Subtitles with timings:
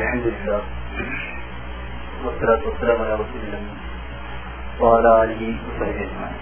[0.00, 0.62] الحمد لله.
[2.24, 3.62] والصلاة والسلام على رسول الله
[4.80, 6.40] وعلى آله وصحبه أجمعين.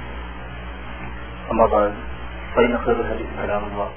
[1.51, 1.95] أما بعد
[2.55, 3.91] فإن خير الحديث كلام الله.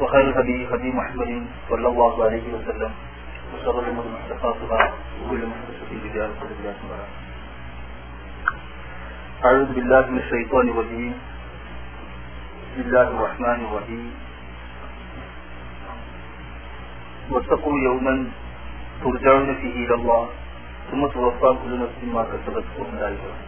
[0.00, 2.92] وخير الهدي هدي محمد صلى الله عليه وسلم.
[3.54, 4.84] وشر الأمور محدثاتها
[5.22, 7.10] وكل محدثة بدعة وكل بدعة ضلالة.
[9.44, 11.14] أعوذ بالله من الشيطان الرجيم.
[12.62, 14.25] بسم الله الرحمن الرحيم.
[17.31, 18.15] واتقوا يوما
[19.01, 20.23] ترجعون فيه إلى الله
[20.89, 23.47] ثم توفى كل نفس ما كسبت وهم لا يظلمون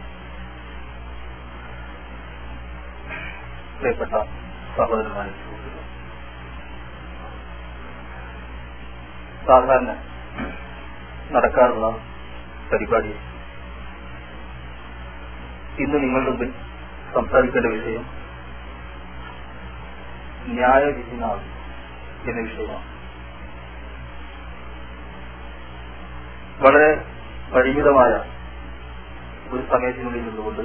[3.78, 4.14] പ്രിയപ്പെട്ട
[4.76, 5.32] സഹോദരന്മാരെ
[9.46, 9.90] സാധാരണ
[11.30, 11.86] നടക്കാറുള്ള
[12.70, 13.12] പരിപാടി
[15.82, 16.50] ഇന്ന് നിങ്ങളുടെ മുമ്പിൽ
[17.14, 18.04] സംസാരിക്കേണ്ട വിഷയം
[20.50, 21.38] ന്യായവിധിനാൾ
[22.28, 22.86] എന്ന വിഷയമാണ്
[26.59, 26.89] വളരെ
[27.53, 28.13] പരിമിതമായ
[29.51, 30.63] ഒരു സമയത്തിനുള്ളിൽ നിന്നുകൊണ്ട്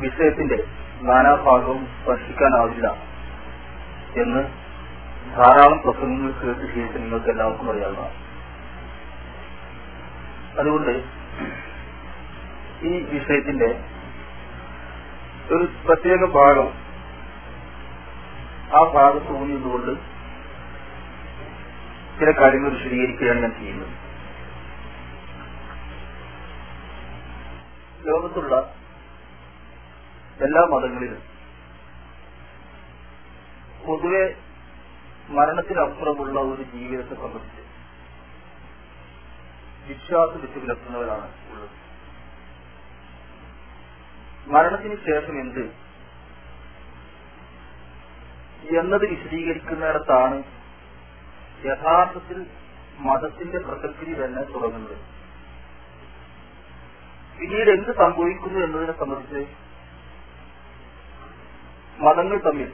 [0.00, 0.58] വിഷയത്തിന്റെ
[1.00, 2.86] നാനാഭാഗവും സ്പർശിക്കാനാവില്ല
[4.16, 4.42] എന്ന്
[5.36, 8.16] ധാരാളം പ്രസംഗങ്ങൾ കേട്ട് ശീലിച്ച് നിങ്ങൾക്ക് എല്ലാവർക്കും അറിയാവുന്നതാണ്.
[10.58, 10.92] അതുകൊണ്ട്
[12.82, 13.68] ഈ വിഷയത്തിന്റെ
[15.50, 16.68] ഒരു പ്രത്യേക ഭാഗം
[18.72, 19.92] ആ ഭാഗത്ത് ഊന്നിയതുകൊണ്ട്
[22.18, 23.94] ചില കാര്യങ്ങൾ വിശദീകരിക്കുകയാണ് ഞാൻ ചെയ്യുന്നത്
[28.06, 28.54] ലോകത്തുള്ള
[30.40, 31.22] എല്ലാ മതങ്ങളിലും
[33.86, 34.24] പൊതുവെ
[35.28, 37.62] മരണത്തിനപ്പുറമുള്ള ഒരു ജീവിതത്തെ സംബന്ധിച്ച്
[39.86, 41.74] വിശ്വാസം വിട്ടു പുലർത്തുന്നവരാണ് ഉള്ളത്.
[44.46, 45.64] മരണത്തിന് ശേഷം എന്ത്?
[48.78, 50.55] എന്നത് വിശദീകരിക്കുന്നിടത്താണ്
[51.64, 52.38] യഥാർത്ഥത്തിൽ
[53.06, 54.96] മതത്തിന്റെ പ്രസക്തി തന്നെ തുടങ്ങുന്നത്
[57.38, 59.42] പിന്നീട് എന്ത് സംഭവിക്കുന്നു എന്നതിനെ സംബന്ധിച്ച്
[62.04, 62.70] മതങ്ങൾ തമ്മിൽ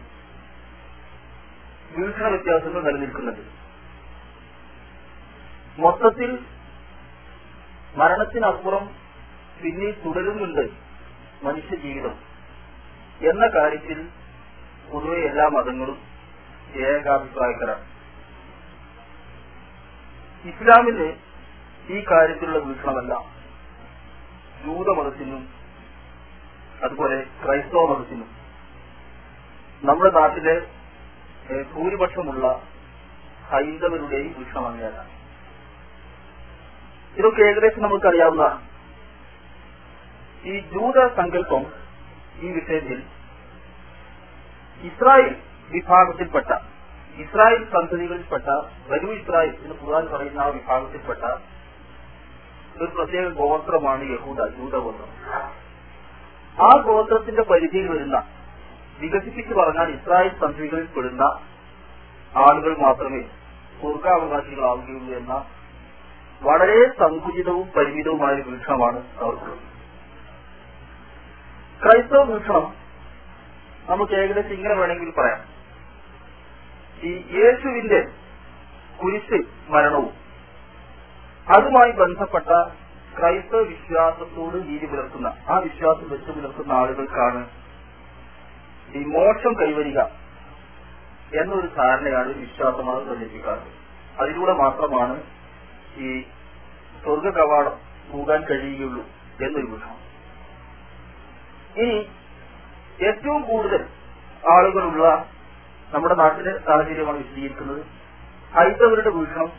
[1.97, 3.43] വീക്ഷണ വ്യത്യാസങ്ങൾ നിലനിൽക്കുന്നുണ്ട്.
[5.79, 6.31] മൊത്തത്തിൽ
[8.01, 8.85] മരണത്തിനപ്പുറം
[9.63, 10.65] പിന്നെ തുടരുന്നുണ്ട്
[11.45, 12.15] മനുഷ്യ ജീവിതം
[13.31, 13.99] എന്ന കാര്യത്തിൽ
[14.91, 15.99] പൊതുവെ എല്ലാ മതങ്ങളും
[16.89, 17.85] ഏകാഭിപ്രായക്കാരാണ്.
[20.45, 21.09] ഇസ്ലാമിന്
[21.89, 23.13] ഈ കാര്യത്തിലുള്ള വീക്ഷണമല്ല
[24.63, 25.43] ജൂതമതത്തിനും
[26.83, 28.31] അതുപോലെ ക്രൈസ്തവ മതത്തിനും
[29.83, 30.57] നമ്മുടെ നാട്ടിലെ
[31.73, 32.47] ഭൂരിപക്ഷമുള്ള
[33.51, 35.01] ഹൈന്ദവരുടെയും വീക്ഷണം അങ്ങനെയല്ല.
[37.17, 38.61] ഇതൊക്കെ ഏകദേശം നമുക്കറിയാവുന്നതാണ്
[40.45, 41.65] ഈ ജൂത സങ്കല്പം
[42.43, 43.01] ഈ വിഷയത്തിൽ
[44.81, 45.35] ഇസ്രായേൽ
[45.71, 46.51] വിഭാഗത്തിൽപ്പെട്ട
[47.19, 48.49] ഇസ്രായേൽ സന്തതികളിൽപ്പെട്ട
[48.89, 51.25] വരു ഇസ്രായേൽ എന്ന് ഖുർആൻ പറയുന്ന ആ വിഭാഗത്തിൽപ്പെട്ട
[52.77, 55.11] ഒരു പ്രത്യേക ഗോത്രമാണ് യഹൂദ ജൂതഗോത്രം
[56.59, 58.19] ആ ഗോത്രത്തിന്റെ പരിധിയിൽ വരുന്ന
[58.99, 61.25] വികസിപ്പിച്ച് പറഞ്ഞാൽ ഇസ്രായേൽ സന്തതികളിൽ പെടുന്ന
[62.39, 63.23] ആളുകൾ മാത്രമേ
[63.81, 65.35] സ്വർഗാവകാശികളാവുകയുള്ളൂ എന്ന
[66.43, 69.53] വളരെ സങ്കുചിതവും പരിമിതവുമായ വീക്ഷണമാണ് അവർക്ക്.
[71.81, 72.75] ക്രൈസ്തവ വീക്ഷണം
[73.89, 75.41] നമുക്ക് ഏകദേശം ഇങ്ങനെ വേണമെങ്കിൽ പറയാം.
[77.03, 78.01] ഈ യേശുവിന്റെ
[78.99, 79.39] കുരിശ്
[79.71, 80.13] മരണവും.
[81.47, 82.51] അതുമായി ബന്ധപ്പെട്ട
[83.17, 87.41] ക്രൈസ്തവ വിശ്വാസത്തോട് നീതി പുലർത്തുന്ന ആ വിശ്വാസം വെച്ച് പുലർത്തുന്ന ആളുകൾക്കാണ്
[88.91, 90.01] ഈ മോക്ഷം കൈവരിക
[91.33, 93.69] എന്നൊരു ധാരണയാണ് വിശ്വാസമാണ് പ്രചരിപ്പിക്കാറ്
[94.17, 95.17] അതിലൂടെ മാത്രമാണ്
[95.99, 96.09] ഈ
[97.03, 97.77] സ്വർഗ കവാടം
[98.11, 99.05] പോകാൻ കഴിയുകയുള്ളൂ
[99.41, 99.99] എന്നൊരു വിഷയം
[101.77, 101.99] ഇനി
[103.01, 103.83] ഏറ്റവും കൂടുതൽ
[104.51, 105.07] ആളുകളുള്ള
[105.93, 107.81] നമ്മുടെ നാട്ടിലെ സാഹചര്യമാണ് വിശദീകരിക്കുന്നത്.
[108.55, 109.51] ഹൈന്ദവരുടെ വീക്ഷണം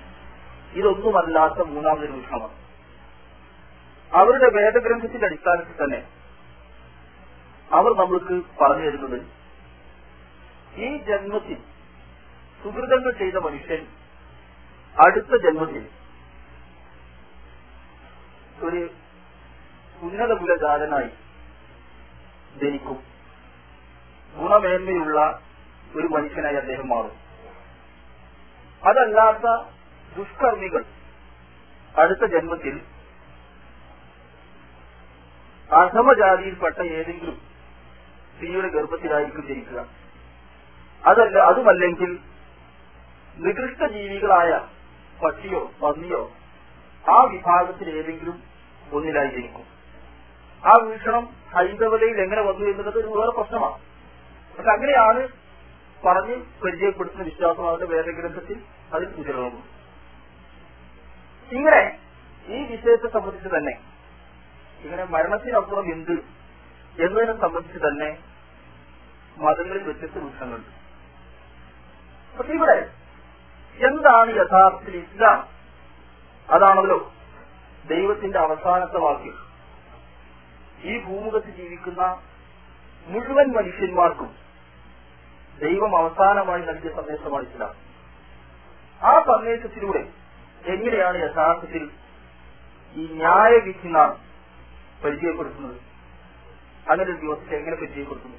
[0.73, 2.55] ഇതൊന്നുമല്ലാത്ത മൂന്നാമതൊരു വീക്ഷണമാണ്
[4.11, 5.99] അവരുടെ വേദഗ്രന്ഥത്തിന്റെ അടിസ്ഥാനത്തിൽ തന്നെ
[7.71, 9.19] അവർ നമ്മൾക്ക് പറഞ്ഞു തരുന്നത്
[10.85, 11.59] ഈ ജന്മത്തിൽ
[12.63, 13.81] സുഹൃതങ്ങൾ ചെയ്ത മനുഷ്യൻ
[14.95, 15.83] അടുത്ത ജന്മത്തിൽ
[18.65, 18.81] ഒരു
[20.01, 21.09] ഉന്നത കുലജാതനായി
[22.62, 23.00] ജനിക്കും.
[24.33, 25.19] ഗുണമേന്മയുള്ള
[25.95, 27.16] ഒരു മനുഷ്യനായി അദ്ദേഹം മാറും.
[28.90, 29.66] അതല്ലാത്ത
[30.18, 30.86] ദുഷ്കർമ്മികൾ
[31.98, 32.81] അടുത്ത ജന്മത്തിൽ
[35.75, 37.42] അധമജാതിയിൽപ്പെട്ട ഏതെങ്കിലും
[38.36, 39.88] സ്ത്രീയുടെ ഗർഭത്തിലായിരിക്കും ജനിക്കുക.
[41.06, 42.19] അതല്ല അതുമല്ലെങ്കിൽ
[43.38, 44.68] നികൃഷ്ട ജീവികളായ
[45.25, 46.31] പട്ടിയോ പന്നിയോ
[47.12, 48.44] ആ വിഭാഗത്തിൽ ഏതെങ്കിലും
[48.94, 49.66] ഒന്നിലായി ജനിക്കും.
[50.66, 53.81] ആ വീക്ഷണം ഹൈന്ദവതയിൽ എങ്ങനെ വന്നു എന്നുള്ളത് ഒരു വേറെ പ്രശ്നമാണ്.
[54.57, 55.43] പക്ഷെ അങ്ങനെയാണ്
[56.05, 58.61] പറഞ്ഞ് പരിചയപ്പെടുത്തുന്ന വിശ്വാസം അവരുടെ വേദഗ്രന്ഥത്തിൽ
[58.94, 59.63] അതിൽ ഉചിതമാകും
[61.51, 62.00] ഇങ്ങനെ
[62.47, 63.81] ഈ വിഷയത്തെ സംബന്ധിച്ച് തന്നെ
[64.83, 66.11] ഇങ്ങനെ മരണത്തിനപ്പുറം എന്ത്
[67.03, 68.17] എന്നതിനെ സംബന്ധിച്ച് തന്നെ
[69.38, 70.71] മതങ്ങളിൽ വ്യത്യസ്ത വൃക്ഷങ്ങളുണ്ട്
[72.39, 72.89] പക്ഷെ ഇവിടെ
[73.77, 75.47] എന്താണ് യഥാർത്ഥത്തിൽ ഇസ്ലാം?
[76.50, 77.11] അതാണല്ലോ
[77.88, 79.38] ദൈവത്തിന്റെ അവസാനത്തെ വാക്യം.
[80.83, 82.21] ഈ ഭൂമുഖത്ത് ജീവിക്കുന്ന
[83.07, 84.35] മുഴുവൻ മനുഷ്യന്മാർക്കും
[85.59, 87.94] ദൈവം അവസാനമായി നൽകിയ സന്ദേശമാണ് ഇസ്ലാം.
[89.09, 90.00] ആ സന്ദേശത്തിലൂടെ
[90.65, 91.89] എങ്ങനെയാണ് യഥാർത്ഥത്തിൽ
[92.95, 94.17] ഈ ന്യായവിധി നാം
[95.05, 95.81] പരിചയപ്പെടുത്തുന്നത്?
[96.89, 98.38] അങ്ങനെ ഒരു ദിവസത്തെ എങ്ങനെ പരിചയപ്പെടുത്തുന്നു?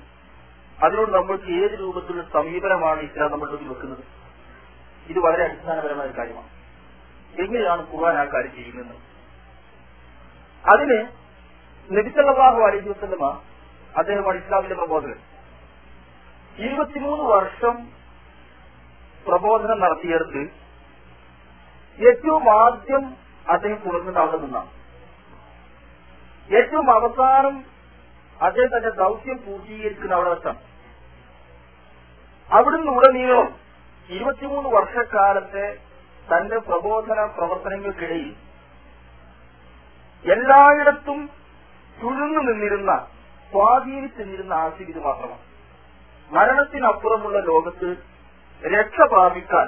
[0.84, 4.04] അതിനോട് നമ്മൾക്ക് ഏത് രൂപത്തിലുള്ള സമീപനമാണ് ഇസ്ലാം നമ്മളുടെ വെക്കുന്നത്?
[5.08, 6.48] ഇത് വളരെ അടിസ്ഥാനപരമായ കാര്യമാണ്.
[7.40, 8.96] എങ്ങനെയാണ് ഖുർആൻ ആ കാര്യം ചെയ്യുന്നത്?
[10.66, 11.06] അതിന്
[11.96, 13.40] നബിസല്ലാഹു അലൈഹി വസ്ലമ
[13.98, 15.33] അദ്ദേഹമാണ് ഇസ്ലാമിന്റെ പ്രബോധകൻ.
[16.58, 17.76] ഇരുപത്തിമൂന്ന് വർഷം
[19.26, 20.42] പ്രബോധനം നടത്തിയെടുത്ത്
[21.98, 23.04] ഏറ്റവും ആദ്യം
[23.46, 23.80] അദ്ദേഹം
[24.22, 24.70] അവിടെ നിന്നാണ്
[26.50, 27.54] ഏറ്റവും അവസാനം
[28.36, 30.60] അദ്ദേഹം തന്റെ ദൗത്യം പൂർത്തീകരിക്കുന്ന അവിടെ വെച്ചാണ്
[32.50, 33.46] അവിടുന്ന് ഉടനീളം
[34.10, 35.66] ഇരുപത്തിമൂന്ന് വർഷക്കാലത്തെ
[36.28, 38.34] തന്റെ പ്രബോധന പ്രവർത്തനങ്ങൾക്കിടയിൽ
[40.24, 41.20] എല്ലായിടത്തും
[41.96, 42.92] തുഴന്നു നിന്നിരുന്ന
[43.52, 45.42] സ്വാധീനിച്ചു നിന്നിരുന്ന ആശയം ഇത് മാത്രമാണ്.
[46.34, 47.88] മരണത്തിനപ്പുറമുള്ള ലോകത്ത്
[48.66, 49.66] രക്ഷ പ്രാപിക്കാൻ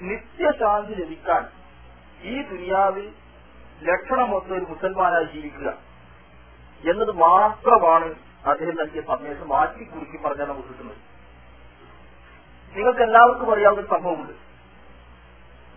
[0.00, 1.42] നിത്യശാന്തി ലഭിക്കാൻ
[2.22, 3.12] ഈ ദുനിയാവിൽ
[3.82, 5.68] ലക്ഷണമൊത്ത ഒരു മുസൽമാനായി ജീവിക്കുക
[6.84, 8.14] എന്നത് മാത്രമാണ്
[8.46, 9.48] അദ്ദേഹം നൽകിയ സന്ദേശം.
[9.48, 10.96] മാറ്റി കുറുക്കി പറഞ്ഞാൽ നമുക്ക് കിട്ടുന്നത്.
[12.76, 14.34] നിങ്ങൾക്ക് എല്ലാവർക്കും അറിയാവുന്ന ഒരു സംഭവമുണ്ട്.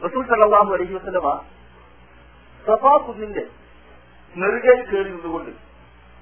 [0.05, 1.27] റസൂൽ സല്ലാഹു അലഹി വസ്ലമ
[2.67, 2.95] സഫാ
[4.35, 5.51] നെറുകയിൽ കയറി നിന്നുകൊണ്ട്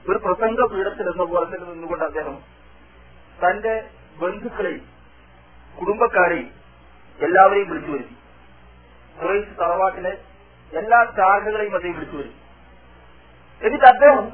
[0.10, 2.55] ഒരു പ്രസംഗ പീഠത്തിൽ എന്ന പോലെ തന്നെ നിന്നുകൊണ്ട് അദ്ദേഹം
[3.44, 3.90] തന്റെ
[4.22, 4.88] ബന്ധുക്കളെയും
[5.80, 6.52] കുടുംബക്കാരെയും
[7.22, 8.16] എല്ലാവരെയും വിളിച്ചു വരുത്തി.
[9.22, 10.18] കുറേശ് തറവാട്ടിലെ
[10.74, 12.36] എല്ലാ ശാഖകളെയും അദ്ദേഹം വിളിച്ചു വരുത്തി.
[13.66, 14.30] എന്നിട്ട് അദ്ദേഹം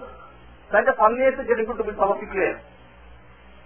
[0.75, 2.61] തന്റെ സന്ദേശം ജനങ്ങൾക്ക് സമർപ്പിക്കുകയാണ്.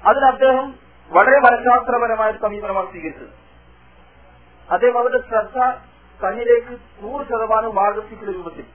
[0.08, 0.76] അതിൽ അദ്ദേഹം
[1.10, 3.30] വളരെ മനഃശാസ്ത്രപരമായ സമീപനമാണ് സ്വീകരിച്ചത്.
[4.72, 5.58] അദ്ദേഹം അവരുടെ ശ്രദ്ധ
[6.24, 8.66] തന്നിലേക്ക് നൂറ് ശതമാനം ആകർഷിക്കുന്ന രൂപത്തിൽ.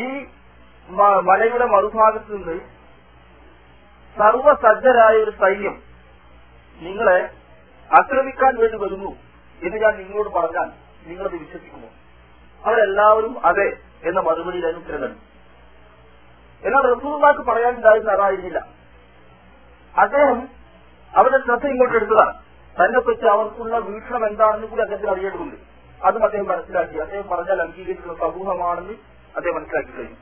[0.00, 0.26] ഈ
[1.22, 2.81] മലയുടെ മറുഭാഗത്ത് നിന്ന്
[4.18, 5.82] സർവസജ്ജരായ ഒരു സൈന്യം
[6.80, 7.30] നിങ്ങളെ
[7.98, 9.10] ആക്രമിക്കാൻ വേണ്ടി വരുന്നു
[9.62, 10.72] എന്ന് ഞാൻ നിങ്ങളോട് പറഞ്ഞാൽ
[11.08, 11.88] നിങ്ങളത് വിശ്വസിക്കുമോ
[12.64, 15.20] അവരെല്ലാവരും അതെ എന്ന മറുപടിയിൽ അതിന് ഉത്തരം നൽകി
[16.62, 18.66] എന്നാൽ റസൂർമാർക്ക് പറയാനുണ്ടായിരുന്ന അതായിരുന്നില്ല.
[19.98, 20.48] അദ്ദേഹം
[21.16, 22.34] അവരുടെ ശ്രദ്ധ ഇങ്ങോട്ട് എടുത്തതാണ്.
[22.80, 25.56] തന്നെ പറ്റി അവർക്കുള്ള വീക്ഷണം എന്താണെന്ന് കൂടി അദ്ദേഹത്തിന് അറിയേണ്ടതുണ്ട്.
[26.04, 26.98] അതും അദ്ദേഹം മനസ്സിലാക്കി.
[26.98, 28.92] അദ്ദേഹം പറഞ്ഞാൽ അംഗീകരിക്കുന്ന സമൂഹമാണെന്ന്
[29.36, 30.16] അദ്ദേഹം മനസ്സിലാക്കി കഴിഞ്ഞു.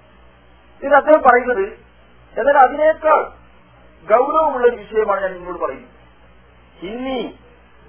[0.82, 1.66] ഇത് അദ്ദേഹം പറയുന്നത്
[2.40, 3.39] എന്നാൽ അതിനേക്കാൾ
[4.08, 5.88] ഗൗരവമുള്ള ഒരു വിഷയമാണ് ഞാൻ നിങ്ങളോട് പറയുന്നത്.
[6.86, 7.38] ഇനി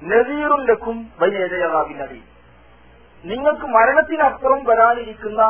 [0.04, 2.24] നദീറും ലഖും വൈനേതയാകാവിനടി
[3.26, 5.42] നിങ്ങൾക്ക് മരണത്തിനപ്പുറം വരാനിരിക്കുന്ന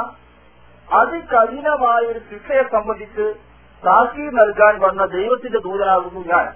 [0.93, 3.33] അതികഠിനമായ ഒരു ശിക്ഷയെ സംബന്ധിച്ച്
[3.83, 6.53] സാക്ഷി നൽകാൻ വന്ന ദൈവത്തിന്റെ ദൂതനാകുന്നു ഞാൻ.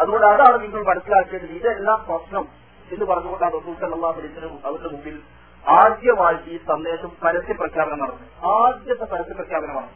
[0.00, 1.50] അതുകൊണ്ട് അതാണ് നിങ്ങൾ മനസ്സിലാക്കേണ്ടത്.
[1.50, 2.48] ഇതെല്ലാം പ്രശ്നം
[2.92, 5.20] എന്ന് പറഞ്ഞുകൊണ്ടാണ് റസൂൽ സല്ലല്ലാഹു അലൈഹി വസല്ലം അവരുടെ മുമ്പിൽ
[5.68, 8.48] ആദ്യമായിട്ട് ഈ സന്ദേശം പരസ്യ പ്രഖ്യാപനം നടന്നു.
[8.48, 9.90] ആദ്യത്തെ പരസ്യ പ്രഖ്യാപനമാണ്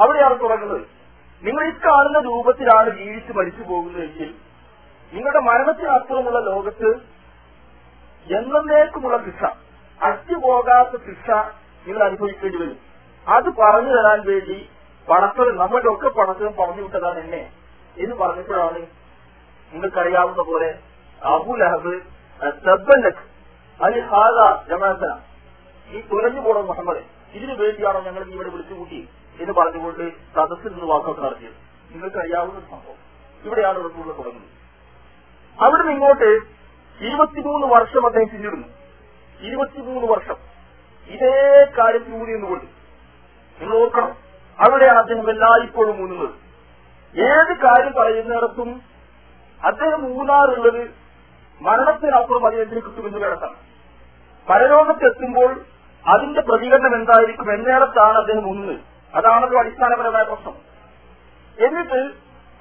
[0.00, 1.03] അവിടെയാണ് തുടങ്ങുന്നത്.
[1.42, 4.30] നിങ്ങൾ ഈ കാണുന്ന രൂപത്തിലാണ് ജീവിച്ച് മരിച്ചു പോകുന്നതെങ്കിൽ
[5.12, 6.90] നിങ്ങളുടെ മരണത്തിനപ്പുറമുള്ള ലോകത്ത്
[8.26, 9.42] എന്നേക്കുമുള്ള ശിക്ഷ
[10.00, 11.28] അറ്റുപോകാത്ത ശിക്ഷ
[11.84, 12.78] നിങ്ങൾ അനുഭവിക്കേണ്ടി വരും.
[13.26, 14.56] അത് പറഞ്ഞു തരാൻ വേണ്ടി
[15.08, 17.42] പണത്തവൻ നമ്മളുടെ ഒക്കെ പണത്തവൻ പറഞ്ഞു വിട്ടതാണ് എന്നെ
[17.96, 18.80] എന്ന് പറഞ്ഞപ്പോഴാണ്
[19.72, 20.70] നിങ്ങൾക്കറിയാവുന്ന പോലെ
[21.28, 21.92] അബുലഹബ്
[22.64, 23.24] സബ്ബല്ലക്ക്
[23.80, 24.38] അലി ഹാദ
[24.68, 25.12] ജമാഅത്തന
[25.88, 27.02] ഈ തുലഞ്ഞു പോണം മുഹമ്മദ്
[27.34, 29.00] ഇതിനു വേണ്ടിയാണോ ഞങ്ങൾ ഇവിടെ ഇവിടെ വിളിച്ചുകൂട്ടി
[29.40, 31.52] എന്ന് പറഞ്ഞുകൊണ്ട് സദസ്സിൽ നിന്ന് വാക്കൊക്കെ നടത്തിയത്.
[31.92, 33.04] നിങ്ങൾക്ക് അറിയാവുന്ന സംഭവം.
[33.44, 34.54] ഇവിടെയാണ് റസൂള്ള തുടങ്ങുന്നത്.
[35.64, 36.54] അവിടുന്ന് ഇങ്ങോട്ട്
[37.04, 38.68] ഇരുപത്തിമൂന്ന് വർഷം അദ്ദേഹം പിന്നിടുന്നു.
[39.40, 40.36] ഇരുപത്തിമൂന്ന് വർഷം.
[41.06, 42.64] ഇതേ കാര്യത്തിലൂടെ കൊണ്ട്
[43.60, 44.16] നിങ്ങൾ ഓർക്കണം.
[44.58, 46.30] അവിടെയാണ് അദ്ദേഹം എല്ലായ്പ്പോഴും ഊന്നുന്നത്.
[47.18, 48.82] ഏത് കാര്യം പറയുന്നിടത്തും
[49.64, 50.90] അദ്ദേഹം ഊന്നാറുള്ളത്
[51.60, 53.54] മരണത്തിനപ്പുറം അതിനെതിരെ കിട്ടുമെന്ന് കേട്ടാണ്
[54.48, 55.60] പരലോകത്തെത്തുമ്പോൾ
[56.08, 58.93] അതിന്റെ പ്രതികരണം എന്തായിരിക്കും എന്നേടത്താണ് അദ്ദേഹം ഊന്നുന്നത്.
[59.14, 60.56] അതാണല്ലോ അടിസ്ഥാനപരമായ പ്രശ്നം.
[61.58, 62.00] എന്നിട്ട്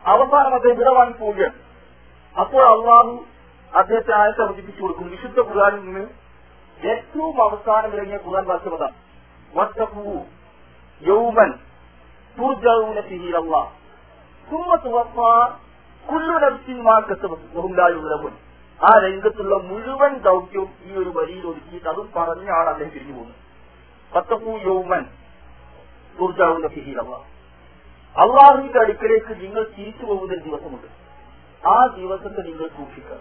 [0.03, 1.57] അവസാനം അദ്ദേഹം വിടവാങ്ങി പോവുകയാണ്.
[2.39, 3.25] അപ്പോൾ അള്ളാഹു
[3.77, 6.05] അദ്ദേഹത്തെ ആയത്തെ അവതരിപ്പിച്ചു കൊടുക്കും വിശുദ്ധ ഖുർആാനിൽ നിന്ന്
[6.89, 8.95] ഏറ്റവും അവസാനം ഇറങ്ങിയ ഖുർആൻ വാസ്തവതാണ്
[9.53, 10.05] വട്ടപ്പൂ
[11.01, 11.51] യൗമൻ
[12.37, 12.99] തുർജൗന
[16.07, 18.31] കുല്ലു മാ കസബത്
[18.79, 23.39] ആ രംഗത്തുള്ള മുഴുവൻ ദൗത്യവും ഈ ഒരു വരിയിൽ ഒരുക്കിയിട്ട് അതും പറഞ്ഞാണ് അദ്ദേഹം തിരിഞ്ഞു പോകുന്നത്.
[24.15, 25.03] പത്തപ്പൂ യൗമൻ
[26.21, 27.23] തുർജാവുന്ന ഫിഹി അള്ളാഹ്.
[28.21, 30.87] അള്ളാഹുവിന്റെ അടുക്കലേക്ക് നിങ്ങൾ തിരിച്ചു പോകുന്ന ദിവസമുണ്ട്.
[31.67, 33.17] ആ ദിവസത്തെ നിങ്ങൾ സൂക്ഷിക്കുക.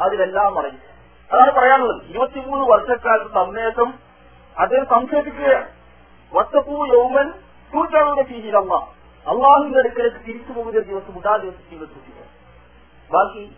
[0.00, 0.78] അതിലെല്ലാം മറിഞ്ഞു
[1.32, 2.10] അതാണ് പറയാനുള്ളത്.
[2.10, 3.94] ഇരുപത്തിമൂന്ന് വർഷക്കാലത്ത് സന്ദേശം
[4.58, 5.70] അദ്ദേഹം സംശയിപ്പിക്കുകയാണ്
[6.34, 7.32] വത്തപ്പൂ യൗമൻ
[7.72, 8.86] സൂചനയുടെ ഫീഹിൽ അമ്മ
[9.26, 11.28] അള്ളാഹുവിന്റെ അടുക്കലേക്ക് തിരിച്ചു പോകുന്ന ഒരു ദിവസം ഉണ്ട്.
[11.28, 12.24] ആ ദിവസം നിങ്ങൾ സൂക്ഷിക്കുക.
[13.14, 13.52] ബാക്കി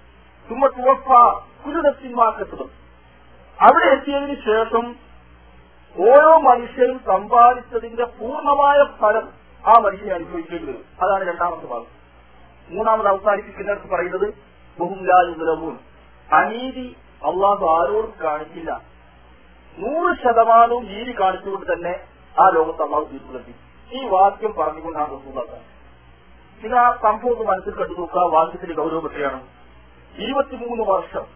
[0.48, 2.70] ചുമ്മാ തുവപ്പ കുരുടത്തിന്മാക്കത്തും
[3.60, 5.05] അവിടെ എത്തിയതിനു ശേഷം
[5.98, 9.32] ഓരോ മനുഷ്യരും സമ്പാദിച്ചതിന്റെ പൂർണമായ ഫലം
[9.66, 11.86] ആ മനുഷ്യനെ അനുഭവിക്കേണ്ടി വരും അതാണ് രണ്ടാമത്തെ ഭാഗം.
[12.68, 14.34] മൂന്നാമത് അവസാനിപ്പിക്കുന്നിടത്ത് പറയുന്നത്
[14.78, 15.78] ബഹുംലായുലമൂൻ
[16.32, 18.80] അനീതി അള്ളാഹു ആരോടും കാണിക്കില്ല.
[19.78, 22.00] നൂറ് ശതമാനവും നീതി കാണിച്ചുകൊണ്ട് തന്നെ
[22.40, 23.54] ആ ലോകത്ത് അള്ളാഹു തീർച്ചയാക്കി
[23.96, 25.60] ഈ വാക്യം പറഞ്ഞുകൊണ്ടാണ് റസൂലാക്കാൻ
[26.64, 29.46] ഇത് ആ സംഭവം മനസ്സിൽ കണ്ടു നോക്കുക വാക്യത്തിന്റെ ഗൗരവം എത്രയാണ്?
[30.18, 31.26] ഇരുപത്തിമൂന്ന് വർഷം.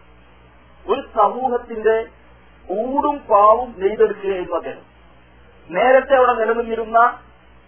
[0.89, 2.20] ഒരു സമൂഹത്തിന്റെ
[2.69, 4.85] ഊടും പാവും നെയ്തെടുക്കുകയായിരുന്നു അദ്ദേഹം.
[5.69, 7.19] നേരത്തെ അവിടെ നിലനിന്നിരുന്ന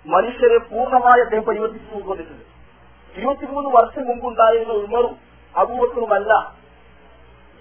[0.05, 2.45] മനുഷ്യരെ പൂർണമായി അദ്ദേഹം പരിവർത്തിച്ചു കൊണ്ടിട്ടുണ്ട്
[3.17, 5.17] ഇരുപത്തിമൂന്ന് വർഷം മുമ്പുണ്ടായിരുന്ന ഉമറും
[5.62, 6.53] അപൂർവത്തിനുമല്ല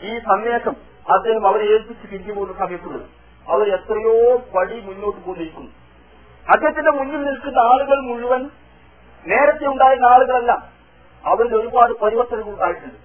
[0.01, 0.77] ഈ സന്ദേശം
[1.15, 3.07] അദ്ദേഹം അവരെ ഏൽപ്പിച്ച് പിരിഞ്ഞു പോകുന്ന സമയത്തുള്ളത്.
[3.49, 5.71] അവർ എത്രയോ പടി മുന്നോട്ട് പോയിരിക്കുന്നു
[6.49, 8.51] അദ്ദേഹത്തിന്റെ മുന്നിൽ നിൽക്കുന്ന ആളുകൾ മുഴുവൻ
[9.27, 10.53] നേരത്തെ ഉണ്ടായിരുന്ന ആളുകളല്ല
[11.25, 12.99] അവരുടെ ഒരുപാട് പരിവർത്തനങ്ങൾ ഉണ്ടായിട്ടുണ്ട്.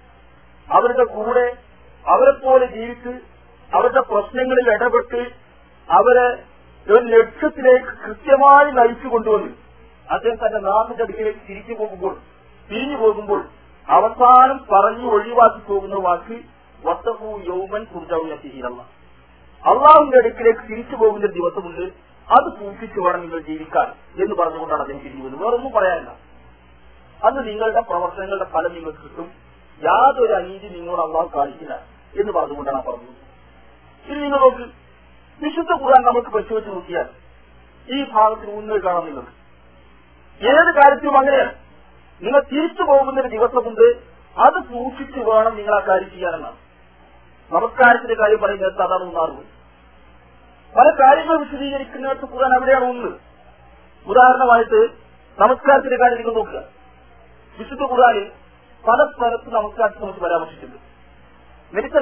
[0.68, 1.56] അവരുടെ കൂടെ
[2.04, 3.37] അവരെപ്പോലെ പോലെ ജീവിച്ച്
[3.74, 5.32] അവരുടെ പ്രശ്നങ്ങളിൽ ഇടപെട്ട്
[5.90, 6.42] അവരെ
[6.92, 9.52] ഒരു ലക്ഷ്യത്തിലേക്ക് കൃത്യമായി നയിച്ചു കൊണ്ടുവന്ന്.
[10.10, 12.16] അദ്ദേഹം തന്റെ നാട്ടിന്റെ അടുക്കിലേക്ക് തിരിച്ചു പോകുമ്പോൾ
[12.70, 13.44] തിരിഞ്ഞു പോകുമ്പോൾ
[13.88, 16.40] അവസാനം പറഞ്ഞു ഒഴിവാക്കി പോകുന്ന വാക്ക്
[16.86, 18.82] വസ്തു യൗമൻ കുർജൗനത്തിഹിരല്ല
[19.66, 21.80] അള്ളാഹുവിന്റെ അടുക്കിലേക്ക് തിരിച്ചു പോകുന്ന ദിവസമുണ്ട്.
[22.32, 23.86] അത് സൂക്ഷിച്ചു വേണം നിങ്ങൾ ജീവിക്കാൻ
[24.22, 25.46] എന്ന് പറഞ്ഞുകൊണ്ടാണ് അദ്ദേഹം തിരിഞ്ഞു പോകുന്നത്.
[25.46, 26.10] വേറൊന്നും പറയാനില്ല.
[27.24, 29.30] അന്ന് നിങ്ങളുടെ പ്രവർത്തനങ്ങളുടെ ഫലം നിങ്ങൾക്ക് കിട്ടും.
[29.84, 31.74] യാതൊരു അനീതി നിങ്ങളോട് അള്ളാഹു കാണിക്കില്ല
[32.20, 33.17] എന്ന് പറഞ്ഞുകൊണ്ടാണ് പറഞ്ഞത്.
[34.06, 34.64] ഇനി നിങ്ങൾ നോക്ക്.
[35.44, 37.08] വിശുദ്ധ ഖുർആൻ നമുക്ക് പരിശോധിച്ച് നോക്കിയാൽ
[37.94, 39.38] ഈ ഭാഗത്തിന് ഊന്നൽ കാണാം നിങ്ങൾക്ക്
[40.44, 41.54] ഏത് കാര്യത്തിലും അങ്ങനെ
[42.22, 46.56] നിങ്ങൾ തിരിച്ചു പോകുന്ന ഒരു ദിവസമുണ്ട് അത് സൂക്ഷിച്ചു വേണം നിങ്ങൾ ആ കാര്യം ചെയ്യാനെന്നാണ്.
[47.52, 49.46] നമസ്കാരത്തിന്റെ കാര്യം പറയുന്നത് അതാണ് ഒന്നാറുള്ളത്
[50.76, 53.18] പല കാര്യങ്ങൾ വിശദീകരിക്കുന്നിടത്ത് ഖുർആൻ അവിടെയാണ് ഒന്ന്.
[54.06, 54.88] ഉദാഹരണമായിട്ട്
[55.40, 56.64] നമസ്കാരത്തിന്റെ കാര്യം നിങ്ങൾ നോക്കുക.
[57.58, 58.30] വിശുദ്ധ ഖുർആനിൽ
[58.88, 60.78] പല സ്ഥലത്ത് നമസ്കാരത്തെ നമുക്ക് പരാമർശിച്ചിട്ടുണ്ട്.
[61.74, 62.00] മെഡിക്കൽ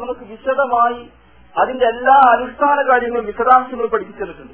[0.00, 1.12] നമുക്ക് വിശദമായി
[1.60, 4.52] അതിന്റെ എല്ലാ അനുഷ്ഠാന കാര്യങ്ങളും വിശദാംശങ്ങൾ പഠിപ്പിച്ചിട്ടുണ്ട്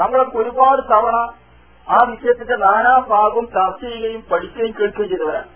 [0.00, 1.16] നമ്മളൊക്കെ ഒരുപാട് തവണ
[1.88, 5.48] ആ വിഷയത്തിന്റെ നാനാഭാഗം ചർച്ച ചെയ്യുകയും പഠിക്കുകയും കേൾക്കുകയും ചെയ്തവരാണ്.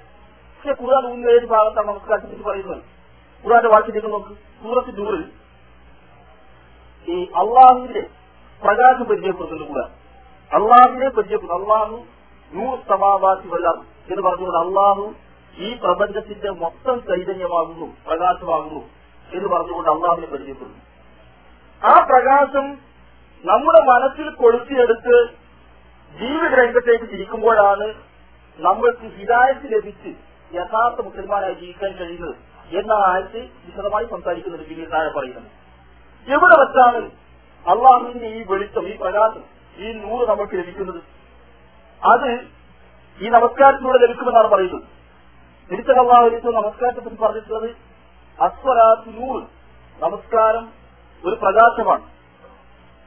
[0.56, 2.82] പക്ഷെ ഖുർആൻ മൂന്ന് ഏത് ഭാഗത്താണ് നമുക്ക് കണ്ടിട്ട് പറയുന്നത്?
[3.44, 5.24] ഖുർആന്റെ വാക്കിലേക്ക് നോക്ക് സൂറത്ത് നൂറിൽ
[7.08, 8.00] ഈ അള്ളാഹുവിന്റെ
[8.62, 9.90] പ്രകാശം പരിചയപ്പെടുത്തുന്നു ഖുർആൻ.
[10.62, 12.04] അള്ളാഹുവിനെ പരിചയപ്പെടുന്നു അള്ളാഹു
[12.52, 15.14] നൂർ സമാവാസി വല്ലാം എന്ന് പറഞ്ഞുകൊണ്ട് അള്ളാഹു
[15.58, 18.97] ഈ പ്രപഞ്ചത്തിന്റെ മൊത്തം ചൈതന്യമാകുന്നു പ്രകാശമാകുന്നു.
[19.32, 20.78] എന്ന് പറഞ്ഞുകൊണ്ട് അള്ളാഹുവിനെ പരിചയപ്പെടുന്നു.
[21.84, 22.66] ആ പ്രകാശം
[23.44, 25.28] നമ്മുടെ മനസ്സിൽ കൊളുത്തിയെടുത്ത്
[26.20, 27.94] ജീവിത രംഗത്തേക്ക് തിരിക്കുമ്പോഴാണ്
[28.58, 30.08] നമ്മൾക്ക് ഹിതായത്ത് ലഭിച്ച്
[30.54, 32.34] യഥാർത്ഥ മുസൽമാനായി ജീവിക്കാൻ കഴിയുന്നത്
[32.76, 35.46] എന്ന ആയത്ത് വിശദമായി സംസാരിക്കുന്നത് പിന്നീട് താഴെ പറയുന്നത്
[36.32, 37.10] എവിടെ വെച്ചാണ്
[37.68, 39.44] അള്ളാഹുവിന്റെ ഈ വെളിച്ചം ഈ പ്രകാശം
[39.76, 41.02] ഈ നൂറ് നമുക്ക് ലഭിക്കുന്നത്?
[42.02, 42.40] അത്
[43.24, 44.82] ഈ നമസ്കാരത്തിലൂടെ ലഭിക്കുമെന്നാണ് പറയുന്നത്.
[45.70, 47.87] തിരിച്ച അള്ളാഹു നമസ്കാരത്തെ പറഞ്ഞിട്ടുള്ളത്
[48.40, 49.08] അസ്വരാത്ത്
[50.02, 50.68] നമസ്കാരം
[51.24, 52.02] ഒരു പ്രകാശമാണ്.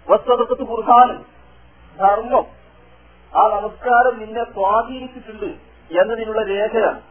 [0.09, 1.23] വസ്തുതത്ത് കുർഹാൻ
[1.97, 2.45] ധർമ്മം.
[3.37, 5.45] ആ നമസ്കാരം നിന്നെ സ്വാധീനിച്ചിട്ടുണ്ട്
[5.99, 7.01] എന്നതിനുള്ള രേഖയാണ്.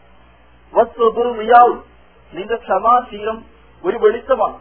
[0.74, 1.84] വസ്തുർ റിയാവും
[2.34, 3.44] നിന്റെ ക്ഷമാശീലം
[3.84, 4.58] ഒരു വെളിച്ചമാണ്.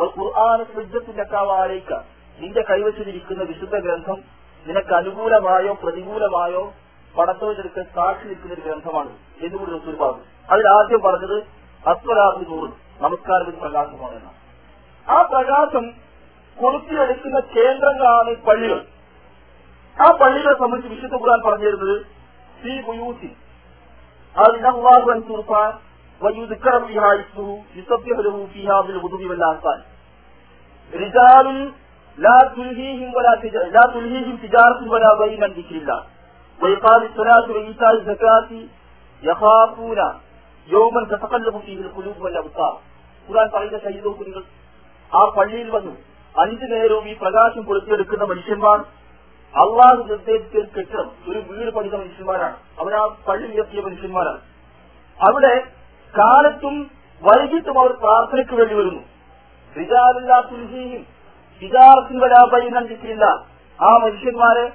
[0.00, 1.92] ഖുർആാന സുജത്തിന്റെ കാവാലേക്ക
[2.38, 4.22] നിന്റെ കൈവശിരിക്കുന്ന വിശുദ്ധ ഗ്രന്ഥം
[4.66, 6.72] നിനക്ക് അനുകൂലമായോ പ്രതികൂലമായോ
[7.18, 9.10] പടത്തോടെടുക്കാൻ സാക്ഷി നിൽക്കുന്ന ഒരു ഗ്രന്ഥമാണ്.
[9.40, 12.71] എന്നുകൂടി റസൂൽ പറഞ്ഞു അതിൽ ആദ്യം പറഞ്ഞത് അസ്വരാത്രി നൂറ്
[13.03, 14.39] നമസ്കാരത്തിന് പ്രകാശമാണ് എന്നാണ്
[15.07, 15.85] ആ പ്രകാശം
[16.57, 18.81] കൊളുത്തിയെടുക്കുന്ന കേന്ദ്രങ്ങളാണ് പള്ളികൾ
[19.97, 21.95] ആ പള്ളികളെ സംബന്ധിച്ച് വിശുദ്ധ ഖുർആൻ പറഞ്ഞു തരുന്നത്
[22.59, 23.31] സി ബുയൂസി
[24.35, 25.71] അതിനല്ലാഹു അൻ തുർഫാൻ
[26.21, 29.79] ويذكر فيها اسمه يسبح له فيها بالغدو والآصال
[30.93, 31.47] رجال
[32.17, 36.01] لا تلهيهم ولا تج- لا تلهيهم تجارة ولا بيع عن ذكر الله
[36.59, 38.49] وإقام الصلاة وإيتاء الزكاة
[39.23, 39.99] يخافون
[40.72, 42.72] യോമൻ കസക്കല്ലുമുട്ടിയിൽ കുലൂബ് വല്ല ഉത്താർ
[43.28, 44.42] ഖുറാൻ പറയുന്ന ശരീരവും നിങ്ങൾ.
[45.14, 45.92] ആ പള്ളിയിൽ വന്നു.
[46.40, 48.78] അഞ്ചു നേരവും ഈ പ്രകാശം പൊളിച്ചെടുക്കുന്ന മനുഷ്യന്മാർ
[49.54, 52.56] അള്ളാഹ് നിർദ്ദേശിച്ചൊരു കെട്ടിടം ഒരു വീട് പണിത മനുഷ്യന്മാരാണ്.
[52.80, 54.40] അവർ ആ പള്ളി ഉയർത്തിയ മനുഷ്യന്മാരാണ്.
[55.28, 55.60] അവിടെ
[56.18, 56.90] കാലത്തും
[57.22, 59.02] വൈകിട്ടും അവർ പ്രാർത്ഥനയ്ക്ക് വേണ്ടി വരുന്നു.
[59.76, 61.06] വിചാരില്ലാത്തുൽഹിയും
[61.62, 63.24] വിചാരത്തിൽ വരാപൈനം കിട്ടിയില്ല
[63.80, 64.72] ആ മനുഷ്യന്മാരെ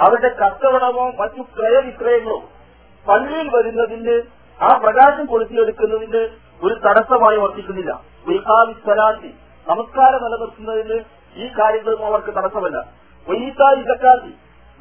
[0.00, 2.42] അവരുടെ കച്ചവടമോ മറ്റു ക്രയവിക്രയങ്ങളോ
[3.08, 4.22] പള്ളിയിൽ വരുന്നതിന്റെ
[4.62, 6.28] ആ പ്രകാശം കൊളുത്തിയെടുക്കുന്നതിന്റെ
[6.62, 8.00] ഒരു തടസ്സമായി വർത്തിക്കുന്നില്ല.
[8.26, 9.34] ഉൽഹാവി സ്വലാത്തി
[9.68, 11.04] നമസ്കാരം നിലനിർത്തുന്നതിന്
[11.36, 12.78] ഈ കാര്യങ്ങളും അവർക്ക് തടസ്സമല്ല.
[13.28, 14.30] വൈത്തായി ജക്കാത്തി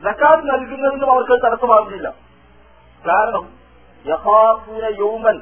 [0.04, 2.14] ജക്കാത്ത് നൽകുന്നതിനും അവർക്ക് തടസ്സമാകുന്നില്ല.
[3.08, 3.50] കാരണം
[4.08, 5.42] യഹാപൂര യൗമൻ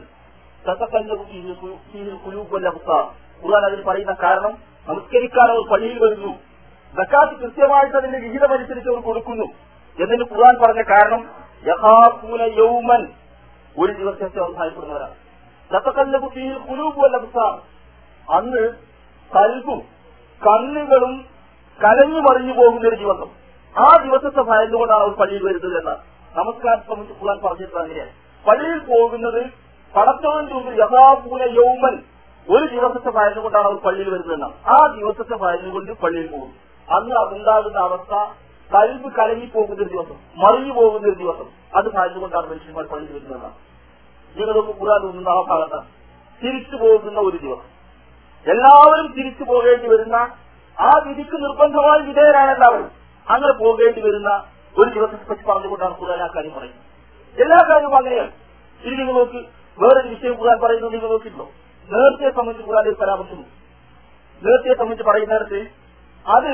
[3.44, 4.58] ഖുർആൻ അതിൽ പറയുന്ന കാരണം
[4.88, 6.34] നമസ്കരിക്കാൻ അവർ പള്ളിയിൽ വരുന്നു.
[6.96, 9.46] സക്കാത്ത് കൃത്യമായിട്ട് അതിന്റെ വിഹിതമനുസരിച്ച് അവർ കൊടുക്കുന്നു.
[10.00, 11.30] എന്നതിന് ഖുർആൻ പറഞ്ഞ കാരണം
[11.68, 13.21] യഹാപൂന യൗമൻ
[13.80, 15.16] ഒരു ദിവസത്തെ അവർ ഭയപ്പെടുന്നവരാണ്
[16.70, 17.54] ഖുലൂബ് വൽ അബ്സാർ.
[18.28, 18.64] അന്ന്
[19.32, 19.82] കൽബും
[20.42, 21.14] കണ്ണുകളും
[21.82, 23.30] കലഞ്ഞു മറിഞ്ഞു പോകുന്ന ഒരു ദിവസം.
[23.76, 26.02] ആ ദിവസത്തെ ഭയന്നുകൊണ്ടാണ് അവർ പള്ളിയിൽ വരുന്നത് എന്നാണ്
[26.36, 28.12] നമസ്കാരം സംബന്ധിച്ച് കൂടാൻ പറഞ്ഞിട്ടുള്ളത് അങ്ങനെയാണ്.
[28.48, 29.42] പള്ളിയിൽ പോകുന്നത്
[29.96, 31.96] പടച്ചവന്റെ മുമ്പിൽ യഥാപൂല യൗമൻ
[32.48, 36.52] ഒരു ദിവസത്തെ ഭയന്നുകൊണ്ടാണ് അവർ പള്ളിയിൽ വരുന്നത് എന്നാണ് ആ ദിവസത്തെ ഭയന്നുകൊണ്ട് പള്ളിയിൽ പോകും
[36.88, 38.14] അന്ന് ഉണ്ടാകുന്ന അവസ്ഥ
[38.74, 41.48] കൽബ് കലങ്ങി പോകുന്ന ഒരു ദിവസം മറിഞ്ഞു പോകുന്ന ഒരു ദിവസം.
[41.76, 43.52] അത് ഭയന്നുകൊണ്ടാണ് മനുഷ്യന്മാർ പള്ളിയിൽ വരുന്നത്
[44.38, 45.88] നിങ്ങളൊക്കെ ഖുർആൻ ഒന്നും ആ ഭാഗത്താണ്
[46.44, 47.70] തിരിച്ചു പോകുന്ന ഒരു ദിവസം.
[48.46, 50.16] എല്ലാവരും തിരിച്ചു പോകേണ്ടി വരുന്ന
[50.80, 52.92] ആ വിധിക്ക് നിർബന്ധമായി വിധേയരാണ് എല്ലാവരും.
[53.30, 54.44] അങ്ങനെ പോകേണ്ടി വരുന്ന
[54.78, 56.82] ഒരു ദിവസത്തെ പറ്റി പറഞ്ഞുകൊണ്ടാണ് ഖുർആൻ ആ കാര്യം പറയുന്നത്.
[57.42, 58.32] എല്ലാ കാര്യവും അങ്ങനെയാണ്.
[58.84, 59.48] ഇനി നിങ്ങൾ നോക്കി
[59.80, 61.48] വേറൊരു വിഷയം ഖുർആൻ പറയുന്നത് നിങ്ങൾ നോക്കിയിട്ടുണ്ടോ?
[61.90, 63.52] നേരത്തെ സംബന്ധിച്ച് ഖുറാനിൽ പരാമർശമുണ്ട്
[64.46, 65.60] നേരത്തെ സംബന്ധിച്ച് പറയുന്നിടത്ത്
[66.26, 66.52] അത്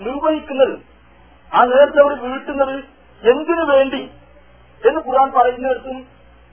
[0.00, 0.97] നിർവഹിക്കുന്നത്
[1.54, 2.74] ആ നേരത്തെ അവർ വീട്ടുന്നത്
[3.22, 4.10] എന്തിനു വേണ്ടി?
[4.88, 6.06] എന്ന് ഖുർആൻ പറയുന്നിടത്തും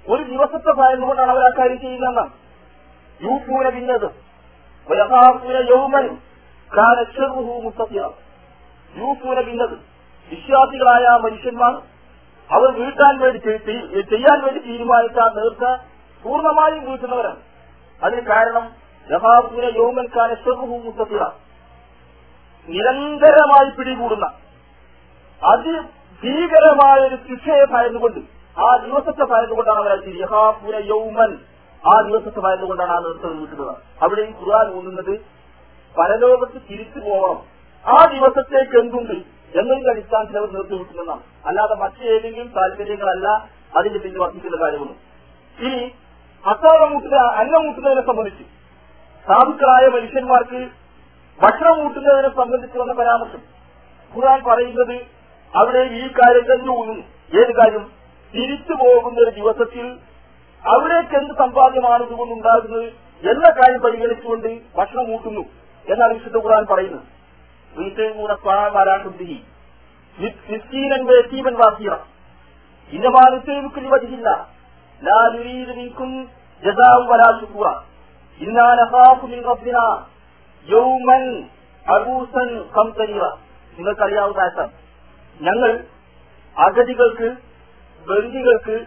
[0.09, 2.31] ഒരു ദിവസത്തെ ഭയന്നുകൊണ്ടാണ് അവർ ആ കാര്യം ചെയ്യുന്നതെന്നാണ്
[3.21, 4.07] യൂഫൂന ഭിന്നത്
[7.63, 8.01] മുസ്തഫിയ
[8.97, 9.75] യൂഫൂന ഭിന്നത്
[10.31, 11.73] വിശ്വാസികളായ മനുഷ്യന്മാർ
[12.49, 15.63] അവർ വീട്ടാൻ വേണ്ടി ചെയ്- ചെയ്- ചെയ്യാൻ വേണ്ടി തീരുമാനിച്ച നേർച്ച
[16.23, 17.39] പൂർണമായും വീട്ടുന്നവരാണ്.
[18.03, 18.65] അതിന് കാരണം
[19.11, 21.19] യഹാഫൂന യൗമൻ കാന ശർറുഹു മുസ്തഫിയ
[22.67, 24.44] നിരന്തരമായി പിടികൂടുന്ന
[25.44, 28.20] അതിഭീകരമായ ഒരു ശിക്ഷയെ ഭയന്നുകൊണ്ട്
[28.58, 31.32] ആ ദിവസത്തെ ഭയന്നുകൊണ്ടാണ് അവർ യഹാപുര യൗമൻ.
[31.84, 35.20] ആ ദിവസത്തെ ഭയന്നുകൊണ്ടാണ് ആ നൃത്തം വീട്ടുന്നത് അവിടെ ഈ ഖുർആൻ ഊന്നുന്നത്
[35.96, 37.42] പരലോകത്ത് തിരിച്ചു പോകണം.
[37.86, 39.36] ആ ദിവസത്തേക്ക് എന്തുണ്ട്?
[39.60, 43.27] എന്നതിന്റെ അടിസ്ഥാനത്തിൽ അവർ നിർത്തി വിട്ടുന്നതാണ് അല്ലാതെ മറ്റേതെങ്കിലും താല്പര്യങ്ങളല്ല
[43.77, 44.98] അതിന്റെ പിന്നിൽ വർദ്ധിക്കുന്ന കാര്യമൊന്നും
[45.60, 45.92] ഇനി
[46.46, 48.44] അത്താഴം മൂട്ടുക അന്നം മൂട്ടുന്നതിനെ സംബന്ധിച്ച്
[49.27, 50.70] സാധുക്കളായ മനുഷ്യന്മാർക്ക്
[51.42, 53.42] ഭക്ഷണം കൂട്ടുന്നതിനെ സംബന്ധിച്ച് വന്ന പരാമർശം.
[54.15, 55.15] ഖുർആൻ പറയുന്നത്
[55.53, 57.05] അവിടെ ഈ കാര്യം തന്നെ ഊന്നുന്നു
[57.39, 57.84] ഏത് കാര്യം?
[58.34, 59.86] തിരിച്ചു പോകുന്ന ഒരു ദിവസത്തിൽ
[60.63, 62.88] അവിടേക്ക് എന്ത് സമ്പാദ്യമാണ് ഇതുകൊണ്ടുണ്ടാകുന്നത്
[63.23, 65.43] എന്ന കാര്യം പരിഗണിച്ചുകൊണ്ട് ഭക്ഷണം കൂട്ടുന്നു
[65.86, 67.05] എന്നാണ് വിശുദ്ധ ഖുർആൻ പറയുന്നത്.
[67.73, 69.34] വീട്ടുകൂട സ്വാമാരാശുദ്ധി
[70.49, 71.91] നിസ്കീനൻ വേസീവൻ വാസിയ
[72.91, 74.29] ഇന്നമാനുസേവിക്കുന്ന വധിയില്ല
[75.01, 76.12] ലാ നുരീദ് മിൻകും
[76.63, 77.67] ജസാഉ വലാ ശുക്ര
[79.31, 79.86] മിൻ റബ്ബിനാ.
[80.67, 81.23] യൗമൻ
[81.86, 83.25] അബൂസൻ ഖംതരീറ
[83.77, 84.73] നിങ്ങൾക്കറിയാവുന്ന ആയത്താണ്
[85.41, 85.84] ഞങ്ങൾ
[86.58, 87.36] അഗതികൾക്ക്
[88.10, 88.86] ബന്ദികൾക്ക്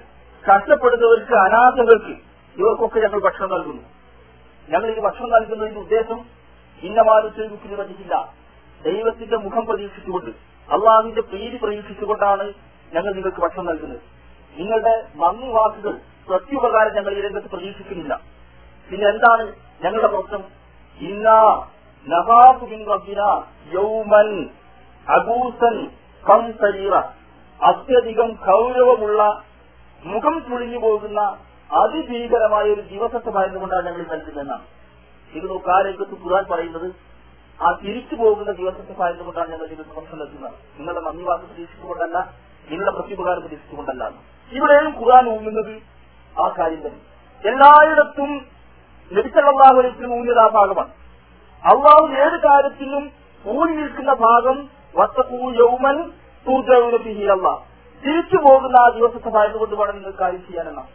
[0.51, 2.17] കഷ്ടപ്പെടുന്നവർക്ക് അനാഥകൾക്ക്
[2.57, 3.83] ഇവർക്കൊക്കെ ഞങ്ങൾ ഭക്ഷണം നൽകുന്നു.
[4.69, 6.25] ഞങ്ങൾ ഈ ഭക്ഷണം നൽകുന്നതിന്റെ ഉദ്ദേശം
[6.83, 8.33] ഇന്നമാനുസരിച്ച് വധിക്കില്ല
[8.83, 10.31] ദൈവത്തിന്റെ മുഖം പ്രതീക്ഷിച്ചുകൊണ്ട്
[10.69, 12.53] അള്ളാഹിന്റെ പ്രീതി പ്രതീക്ഷിച്ചുകൊണ്ടാണ്
[12.95, 14.01] ഞങ്ങൾ നിങ്ങൾക്ക് ഭക്ഷണം നൽകുന്നത്.
[14.57, 18.21] നിങ്ങളുടെ നന്ദി വാക്കുകൾ പ്രത്യുപകാരം ഞങ്ങൾ ഈ രംഗത്ത് പ്രതീക്ഷിക്കുന്നില്ല.
[18.91, 19.53] പിന്നെ എന്താണ്
[19.85, 20.45] ഞങ്ങളുടെ പ്രശ്നം?
[21.01, 21.67] ഇന്നാ
[22.09, 24.51] നവാബു ബിൻ റബ്ബിന യൗമൻ
[25.09, 25.91] അബൂസൻ
[26.25, 26.95] കം സരീറ
[27.61, 29.23] അത്യധികം ഗൗരവമുള്ള
[30.03, 31.21] മുഖം ചുളിഞ്ഞു പോകുന്ന
[31.71, 34.65] അതിഭീകരമായ ഒരു ദിവസത്തെ ഭയന്നുകൊണ്ടാണ് ഞങ്ങൾ നൽകുന്നതെന്നാണ്
[35.33, 36.89] ഇത് നോക്കുക ആ രംഗത്ത് ഖുർആൻ പറയുന്നത്
[37.61, 40.55] ആ തിരിച്ചു പോകുന്ന ദിവസത്തെ ഭയന്നുകൊണ്ടാണ് ഞങ്ങൾ നിങ്ങൾക്ക് ഭക്ഷണം നൽകുന്നത്.
[40.79, 41.01] നിങ്ങളുടെ
[41.31, 42.19] വാക്ക് പ്രതീക്ഷിച്ചുകൊണ്ടല്ല
[42.71, 44.05] നിങ്ങളുടെ പ്രത്യുപകാരം പ്രതീക്ഷിച്ചുകൊണ്ടല്ല.
[44.53, 45.75] ഇവിടെയും ഖുർആൻ ഊന്നുന്നത്
[46.37, 47.01] ആ കാര്യം തന്നെ.
[47.45, 48.31] എല്ലായിടത്തും
[49.11, 50.93] ലഭിച്ചുള്ളാഹുലത്തിന് ഊന്നിയത് ആ ഭാഗമാണ്.
[51.65, 53.05] അള്ളാഹു ഏത് കാര്യത്തിലും
[53.45, 54.57] ഊന്നി നിൽക്കുന്ന ഭാഗം
[55.61, 56.11] യൗമൻ
[58.07, 60.87] തിരിച്ചു പോകുന്ന ആ ദിവസത്തെ ഭയന്നുകൊണ്ട് വേണം നിങ്ങൾ കാര്യം ചെയ്യാനെന്നാണ്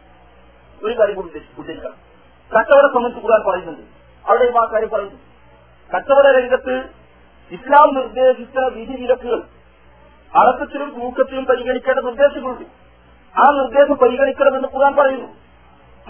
[0.84, 2.14] ഒരു കാര്യം കൂടി ഉദ്ദേശി- ഉദ്ദേശിക്കണം.
[2.58, 3.80] കച്ചവട സംബന്ധിച്ച് കൂടാൻ പറയുന്നുണ്ട്.
[4.28, 5.14] അവിടെയും ആ കാര്യം പറയുന്നു.
[5.96, 6.84] കച്ചവട രംഗത്ത്
[7.50, 9.42] ഇസ്ലാം നിർദ്ദേശിച്ച വിധി വിലക്കുകൾ
[10.38, 12.64] അളക്കത്തിലും തൂക്കത്തിലും പരിഗണിക്കേണ്ട നിർദ്ദേശങ്ങളുണ്ട്.
[13.38, 15.28] ആ നിർദ്ദേശം പരിഗണിക്കണമെന്ന് ഖുർആൻ പറയുന്നു.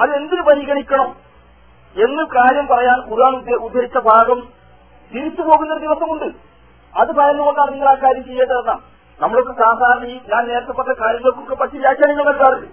[0.02, 1.16] അത് എന്തിനു പരിഗണിക്കണം
[1.96, 4.48] എന്ന് കാര്യം പറയാൻ ഖുർആൻ ഉദ്ധ- ഉദ്ധരിച്ച ഭാഗം
[5.14, 6.53] തിരിച്ചു പോകുന്ന ദിവസമുണ്ട്.
[6.96, 8.80] അത് പറഞ്ഞുകൊണ്ടാണ് നിങ്ങൾ ആ കാര്യം ചെയ്യേണ്ടതെന്നാണ്
[9.22, 12.68] നമ്മളൊക്കെ സാധാരണ ഈ ഞാൻ നേരത്തെ പറഞ്ഞ കാര്യങ്ങൾക്കൊക്കെ പറ്റി വ്യാഖ്യാനങ്ങൾ നടക്കാറുണ്ട്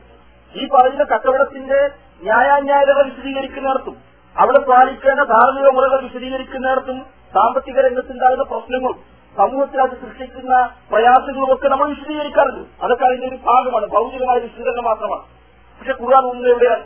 [0.59, 1.89] ഈ പറയുന്ന കച്ചവടത്തിന്റെ
[2.21, 3.97] ന്യായാന്യായത വിശദീകരിക്കുന്നിടത്തും
[4.37, 12.83] അവിടെ പാലിക്കേണ്ട ധാർമ്മിക മുറകൾ വിശദീകരിക്കുന്നിടത്തും സാമ്പത്തിക രംഗത്തുണ്ടാകുന്ന പ്രശ്നങ്ങളും സമൂഹത്തിനകത്ത് സൃഷ്ടിക്കുന്ന പ്രയാസങ്ങളും ഒക്കെ നമ്മൾ വിശദീകരിക്കാറുണ്ട്.
[12.83, 13.85] അതൊക്കെ അതിന്റെ ഒരു ഭാഗമാണ്.
[13.87, 15.21] ഭൗതികമായ വിശദീകരണം മാത്രമാണ്.
[15.79, 16.83] പക്ഷെ ഖുർആൻ ഒന്നും എവിടെയാണ്?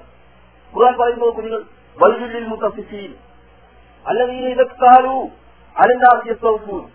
[0.76, 1.64] ഖുർആൻ പറയുമ്പോൾ കുഞ്ഞുങ്ങൾ
[2.04, 3.14] വൈദ്യുതിയിൽ മുത്തസിഫീൻ.
[4.08, 4.86] അല്ലെങ്കിൽ ഇതൊക്കെ
[5.76, 6.95] അലണ്ടാസിയത്തോപ്പൂർ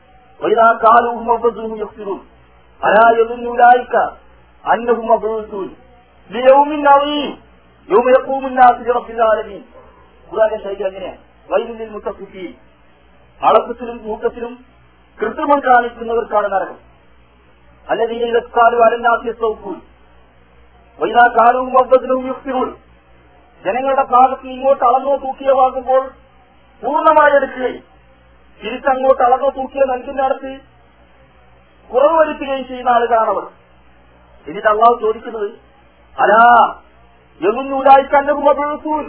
[4.65, 5.09] അന്നഹും
[6.39, 6.77] യൗമ
[13.41, 14.53] അളക്കത്തിലും കൂട്ടത്തിലും
[15.19, 16.79] കൃത്രിമം കാണിക്കുന്നവർക്കാണ് നരകം.
[17.89, 19.81] അല്ലെങ്കിൽ ഇലക്കാലും അലന്നാസിയ സൗക്കൂൻ
[20.99, 22.69] വൈതാക്കാലവും മബ്ബത്തിലും യുക്തിരുൾ
[23.65, 26.03] ജനങ്ങളുടെ ഭാഗത്ത് ഇങ്ങോട്ട് അളന്നോ തൂക്കിയോ വാങ്ങുമ്പോൾ
[26.83, 27.83] പൂർണമായി എടുക്കുകയും
[28.63, 30.53] തിരിച്ചങ്ങോട്ട് അളവ് തൂക്കിയ നൽകുന്നിടത്ത്
[31.93, 33.47] കുറവ് വരുത്തുകയും ചെയ്യുന്ന ആളുകളാണവർ.
[34.47, 35.49] എന്നിട്ട് അള്ളാഹു ചോദിക്കുന്നത്
[36.19, 36.45] അലാ
[37.41, 39.07] എങ്ങുന്നൂലായി കണ്ണകുമപഴുത്തൂൻ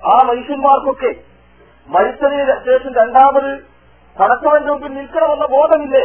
[0.00, 1.14] ആ മനുഷ്യന്മാർക്കൊക്കെ
[1.88, 3.50] മരിച്ചതിന് ശേഷം രണ്ടാമത്
[4.20, 6.04] പടച്ചവന്റെ മുമ്പിൽ നിൽക്കണമെന്ന ബോധമില്ലേ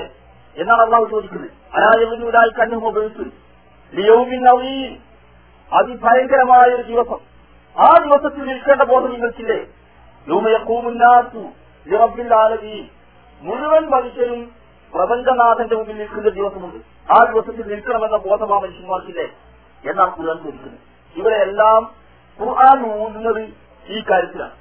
[0.56, 1.52] എന്നാണ് അള്ളാഹു ചോദിക്കുന്നത്.
[1.74, 3.30] അലാ എങ്ങുന്നൂലായി കണ്ണുമപഴുത്തൂൻ
[3.94, 4.92] ലിയൗമിൻ നവീൻ
[5.72, 7.20] അതിഭയങ്കരമായ ഒരു ദിവസം.
[7.76, 9.60] ആ ദിവസത്തിൽ നിൽക്കേണ്ട ബോധം നിങ്ങൾക്കില്ലേ?
[10.28, 11.44] യൂമയക്കൂമുന്നാസു
[11.88, 12.88] ലിറബ്ബിൽ ആലമീൻ.
[13.42, 14.52] മുഴുവൻ മനുഷ്യരും
[14.94, 17.12] പ്രപഞ്ചനാഥന്റെ മുമ്പിൽ നിൽക്കുന്ന ദിവസമുണ്ട്.
[17.12, 19.24] ആ ദിവസത്തിൽ നിൽക്കണമെന്ന ബോധം ആ മനുഷ്യന്മാർക്കില്ലേ?
[19.90, 20.80] എന്നാണ് ഖുർആൻ ചോദിക്കുന്നത്.
[21.16, 21.92] ഇവരെല്ലാം
[22.42, 23.42] ഖുർആൻ ഊന്നുന്നത്
[23.88, 24.52] ഈ കാര്യത്തിലാണ്.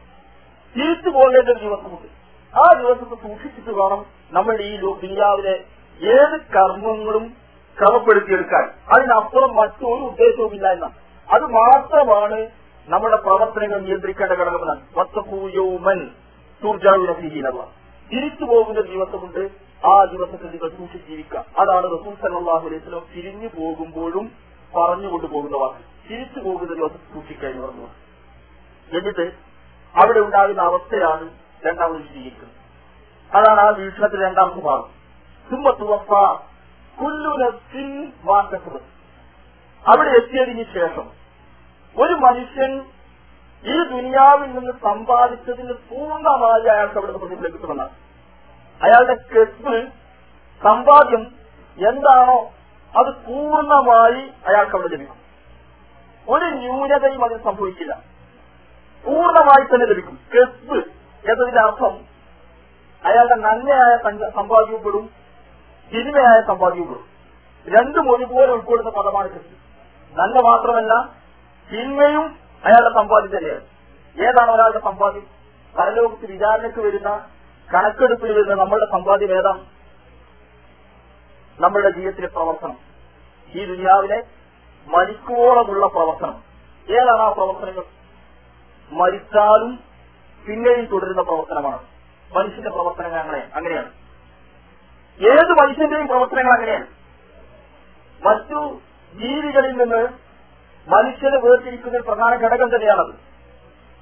[0.77, 2.17] തിരിച്ചു പോകേണ്ട ഒരു ദിവസമുണ്ട്.
[2.59, 5.65] ആ ദിവസത്തെ സൂക്ഷിച്ചിട്ട് വേണം നമ്മൾ ഈ ദുനിയാവിലെ
[6.03, 7.35] ഏത് കർമ്മങ്ങളും
[7.79, 8.63] ക്രമപ്പെടുത്തിയെടുക്കാൻ.
[8.65, 10.93] അതിനപ്പുറം മറ്റൊരു ഉദ്ദേശവുമില്ല എന്നാണ്.
[11.33, 12.47] അത് മാത്രമാണ്
[12.89, 16.26] നമ്മുടെ പ്രവർത്തനങ്ങൾ നിയന്ത്രിക്കേണ്ട ഘടകമെന്നാണ്.
[16.63, 17.65] സൂർജാവിനീനവ
[18.13, 19.51] തിരിച്ചു പോകുന്ന ദിവസമുണ്ട്
[19.87, 24.33] ആ ദിവസത്തെ നിങ്ങൾ സൂക്ഷിച്ച് ജീവിക്കുക അതാണ് റസൂൽ സല്ലാഹു അലൈഹി സ്വലം തിരിഞ്ഞു പോകുമ്പോഴും
[24.77, 26.11] പറഞ്ഞുകൊണ്ട് പോകുന്ന വാക്ക്.
[26.11, 27.87] തിരിച്ചു പോകുന്ന ദിവസം സൂക്ഷിക്കാൻ പറഞ്ഞു
[28.93, 29.33] എന്നിട്ട്
[29.95, 31.31] അവിടെ ഉണ്ടാകുന്ന അവസ്ഥയാണ്
[31.67, 32.57] രണ്ടാമത് വിശദീകരിക്കുന്നത്.
[33.35, 34.89] അതാണ് ആ വീക്ഷണത്തിൽ രണ്ടാമത്തെ ഭാഗം.
[35.51, 36.13] സുമ്മത്തുവപ്പ
[37.01, 38.81] കുല്ലുനത്തിൻ വാക്കസത്
[39.85, 41.07] അവിടെ എത്തിയതിനു ശേഷം
[41.97, 42.96] ഒരു മനുഷ്യൻ
[43.67, 47.91] ഈ ദുനിയാവിൽ നിന്ന് സമ്പാദിച്ചതിന് പൂർണമായി അയാൾക്ക് അവിടെ പ്രതിഫലം ലഭിക്കുമെന്നാണ്.
[48.83, 49.87] അയാളുടെ കെട്ട്
[50.65, 51.25] സമ്പാദ്യം
[51.89, 52.39] എന്താണോ
[52.99, 55.19] അത് പൂർണമായി അയാൾക്ക് അവിടെ ലഭിക്കും.
[56.29, 57.95] ഒരു ന്യൂനതയും അതിന് സംഭവിക്കില്ല.
[59.05, 60.19] പൂർണമായി തന്നെ ലഭിക്കും.
[60.35, 60.79] കെസ്ബ്
[61.31, 61.95] എന്നതിന്റെ അർത്ഥം
[63.05, 63.93] അയാളുടെ നന്മയായ
[64.37, 65.11] സമ്പാദ്യപ്പെടും
[65.93, 67.05] തിരുമയായ സമ്പാദ്യപ്പെടും.
[67.69, 69.55] രണ്ടും ഒരുപോലെ ഉൾക്കൊള്ളുന്ന പദമാണ് കെസ്ബ്
[70.19, 70.93] നന്മ മാത്രമല്ല
[71.73, 73.61] തിന്മയും അയാളുടെ സമ്പാദ്യം തന്നെയാണ്.
[74.23, 75.27] ഏതാണ് ഒരാളുടെ സമ്പാദ്യം?
[75.79, 77.29] പരലോകത്ത് വിചാരണയ്ക്ക് വരുന്ന
[77.75, 79.67] കണക്കെടുപ്പിൽ വരുന്ന നമ്മളുടെ സമ്പാദ്യം ഏതാണ്?
[81.61, 82.77] നമ്മളുടെ ജീവിതത്തിലെ പ്രവർത്തനം.
[83.55, 84.23] ഈ ദുനിയാവിലെ
[84.87, 86.43] മരിക്കോളമുള്ള പ്രവർത്തനം.
[86.91, 87.85] ഏതാണ് ആ പ്രവർത്തനങ്ങൾ?
[88.93, 89.81] മരിച്ചാലും
[90.49, 91.79] പിന്നെയും തുടരുന്ന പ്രവർത്തനമാണ്.
[92.37, 93.93] മനുഷ്യന്റെ പ്രവർത്തനങ്ങൾ അങ്ങനെ അങ്ങനെയാണ്.
[95.21, 96.87] ഏത് മനുഷ്യന്റെയും പ്രവർത്തനങ്ങൾ അങ്ങനെയാണ്.
[98.27, 98.81] മറ്റു
[99.15, 100.26] ജീവികളിൽ നിന്ന്
[100.89, 103.15] മനുഷ്യനെ വേർതിരിക്കുന്ന പ്രധാന ഘടകം തന്നെയാണത്.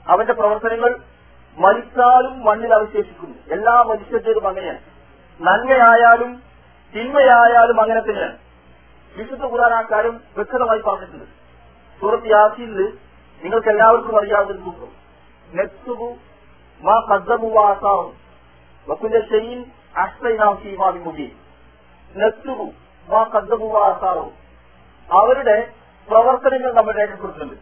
[0.09, 0.97] അവന്റെ പ്രവർത്തനങ്ങൾ
[1.57, 3.35] മരിച്ചാലും മണ്ണിൽ അവശേഷിക്കുന്നു.
[3.53, 4.79] എല്ലാ മനുഷ്യന്റേതും അങ്ങനെയാണ്.
[5.41, 6.43] നന്മയായാലും
[6.97, 8.39] തിന്മയായാലും അങ്ങനെ തന്നെയാണ്.
[9.17, 11.25] വിശുദ്ധ ഖുർആൻ ആ കാര്യം വ്യക്തമായി പറഞ്ഞിട്ടുണ്ട്.
[12.01, 12.99] സൂറത്ത് യാസീനിൽ
[13.43, 14.93] നിങ്ങൾക്ക് എല്ലാവർക്കും അറിയാവുന്ന സൂത്രം.
[15.57, 16.17] നെക്സുബു
[16.81, 18.13] മാ കദ്ദമു വാസാറും
[18.89, 19.65] വക്കുന്റെ ഷെയിൻ
[19.97, 21.31] അഷ്ടൈനാസി ഫീമാവി മുബീൻ.
[22.17, 22.73] നെക്സുബു
[23.09, 24.33] മാ കദ്ദമു വാസാറും
[25.13, 25.73] അവരുടെ
[26.09, 27.57] പ്രവർത്തനങ്ങൾ നമ്മൾ രേഖപ്പെടുത്തുന്നുണ്ട്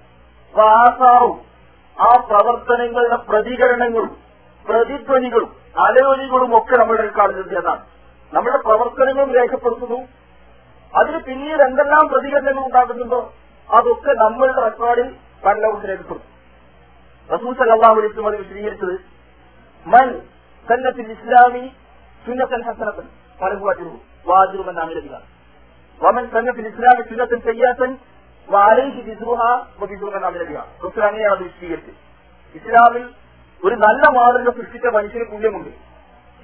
[0.55, 1.35] വാസാറും
[1.96, 4.12] ആ പ്രവർത്തനങ്ങളുടെ പ്രതികരണങ്ങളും
[4.64, 5.50] പ്രതിധ്വനികളും
[5.85, 7.83] അലയോലികളും ഒക്കെ നമ്മുടെ കാണുന്നത് എന്നാണ്.
[8.33, 9.98] നമ്മുടെ പ്രവർത്തനങ്ങളും രേഖപ്പെടുത്തുന്നു.
[10.94, 13.20] അതിന് പിന്നീട് എന്തെല്ലാം പ്രതികരണങ്ങൾ ഉണ്ടാകുന്നുണ്ടോ
[13.68, 15.09] അതൊക്കെ നമ്മളുടെ റെക്കോർഡിൽ
[15.44, 16.28] പരലോകത്ത് രേഖപ്പെടുത്തും.
[17.31, 18.96] റസൂൽ സല്ലല്ലാഹു അലൈഹി വസല്ലം അത് വിശദീകരിച്ചത്
[19.87, 20.09] മൻ
[20.66, 21.64] സന്നത്തിൽ ഇസ്ലാമി
[22.24, 23.07] സുന്നത്തൻ ഹസനത്തൻ
[23.40, 23.64] പലഹു
[24.31, 25.26] വാജിറും എന്ന അമിരതികാണ്
[26.00, 27.92] വമൻ സന്നത്തിൽ ഇസ്ലാമി സുന്നത്തൻ സയ്യാത്തൻ
[31.00, 31.44] അങ്ങനെയാണ്
[32.55, 33.05] ഇസ്ലാമിൽ
[33.62, 35.70] ഒരു നല്ല മാതൃക സൃഷ്ടിച്ച മനുഷ്യന് പുണ്യമുണ്ട്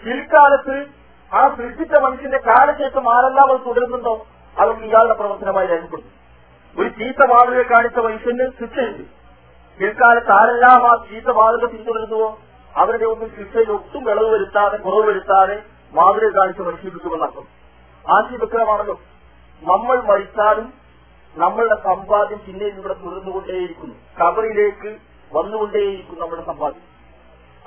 [0.04, 0.76] പിൽക്കാലത്ത്
[1.32, 4.26] ആ സൃഷ്ടിച്ച മനുഷ്യന്റെ കാലശേഷം ആരെല്ലാം അത് തുടരുന്നുണ്ടോ?
[4.56, 6.14] അതൊക്കെ ഇയാളുടെ പ്രവർത്തനമായി രേഖപ്പെടുത്തും
[6.76, 9.02] ഒരു ചീത്ത മാതൃക കാണിച്ച മനുഷ്യന് ശിക്ഷയുണ്ട്.
[9.80, 12.38] പിൽക്കാലത്ത് ആരെല്ലാം ആ ചീത്ത മാതൃക പിന്തുടരുന്നുവോ?
[12.74, 15.62] അവരുടെ ഒന്നും ശിക്ഷയിൽ ഒട്ടും വിളവ് വരുത്താതെ കുറവ് വരുത്താതെ
[15.94, 17.46] മാതൃക കാണിച്ച മനുഷ്യന് കിട്ടുമെന്നർത്ഥം
[18.04, 18.96] ആശയവിക്രമാണല്ലോ
[19.62, 20.72] നമ്മൾ മരിച്ചാലും
[21.36, 23.94] നമ്മളുടെ സമ്പാദ്യം പിന്നെയും ഇവിടെ തുടർന്നുകൊണ്ടേയിരിക്കുന്നു.
[24.20, 24.96] കബറിലേക്ക്
[25.32, 26.82] വന്നുകൊണ്ടേയിരിക്കും നമ്മുടെ സമ്പാദ്യം.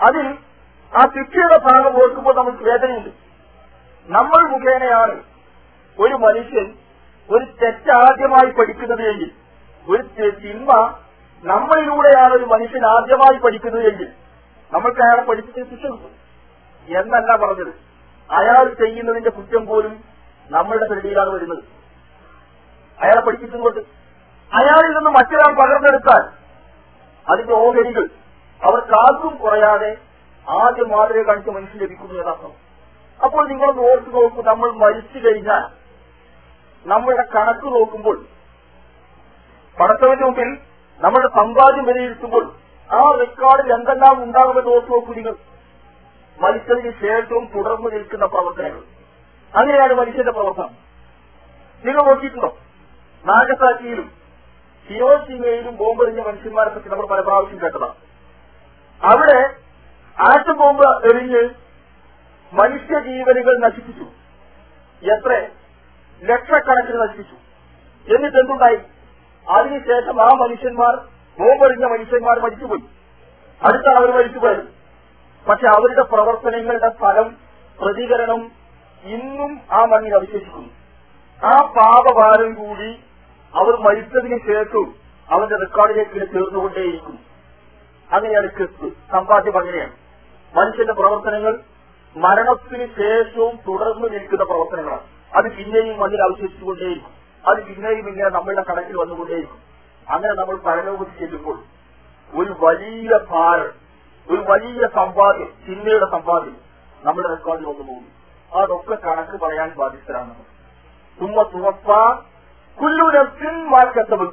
[0.08, 0.28] അതിൽ
[0.98, 3.10] ആ ശിക്ഷയുടെ ഭാഗം ഓർക്കുമ്പോൾ നമുക്ക് വേദനയുണ്ട്.
[4.06, 5.24] നമ്മൾ മുഖേനയാണ്
[6.00, 6.78] ഒരു മനുഷ്യൻ
[7.30, 9.32] ഒരു തെറ്റാദ്യമായി പഠിക്കുന്നത് എങ്കിൽ
[9.90, 10.98] ഒരു തിന്മ
[11.44, 14.08] നമ്മളിലൂടെയാണ് ഒരു മനുഷ്യൻ ആദ്യമായി പഠിക്കുന്നത് എങ്കിൽ
[14.74, 15.86] നമ്മൾക്ക് അയാളെ പഠിപ്പിച്ച ശിക്ഷ
[16.98, 17.74] എന്നല്ല പറഞ്ഞത്.
[18.32, 20.04] അയാൾ ചെയ്യുന്നതിന്റെ കുറ്റം പോലും
[20.52, 21.81] നമ്മളുടെ പരിധിയിലാണ് വരുന്നത്.
[23.02, 23.80] അയാളെ പഠിപ്പിച്ചുകൊണ്ട്
[24.52, 26.24] അയാളിൽ നിന്ന് മറ്റൊരാൾ പകർന്നെടുത്താൽ
[27.34, 28.10] അതിന്റെ ഓഹരികൾ
[28.66, 29.98] അവർക്ക് ആർക്കും കുറയാതെ
[30.50, 32.54] ആദ്യം മാതൃക കാണിച്ച് മനുഷ്യൻ ലഭിക്കുന്നു എന്നർത്ഥം.
[33.24, 35.64] അപ്പോൾ നിങ്ങളൊന്ന് ഓർത്തു നോക്കൂ നമ്മൾ മരിച്ചു കഴിഞ്ഞാൽ
[36.86, 38.26] നമ്മുടെ കണക്ക് നോക്കുമ്പോൾ
[39.80, 40.58] പടത്തവന്റെ മുമ്പിൽ
[41.02, 42.54] നമ്മുടെ സമ്പാദ്യം വിലയിരുത്തുമ്പോൾ
[42.94, 45.36] ആ റെക്കോർഡിൽ എന്തെല്ലാം ഉണ്ടാകുമെന്ന് ഓർത്തു നോക്കൂ നിങ്ങൾ.
[46.40, 48.84] മത്സരത്തിന് ശേഷവും തുടർന്ന് നിൽക്കുന്ന പ്രവർത്തനങ്ങൾ.
[49.58, 50.70] അങ്ങനെയാണ് മനുഷ്യന്റെ പ്രവർത്തനം.
[51.86, 52.58] നിങ്ങൾ നോക്കിയിട്ടുണ്ടോ?
[53.26, 54.12] നാഗസാക്ഷിയിലും
[54.88, 57.94] ഹിരോഷിമയിലും ബോംബെറിഞ്ഞ മനുഷ്യന്മാരെ പറ്റി നമ്മൾ പല പ്രാവശ്യം കേട്ടതാണ്.
[59.04, 59.56] അവിടെ
[60.22, 61.50] ആറ്റം ബോംബ് എറിഞ്ഞ്
[62.54, 64.04] മനുഷ്യജീവനുകൾ നശിപ്പിച്ചു.
[65.06, 65.48] എത്ര?
[66.24, 67.36] ലക്ഷക്കണക്കിന് നശിപ്പിച്ചു.
[68.16, 68.80] എന്നിട്ട് എന്തുണ്ടായി
[69.50, 70.96] അതിനുശേഷം ആ മനുഷ്യന്മാർ
[71.40, 72.82] ബോംബെറിഞ്ഞ മനുഷ്യന്മാർ മരിച്ചുപോയി.
[73.68, 74.74] അടുത്ത അവർ മരിച്ചുപോയത്
[75.50, 77.38] പക്ഷെ അവരുടെ പ്രവർത്തനങ്ങളുടെ ഫലം
[77.82, 78.52] പ്രതികരണം
[79.04, 80.70] ഇന്നും ആ മണ്ണിൽ അവശേഷിക്കുന്നു.
[81.46, 83.04] ആ പാപഭാരം കൂടി
[83.60, 84.90] അവർ മരിച്ചതിന് ശേഷവും
[85.30, 87.20] അവന്റെ റെക്കോർഡിലേക്ക് ചേർന്നുകൊണ്ടേയിരിക്കും
[88.12, 88.88] അങ്ങനെയാണ് ക്രിസ്തു.
[89.12, 89.94] സമ്പാദ്യം അങ്ങനെയാണ്.
[90.54, 91.54] മനുഷ്യന്റെ പ്രവർത്തനങ്ങൾ
[92.16, 95.06] മരണത്തിന് ശേഷവും തുടർന്നു നിൽക്കുന്ന പ്രവർത്തനങ്ങളാണ്.
[95.36, 97.14] അത് പിന്നെയും മണ്ണിൽ അവശേഷിച്ചുകൊണ്ടേയിരിക്കും
[97.46, 99.60] അത് പിന്നെയും ഇങ്ങനെ നമ്മളുടെ കണക്കിൽ വന്നുകൊണ്ടേയിരിക്കും
[100.08, 101.58] അങ്ങനെ നമ്മൾ പരലോകത്ത് ചെല്ലുമ്പോൾ
[102.34, 103.72] ഒരു വലിയ ഭാരം
[104.28, 106.58] ഒരു വലിയ സമ്പാദ്യം ചിന്തയുടെ സമ്പാദ്യം
[107.04, 108.08] നമ്മുടെ റെക്കോർഡിൽ വന്നു പോകും
[108.52, 110.48] അതൊക്കെ കണക്ക് പറയാൻ ബാധ്യസ്ഥരാണ് നമ്മൾ.
[111.20, 111.42] തുമ്മ
[112.82, 114.28] കുല്ലുനത്തിൻ മാർക്കത്തവ്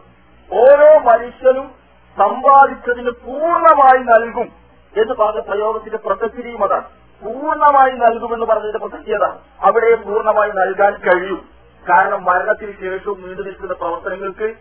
[0.53, 1.75] ഓരോ മനുഷ്യനും
[2.19, 4.53] സമ്പാദിച്ചതിന് പൂർണമായി നൽകും
[4.97, 6.85] എന്ന് പറഞ്ഞ പ്രയോഗത്തിന്റെ പ്രസക്തിയും അതാണ്.
[7.25, 9.39] പൂർണമായി നൽകുമെന്ന് പറഞ്ഞതിന്റെ പ്രസക്തി അതാണ്.
[9.61, 11.49] അവിടെ പൂർണമായി നൽകാൻ കഴിയും.
[11.91, 14.55] കാരണം മരണത്തിന് ശേഷവും നീണ്ടു നിൽക്കുന്ന പ്രവർത്തനങ്ങൾക്ക്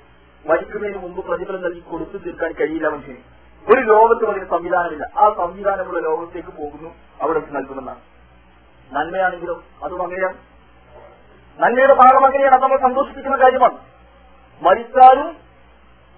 [0.49, 3.17] മരിക്കുന്നതിന് മുമ്പ് പ്രതിഫലം നൽകി കൊടുത്തു തീർക്കാൻ കഴിയില്ല മനുഷ്യന്.
[3.73, 5.09] ഒരു ലോകത്തും അതിന് സംവിധാനമില്ല.
[5.17, 6.89] ആ സംവിധാനമുള്ള ലോകത്തേക്ക് പോകുന്നു
[7.21, 7.99] അവിടെ നൽകുമെന്നാണ്.
[8.91, 10.56] നന്മയാണെങ്കിലും അതും അങ്ങനെയാണ്.
[11.61, 13.77] നന്മയുടെ ഭാഗം അങ്ങനെയാണ് നമ്മൾ സന്തോഷിപ്പിക്കുന്ന കാര്യമാണ്.
[14.61, 15.29] മരിച്ചാലും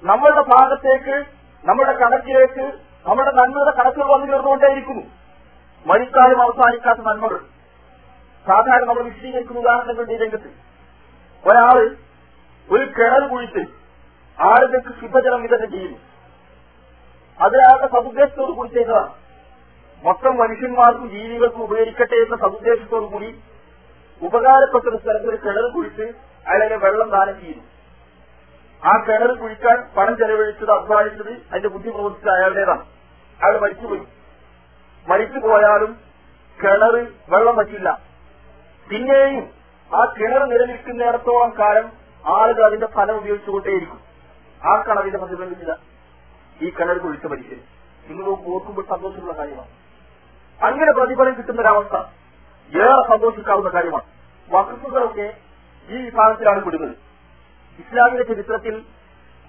[0.04, 1.16] നമ്മളുടെ ഭാഗത്തേക്ക്
[1.64, 2.66] നമ്മുടെ കണക്കിലേക്ക്
[3.08, 5.04] നമ്മുടെ നന്മയുടെ കണക്കുകൾ വന്നു ചേർന്നുകൊണ്ടേയിരിക്കുന്നു
[5.86, 7.40] മരിച്ചാലും അവസാനിക്കാത്ത നന്മകൾ.
[8.48, 10.50] സാധാരണ നമ്മൾ വിശദീകരിക്കുന്ന ഉദാഹരണങ്ങളുടെ രംഗത്ത്.
[11.50, 11.80] ഒരാൾ
[12.70, 13.64] ഒരു കിണർ കുഴിച്ച്
[14.40, 15.98] ആളുകൾക്ക് ശുദ്ധജലം വിതരണം ചെയ്യുന്നു.
[17.46, 18.84] അത് അയാളുടെ സതുദ്ദേശത്തോട് കൂടി
[20.04, 23.30] മൊത്തം മനുഷ്യന്മാർക്കും ജീവികൾക്കും ഉപകരിക്കട്ടെ എന്ന സതുദ്ദേശത്തോടു കൂടി
[24.22, 26.02] ഉപകാരപ്പെട്ട ഒരു സ്ഥലത്ത് ഒരു കിണർ കുഴിച്ച്
[26.48, 27.64] അയാളെ വെള്ളം ദാനം ചെയ്യുന്നു.
[28.84, 32.86] ആ കിണർ കുഴിക്കാൻ പണം ചെലവഴിച്ചത് അധ്വാനിച്ചത് അതിന്റെ ബുദ്ധി പ്രവർത്തിച്ചത് അയാളുടേതാണ്.
[33.44, 34.02] അയാൾ മരിച്ചുപോയി.
[35.08, 35.98] മരിച്ചു പോയാലും
[36.64, 38.02] കിണർ വെള്ളം വറ്റില്ല.
[38.90, 39.50] പിന്നെയും
[39.96, 41.92] ആ കിണർ നിലനിൽക്കുന്നിടത്തോളം കാലം
[42.26, 44.00] ആളുകൾ അതിന്റെ ഫലം ഉപയോഗിച്ചുകൊണ്ടേയിരിക്കും.
[44.66, 45.78] ആ കണവിന്റെ പ്രതിബന്ധിച്ചില്ല
[46.62, 47.66] ഈ കിണർ കുഴിച്ച് മരിക്കരുത്
[48.10, 49.70] നിങ്ങൾ ഓർക്കുമ്പോൾ സന്തോഷമുള്ള കാര്യമാണ്.
[50.66, 51.96] അങ്ങനെ പ്രതിഫലം കിട്ടുന്ന ഒരവസ്ഥ
[52.74, 54.08] ഏറെ സന്തോഷിക്കാവുന്ന കാര്യമാണ്.
[54.50, 55.28] വകുപ്പുകളൊക്കെ
[55.90, 56.96] ഈ വിഭാഗത്തിലാണ് പെടുന്നത്
[57.80, 58.76] ഇസ്ലാമിന്റെ ചരിത്രത്തിൽ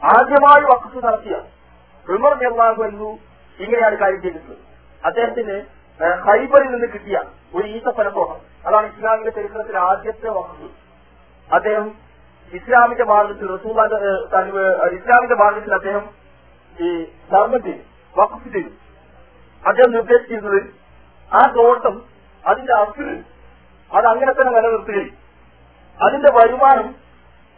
[0.03, 1.37] ആദ്യമായി വഖഫ് നടത്തിയ
[2.07, 2.83] ഉമർ നിർവാഹു
[3.59, 4.63] ഇങ്ങനെയാണ് കാര്യം ചെയ്തിട്ടുള്ളത്.
[5.09, 5.57] അദ്ദേഹത്തിന്
[6.27, 7.17] ഹൈബറിൽ നിന്ന് കിട്ടിയ
[7.57, 10.69] ഒരു ഈത്തപ്പനത്തോട്ടം അതാണ് ഇസ്ലാമിന്റെ ചരിത്രത്തിൽ ആദ്യത്തെ വഖഫ്
[11.49, 11.87] അദ്ദേഹം
[12.53, 13.49] ഇസ്ലാമിന്റെ മാർഗത്തിൽ
[14.99, 16.05] ഇസ്ലാമിന്റെ മാർഗത്തിൽ അദ്ദേഹം
[16.77, 16.91] ഈ
[17.33, 17.77] ധർമ്മത്തിൽ
[18.15, 18.73] വഖഫ് ചെയ്തു.
[19.65, 20.61] അദ്ദേഹം നിർദ്ദേശിച്ചിരുന്നത്
[21.33, 21.97] ആ തോട്ടം
[22.47, 23.25] അതിന്റെ അസുൽ
[23.91, 25.17] അത് അങ്ങനെ തന്നെ നിലനിർത്തുകയും
[25.99, 26.95] അതിന്റെ വരുമാനം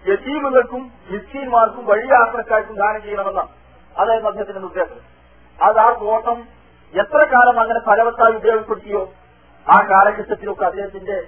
[0.05, 3.41] യസീമുകൾക്കും മിസ്കീന്മാർക്കും വഴിയാത്രക്കാർക്കും ദാനം ചെയ്യണമെന്ന
[3.97, 5.01] അതായത് അദ്ദേഹത്തിന്റെ നിർദ്ദേശം.
[5.61, 6.49] അത് ആ കോട്ടം
[6.95, 9.13] എത്ര കാലം അങ്ങനെ ഫലവത്തായി ഉപയോഗപ്പെടുത്തിയോ
[9.67, 11.23] ആ കാലഘട്ടത്തിലൊക്കെ അദ്ദേഹത്തിന്റെ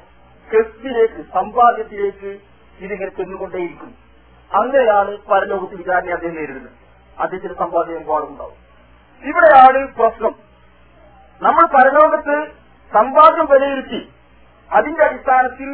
[0.50, 2.40] കെസ്റ്റിലേക്ക് സമ്പാദ്യത്തിലേക്ക്
[2.78, 3.96] ഇതിങ്ങനെ ചെന്നുകൊണ്ടേയിരിക്കും.
[4.50, 6.72] അങ്ങനെയാണ് പരലോകത്തിൽ വിചാരണ അദ്ദേഹം നേരിടുന്നത്.
[7.18, 8.56] അദ്ദേഹത്തിന്റെ സമ്പാദ്യം പാടുണ്ടാവും
[9.22, 10.34] ഇവിടെയാണ് പ്രശ്നം.
[11.42, 12.63] നമ്മൾ പരലോകത്ത്
[12.94, 14.00] സമ്പാദ്യം വിലയിരുത്തി
[14.70, 15.70] അതിന്റെ അടിസ്ഥാനത്തിൽ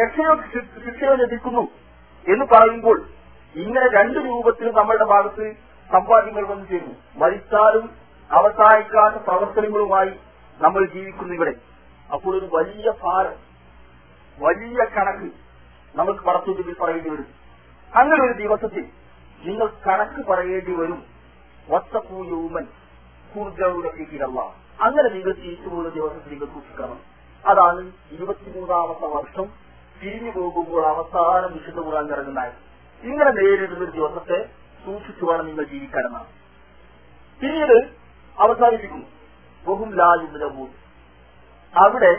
[0.00, 0.32] രക്ഷയോ
[0.84, 1.64] ശിക്ഷയോ ലഭിക്കുന്നു
[2.26, 2.98] എന്ന് പറയുമ്പോൾ
[3.54, 5.46] ഇങ്ങനെ രണ്ട് രൂപത്തിൽ നമ്മളുടെ ഭാഗത്ത്
[5.90, 7.84] സമ്പാദ്യങ്ങൾ വന്നു ചേരുന്നു മരിച്ചാലും
[8.30, 10.12] അവസാനിക്കാത്ത പ്രവർത്തനങ്ങളുമായി
[10.60, 11.54] നമ്മൾ ജീവിക്കുന്നു ഇവിടെ.
[12.12, 13.36] അപ്പോൾ ഒരു വലിയ ഭാരം
[14.38, 15.28] വലിയ കണക്ക്
[15.94, 17.28] നമുക്ക് പടത്തുണ്ടെങ്കിൽ പറയേണ്ടി വരും.
[17.92, 18.84] അങ്ങനെ ഒരു ദിവസത്തിൽ
[19.46, 21.00] നിങ്ങൾ കണക്ക് പറയേണ്ടി വരും.
[21.68, 22.66] വത്തപ്പൂയൂമൻ
[23.34, 24.40] കൂർജൗരല്ല
[24.82, 27.00] അങ്ങനെ നിങ്ങൾ തിരിച്ചു പോകുന്ന ദിവസത്തിൽ നിങ്ങൾ സൂക്ഷിക്കണം.
[27.46, 29.46] അതാണ് ഇരുപത്തിമൂന്നാമത്തെ വർഷം
[30.00, 32.52] പിരിഞ്ഞു പോകുമ്പോൾ അവസാനം വിശുദ്ധ കൂടാൻ ഇറങ്ങുന്നത്
[33.02, 34.38] ഇങ്ങനെ നേരിടുന്ന ഒരു ദിവസത്തെ
[34.84, 36.26] സൂക്ഷിച്ചു വേണം നിങ്ങൾ ജീവിക്കാനെന്നാണ്
[37.40, 37.76] പിന്നീട്
[38.38, 39.06] അവസാനിപ്പിക്കുന്നു.
[39.66, 40.70] ബഹും ലായുലമൂൻ
[41.74, 42.12] അവിടെ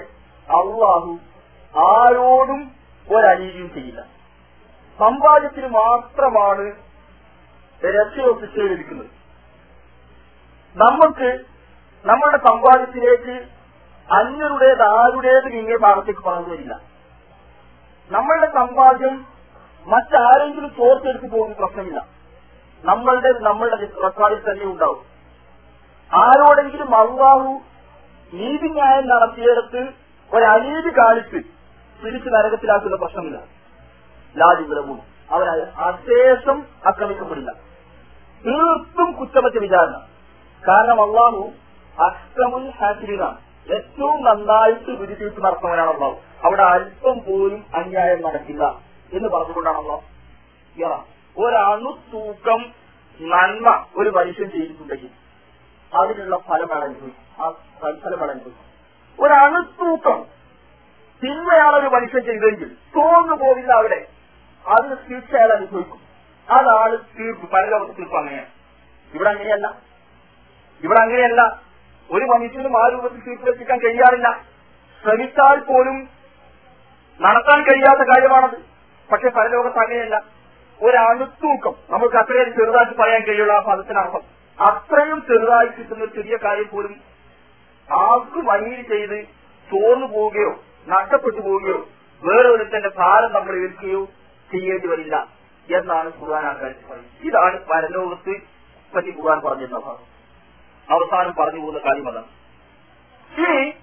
[0.57, 1.13] അള്ളാഹു
[1.73, 2.61] ആരോടും
[3.09, 4.01] ഒരനീതിയും ചെയ്യില്ല.
[4.99, 6.65] സമ്പാദ്യത്തിന് മാത്രമാണ്
[7.81, 8.67] രക്ഷയോ ശിക്ഷയോ
[10.75, 11.29] നമ്മൾക്ക്
[12.05, 13.47] നമ്മളുടെ സമ്പാദ്യത്തിലേക്ക്
[14.13, 16.79] അന്യരുടേത് ആരുടേത് ഇങ്ങേ ഭാഗത്തേക്ക് പറഞ്ഞു വരില്ല.
[18.11, 19.25] നമ്മളുടെ സമ്പാദ്യം
[19.87, 22.05] മറ്റാരെങ്കിലും ചോർത്തെടുത്ത് പോകുന്ന പ്രശ്നമില്ല.
[22.85, 25.05] നമ്മളുടെ നമ്മളുടെ റെക്കോർഡിൽ തന്നെ ഉണ്ടാവും.
[26.13, 27.61] ആരോടെങ്കിലും അള്ളാഹു
[28.33, 29.89] നീതിന്യായം നടത്തിയെടുത്ത്
[30.33, 31.37] ഒരനീതി കാണിച്ച്
[32.03, 33.37] പിടിച്ച് നരകത്തിലാക്കുന്ന പ്രശ്നമില്ല.
[34.37, 37.51] ലാജിഗ്രഹവും അവരായ അശേഷം ആക്രമിക്കപ്പെടില്ല.
[38.45, 40.07] തീർത്തും കുറ്റമറ്റ വിചാരണ.
[40.67, 41.51] കാരണം അള്ളാഹു
[41.99, 43.37] അക്രമുൽ ഹാസിനാണ്
[43.73, 48.63] ഏറ്റവും നന്നായിട്ട് വിധി നടത്തുന്നവനാണല്ലോ നടത്തുന്നവനാണ് അവിടെ അല്പം പോലും അന്യായം നടക്കില്ല
[49.13, 50.03] എന്ന് പറഞ്ഞുകൊണ്ടാണല്ലോ.
[51.37, 52.73] ഒരണു തൂക്കം
[53.21, 55.09] നന്മ ഒരു മനുഷ്യൻ ചെയ്തിട്ടുണ്ടെങ്കിൽ
[55.97, 57.49] അതിനുള്ള ഫലമാണ് അനുഭവിക്കും ആ
[58.03, 60.25] ഫലമാണ് അനുഭവിക്കും ഒരു തൂക്കം
[61.23, 64.07] തിന്മയാണ് ഒരു മനുഷ്യൻ ചെയ്തെങ്കിൽ തോന്നു പോവില്ല അവിടെ.
[64.95, 65.99] ശിക്ഷ അയാൾ അനുഭവിക്കും.
[66.49, 68.47] അതാണ് തീർപ്പ് പരലോകത്ത് തീർപ്പ് അങ്ങനെയാണ്.
[69.13, 69.75] ഇവിടെ അങ്ങനെയല്ല.
[70.83, 71.62] ഇവിടെ അങ്ങനെയല്ല.
[72.11, 74.41] ഒരു മനുഷ്യനും ആ രൂപത്തിൽ തീർപ്പ് കഴിയാറില്ല.
[75.03, 76.09] ശ്രമിച്ചാൽ പോലും
[77.21, 78.57] നടത്താൻ കഴിയാത്ത കാര്യമാണത്.
[79.11, 80.23] പക്ഷെ പരലോകത്ത് അങ്ങനെയല്ല.
[80.81, 84.21] ഒരണുത്തൂക്കം നമുക്ക് അത്രയും ചെറുതായിട്ട് പറയാൻ കഴിയുള്ള ആ പദത്തിനർത്ഥം.
[84.65, 87.01] അത്രയും ചെറുതായി കിട്ടുന്ന ചെറിയ കാര്യം പോലും
[87.91, 89.23] ആർക്കും അനീതി ചെയ്ത്
[89.71, 91.87] ചോർന്നു പോവുകയോ നഷ്ടപ്പെട്ടു പോവുകയോ
[92.23, 94.05] വേറെ ഒരുത്തന്റെ ഭാരം നമ്മൾ ഏൽക്കുകയോ
[94.51, 95.27] ചെയ്യേണ്ടി വരില്ല
[95.75, 97.27] എന്നാണ് ഖുർആൻ ആ കാര്യത്തിൽ പറയുന്നത്.
[97.27, 98.35] ഇതാണ് പരലോകത്ത്
[98.95, 100.12] പറ്റി ഖുർആൻ പറഞ്ഞിരുന്ന ഭാഗം
[100.89, 102.25] അവസാനം പറഞ്ഞു പോകുന്ന കാര്യം അതാണ്.
[103.39, 103.73] ഇനി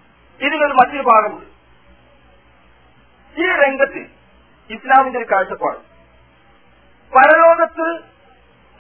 [0.47, 1.47] ഇതിനൊരു മറ്റൊരു ഭാഗമുണ്ട്.
[3.41, 4.11] ഈ രംഗത്ത്
[4.73, 5.79] ഇസ്ലാമിന്റെ ഒരു കാഴ്ചപ്പാട്.
[7.15, 8.01] പരലോകത്ത്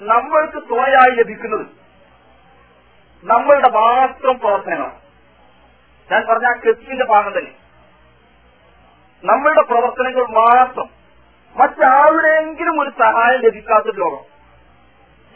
[0.02, 1.66] നമ്മൾക്ക് തുണയായി ലഭിക്കുന്നത്
[3.24, 5.00] നമ്മളുടെ മാത്രം പ്രവർത്തനങ്ങളാണ്.
[6.12, 7.52] ഞാൻ പറഞ്ഞ കെത്തിന്റെ ഭാഗം തന്നെ.
[9.24, 10.88] നമ്മളുടെ പ്രവർത്തനങ്ങൾ മാത്രം
[11.56, 14.30] മറ്റാരുടെയെങ്കിലും ഒരു സഹായം ലഭിക്കാത്ത ലോകം.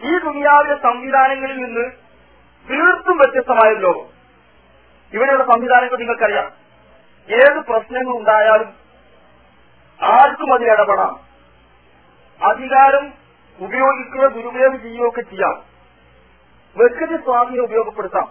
[0.08, 2.03] ഈ ദുനിയാവിലെ സംവിധാനങ്ങളിൽ നിന്ന്
[2.70, 4.06] തീർത്തും വ്യത്യസ്തമായ ലോകം.
[5.12, 6.52] ഇവിടെയുള്ള സംവിധാനങ്ങൾ നിങ്ങൾക്കറിയാം.
[7.28, 8.74] ഏത് പ്രശ്നങ്ങൾ ഉണ്ടായാലും
[10.02, 11.20] ആർക്കും അതിൽ ഇടപെടാം.
[12.50, 13.12] അധികാരം
[13.58, 15.62] ഉപയോഗിക്കുകയോ ദുരുപയോഗം ചെയ്യുകയോ ഒക്കെ ചെയ്യാം.
[16.76, 18.26] വ്യക്തി സ്വാധീനം ഉപയോഗപ്പെടുത്താം.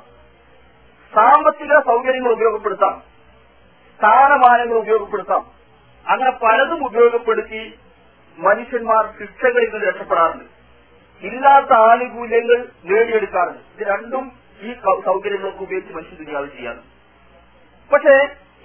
[1.16, 3.02] സാമ്പത്തിക സൗകര്യങ്ങൾ ഉപയോഗപ്പെടുത്താം.
[3.98, 5.46] സ്ഥാനമാനങ്ങൾ ഉപയോഗപ്പെടുത്താം.
[6.08, 7.80] അങ്ങനെ പലതും ഉപയോഗപ്പെടുത്തി
[8.38, 10.53] മനുഷ്യന്മാർ ശിക്ഷകളിൽ നിന്ന് രക്ഷപ്പെടാറുണ്ട്.
[11.24, 13.60] ഇല്ലാത്ത ആനുകൂല്യങ്ങൾ നേടിയെടുക്കാറുണ്ട്.
[13.76, 14.26] ഇത് രണ്ടും
[14.62, 14.74] ഈ
[15.06, 16.82] സൗകര്യങ്ങളൊക്കെ ഉപയോഗിച്ച് മനുഷ്യ ദുനിയാവ് ചെയ്യാറ്.
[17.94, 18.16] പക്ഷേ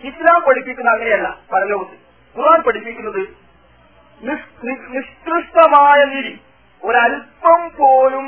[0.09, 1.97] ഇസ്ലാം പഠിപ്പിക്കുന്ന അങ്ങനെയല്ല പരലോകത്ത്.
[2.39, 3.23] ഖുർആൻ പഠിപ്പിക്കുന്നത്
[4.95, 6.35] നിഷ്കൃഷ്ടമായ നിരി
[6.85, 8.27] ഒരൽപ്പം പോലും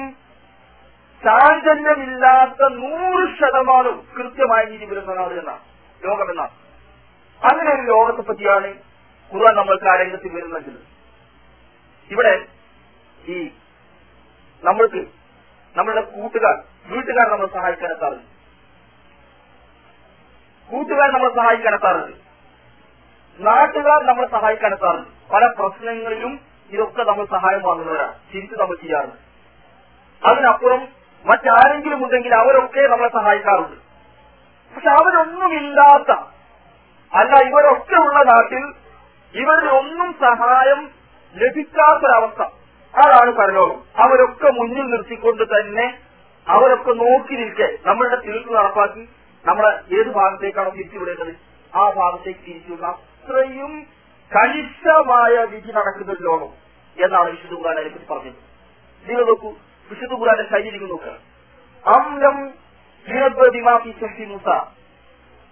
[1.24, 5.62] ചാഞ്ചല്യമില്ലാത്ത നൂറ് ശതമാനം കൃത്യമായ നീതി വരുന്ന നാട് എന്നാണ്
[6.06, 6.54] ലോകമെന്നാണ്.
[7.40, 8.70] അങ്ങനെ ഒരു ലോകത്തെ പറ്റിയാണ്
[9.32, 9.94] ഖുർആൻ നമ്മൾക്ക് ആ
[10.34, 10.80] വരുന്നത്.
[12.10, 12.34] ഇവിടെ
[13.28, 13.36] ഈ
[14.64, 15.06] നമ്മൾക്ക്
[15.78, 18.40] നമ്മളുടെ കൂട്ടുകാർ വീട്ടുകാർ നമ്മളെ സഹായിക്കാൻ എത്താറുണ്ട്.
[20.70, 22.16] കൂട്ടുകാർ നമ്മളെ സഹായിക്കാൻ എത്താറുണ്ട്.
[23.40, 25.32] നാട്ടുകാർ നമ്മളെ സഹായിക്കാൻ എത്താറുണ്ട്.
[25.32, 28.14] പല പ്രശ്നങ്ങളിലും ഇതൊക്കെ നമ്മൾ സഹായം വാങ്ങുന്നവരാണ്.
[28.34, 29.16] തിരിച്ചു നമ്മൾ ചെയ്യാറുണ്ട്.
[30.26, 30.88] അതിനപ്പുറം
[31.24, 33.76] മറ്റാരെങ്കിലും ഉണ്ടെങ്കിൽ അവരൊക്കെ നമ്മളെ സഹായിക്കാറുണ്ട്.
[34.74, 36.10] പക്ഷെ അവരൊന്നുമില്ലാത്ത
[37.14, 38.64] അല്ല ഇവരൊക്കെ ഉള്ള നാട്ടിൽ
[39.34, 40.90] ഇവരിൽ ഒന്നും സഹായം
[41.34, 42.59] ലഭിക്കാത്തൊരവസ്ഥ.
[42.94, 43.83] അതാണ് പരലോകം.
[43.96, 45.98] അവരൊക്കെ മുന്നിൽ നിർത്തിക്കൊണ്ട് തന്നെ
[46.48, 47.79] അവരൊക്കെ നോക്കി നിൽക്കെ.
[47.87, 49.09] നമ്മളുടെ തീർപ്പ് നടപ്പാക്കി
[49.44, 51.35] നമ്മളെ ഏത് ഭാഗത്തേക്കാണോ തിരിച്ചുവിടേണ്ടത്?
[51.74, 53.87] ആ ഭാഗത്തേക്ക് തിരിച്ചുള്ള അത്രയും
[54.37, 56.70] കണിശമായ വിധി നടക്കുന്ന ഒരു ലോകം
[57.05, 58.35] എന്നാണ് വിശുദ്ധ ഖുർആൻ അതിനെപ്പറ്റി പറഞ്ഞത്.
[59.09, 59.50] നിങ്ങൾ നോക്കൂ.
[59.90, 61.31] വിശുദ്ധ കുറാന്റെ ശൈലിക്ക് നോക്കുക.
[61.87, 62.55] അംലം
[64.29, 64.64] മുസ.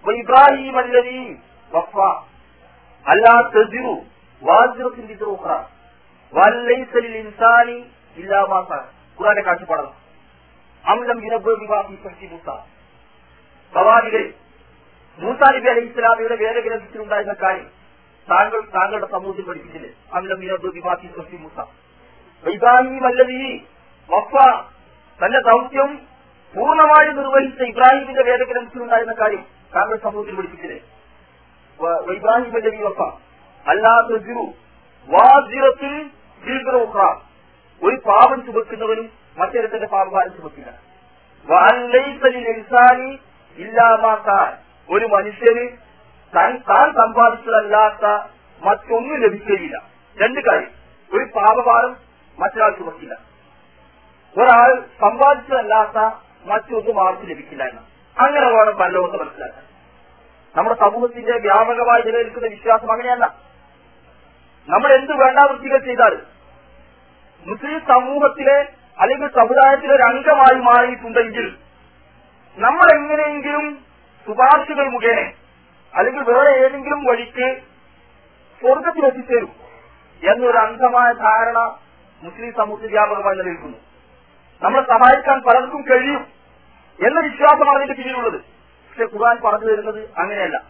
[0.09, 1.39] ഇബ്രാഹിം അല്ലതി
[1.73, 1.97] വഫ
[3.09, 3.49] അല്ലാ
[6.33, 7.85] വല്ലൈസലിൽ ഇൻസാനി
[9.19, 9.91] ഖുറാന്റെ കാഴ്ചപ്പാടാണ്.
[10.87, 11.21] അംലം
[12.03, 12.49] ശക്തി മൂസ.
[13.73, 14.33] പ്രവാചകൻ
[15.19, 17.71] മൂസാ ഇസ്ലാമിയുടെ വേദഗ്രന്ഥത്തിലുണ്ടായിരുന്ന കാര്യം
[18.31, 19.89] താങ്കൾ താങ്കളുടെ സമൂഹത്തിൽ പഠിപ്പിച്ചില്ലേ?
[20.13, 21.65] അംലം വിവാഹി ശക്തി മൂസ.
[24.09, 24.59] വഫ
[25.25, 25.99] തന്റെ ദൗത്യം
[26.55, 30.77] പൂർണമായി നിർവഹിച്ച ഇബ്രാഹിമിന്റെ വേദഗ്രന്ഥത്തിലുണ്ടായിരുന്ന കാര്യം താങ്കൾ സമൂഹത്തിൽ പഠിപ്പിച്ചില്ലേ?
[32.13, 33.01] ഇബ്രാഹിം അല്ലവി വഫ.
[33.69, 34.23] അല്ലാത്ത
[37.83, 40.89] ഒരു പാപം ചുമക്കുന്നവനും മറ്റൊരുത്തന്റെ പാപഭാരം ചുമക്കില്ല.
[44.89, 45.69] ഒരു മനുഷ്യന്
[46.35, 48.27] താൻ താൻ സമ്പാദിച്ചതല്ലാത്ത
[48.61, 49.81] മറ്റൊന്നും ലഭിക്കുകയില്ല
[50.21, 50.69] രണ്ട് കാര്യം.
[51.13, 51.95] ഒരു പാപഭാരം
[52.39, 53.13] മറ്റൊരാൾ ചുമക്കില്ല.
[54.37, 57.81] ഒരാൾ സമ്പാദിച്ചതല്ലാത്ത മറ്റൊന്നും ആർക്ക് ലഭിക്കില്ല എന്ന്.
[58.19, 59.65] അങ്ങനെ വേണം പരലോകത്ത് മനസ്സിലാക്കാൻ.
[60.55, 63.48] നമ്മുടെ സമൂഹത്തിന്റെ വ്യാപകമായി നിലനിൽക്കുന്ന വിശ്വാസം അങ്ങനെയല്ല.
[64.71, 66.13] നമ്മൾ എന്ത് വേണ്ട വൃത്തികൾ ചെയ്താൽ?
[67.45, 68.57] മുസ്ലിം സമൂഹത്തിലെ
[68.99, 71.47] അല്ലെങ്കിൽ സമുദായത്തിലെ ഒരു അംഗമായി മാറിയിട്ടുണ്ടെങ്കിൽ
[72.57, 73.85] നമ്മൾ എങ്ങനെയെങ്കിലും
[74.25, 75.19] ശുപാർശകൾ മുഖേന
[75.93, 77.47] അല്ലെങ്കിൽ വേറെ ഏതെങ്കിലും വഴിക്ക്
[78.61, 79.51] സ്വർഗത്തിൽ എത്തിച്ചേരും
[80.23, 81.59] എന്നൊരു അന്ധമായ ധാരണ
[82.23, 83.77] മുസ്ലിം സമൂഹത്തിൽ വ്യാപകമായി നിലനിൽക്കുന്നു.
[84.61, 86.21] നമ്മളെ സഹായിക്കാൻ പലർക്കും കഴിയും
[87.07, 88.41] എന്ന വിശ്വാസമാണ് അതിന്റെ പിന്നിലുള്ളത്.
[88.89, 90.63] പക്ഷെ ഖുർആൻ പറഞ്ഞു തരുന്നത് അങ്ങനെയല്ല.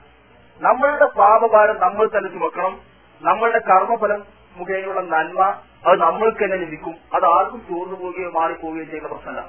[0.61, 2.79] നമ്മളുടെ പാപഭാരം നമ്മൾ തന്നെ ചുമക്കണം.
[3.21, 6.95] നമ്മളുടെ കർമ്മഫലം മുഖേനയുള്ള നന്മ അത് നമ്മൾക്ക് തന്നെ ലഭിക്കും.
[7.13, 9.41] അത് ആർക്കും ചോർന്നു പോവുകയോ മാറിപ്പോവുകയോ ചെയ്യുന്ന പ്രശ്നമല്ല.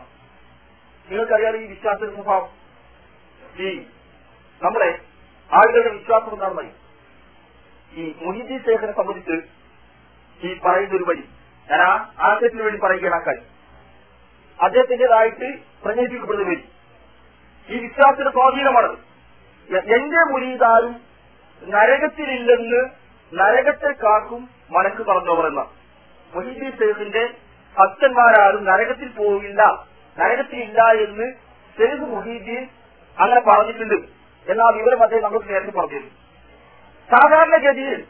[1.11, 2.49] നിങ്ങൾക്കറിയാം ഈ വിശ്വാസ സ്വഭാവം.
[3.63, 3.87] ഈ
[4.63, 4.99] നമ്മളെ
[5.55, 6.71] ആളുകളുടെ വിശ്വാസം എന്താണ് വഴി
[7.93, 9.33] ഈ മുഹിദി ശേഖരനെ സംബന്ധിച്ച്
[10.47, 11.25] ഈ പറയുന്ന ഒരു വഴി.
[11.71, 13.45] ഞാൻ ആ ആശയത്തിന് വേണ്ടി പറയുകയാണ് ആ കാര്യം.
[14.63, 16.65] അദ്ദേഹത്തിന്റേതായിട്ട് പ്രചരിപ്പിക്കപ്പെടുന്ന വഴി.
[17.69, 18.99] ഈ വിശ്വാസത്തിന്റെ സ്വാധീനമാണത്.
[19.95, 21.01] എന്റെ മുരീതാരും
[21.71, 23.00] നരകത്തിലില്ലെന്ന്
[23.33, 25.61] നരകത്തെ കാക്കും മനസ്സ് പറഞ്ഞവർ എന്ന.
[26.35, 27.29] മൊഹീദ്ദീൻ സെയ്ഫിന്റെ
[27.79, 29.87] ഭക്തന്മാരാരും നരകത്തിൽ പോവില്ല
[30.19, 31.33] നരകത്തിൽ ഇല്ല എന്ന്
[31.79, 32.69] സെയ്ഫ് മുഹീദ്ദീൻ
[33.21, 33.95] അങ്ങനെ പറഞ്ഞിട്ടുണ്ട്.
[34.51, 36.11] എന്ന ആ വിവരം അദ്ദേഹം നമുക്ക് നേരത്തെ പറഞ്ഞിരുന്നു.
[37.11, 38.05] സാധാരണഗതിയിൽ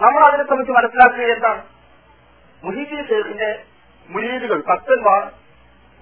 [0.00, 1.62] നമ്മൾ അതിനെ സംബന്ധിച്ച് മനസ്സിലാക്കുക എന്താണ്?
[2.64, 3.62] മുഹീദ്ദീൻ സെയ്ഫിന്റെ
[4.08, 5.30] മുരീദുകൾ ഭക്തന്മാർ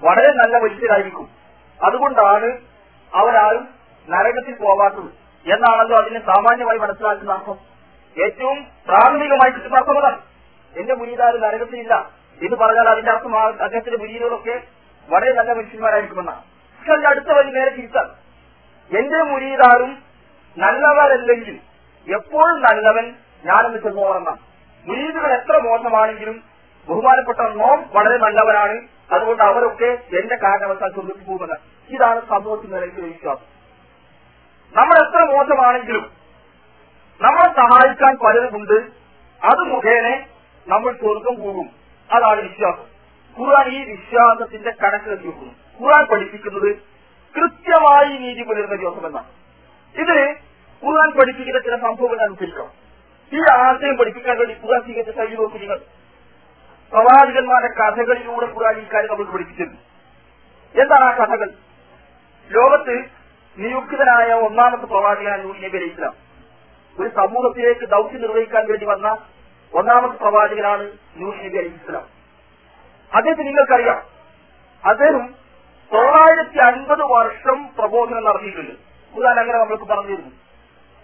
[0.02, 1.28] വളരെ നല്ല മനുഷ്യരായിരിക്കും.
[1.86, 2.58] അതുകൊണ്ടാണ്
[3.14, 3.68] അവരാരും
[4.08, 5.24] നരകത്തിൽ പോവാത്തത്.
[5.52, 7.73] എന്നാണല്ലോ അതിനെ സാമാന്യമായി മനസ്സിലാക്കുന്ന അർത്ഥം.
[8.22, 10.18] ഏറ്റവും പ്രാഥമികമായിട്ട് കിട്ടുന്ന
[10.80, 12.10] എന്റെ മുരീദാരും നരകത്തിലില്ല.
[12.42, 14.62] എന്ന് പറഞ്ഞാൽ അതിന്റെ അർത്ഥം അദ്ദേഹത്തിന്റെ മുരീതുകളൊക്കെ
[15.08, 16.40] വളരെ നല്ല മനുഷ്യന്മാരായിരിക്കുമെന്നാണ്.
[16.78, 18.06] പക്ഷെ അതിന്റെ അടുത്ത വഴി നേരെ തിരിച്ചാൽ
[18.98, 20.02] എന്റെ മുരീതാരും
[20.58, 21.60] നല്ലവരല്ലെങ്കിൽ
[22.14, 24.38] എപ്പോഴും നല്ലവൻ ഞാനെന്ന് ചെന്നോറെന്നാണ്
[24.86, 26.42] മുരീദുകൾ എത്ര മോശമാണെങ്കിലും
[26.88, 31.58] ബഹുമാനപ്പെട്ട നോം വളരെ നല്ലവരാണ് അതുകൊണ്ട് അവരൊക്കെ എന്റെ കാരണവശാൽ സ്വർഗത്തിൽ പോകുന്നത്.
[31.88, 33.46] ഇതാണ് സമൂഹത്തിൽ നിലയ്ക്ക് വിശ്വാസം.
[34.76, 36.23] നമ്മൾ എത്ര മോശമാണെങ്കിലും
[37.20, 38.74] നമ്മളെ സഹായിക്കാൻ പലരുമുണ്ട്.
[39.44, 40.24] അത് മുഖേന
[40.66, 41.70] നമ്മൾ സ്വർഗം പോകും
[42.12, 42.94] അതാണ് വിശ്വാസം.
[43.38, 46.76] ഖുർആൻ ഈ വിശ്വാസത്തിന്റെ കണക്ക് വെക്കുന്നു ഖുർആൻ പഠിപ്പിക്കുന്നത്
[47.36, 49.26] കൃത്യമായി നീതി പുലരുന്ന ദിവസം എന്നാണ്.
[49.94, 50.34] ഇതിന്
[50.86, 52.70] ഖുർആൻ പഠിപ്പിക്കുന്ന ചില സംഭവങ്ങൾ അനുസരിക്കണം.
[53.32, 55.78] ഈ ആശയം പഠിപ്പിക്കാൻ വേണ്ടി ഖുർആൻ സ്വീകരിച്ച കഴിഞ്ഞു നോക്കി നിങ്ങൾ.
[56.92, 59.78] പ്രവാചകന്മാരുടെ കഥകളിലൂടെ ഖുർആൻ ഈ കാര്യം നമ്മൾ പഠിപ്പിച്ചിരുന്നു
[60.82, 61.50] എന്താണ് ആ കഥകൾ?
[62.50, 63.04] ലോകത്ത്
[63.58, 66.23] നിയുക്തനായ ഒന്നാമത്തെ പ്രവാചകനാണ് നബി അലൈഹി ഇസ്ലാം.
[66.98, 69.08] ഒരു സമൂഹത്തിലേക്ക് ദൗത്യം നിർവഹിക്കാൻ വേണ്ടി വന്ന
[69.72, 70.84] ഒന്നാമത്തെ പ്രവാചകനാണ്
[71.16, 72.04] നബി അലൈഹി ഇസ്ലാം
[73.12, 73.98] അദ്ദേഹത്തെ നിങ്ങൾക്കറിയാം
[74.84, 75.24] അദ്ദേഹം
[75.92, 78.74] തൊള്ളായിരത്തി അൻപത് വർഷം പ്രബോധനം നടത്തിയിട്ടുണ്ട്.
[79.14, 80.32] ഖുർആൻ അങ്ങനെ നമ്മൾക്ക് പറഞ്ഞിരുന്നു.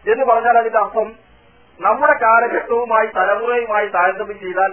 [0.07, 1.09] എന്ന് പറഞ്ഞാൽ അതിന്റെ അർത്ഥം
[1.81, 4.73] നമ്മുടെ കാലഘട്ടവുമായി തലമുറയുമായി താരതമ്യം ചെയ്താൽ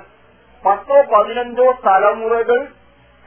[0.63, 2.59] പത്തോ പതിനഞ്ചോ തലമുറകൾ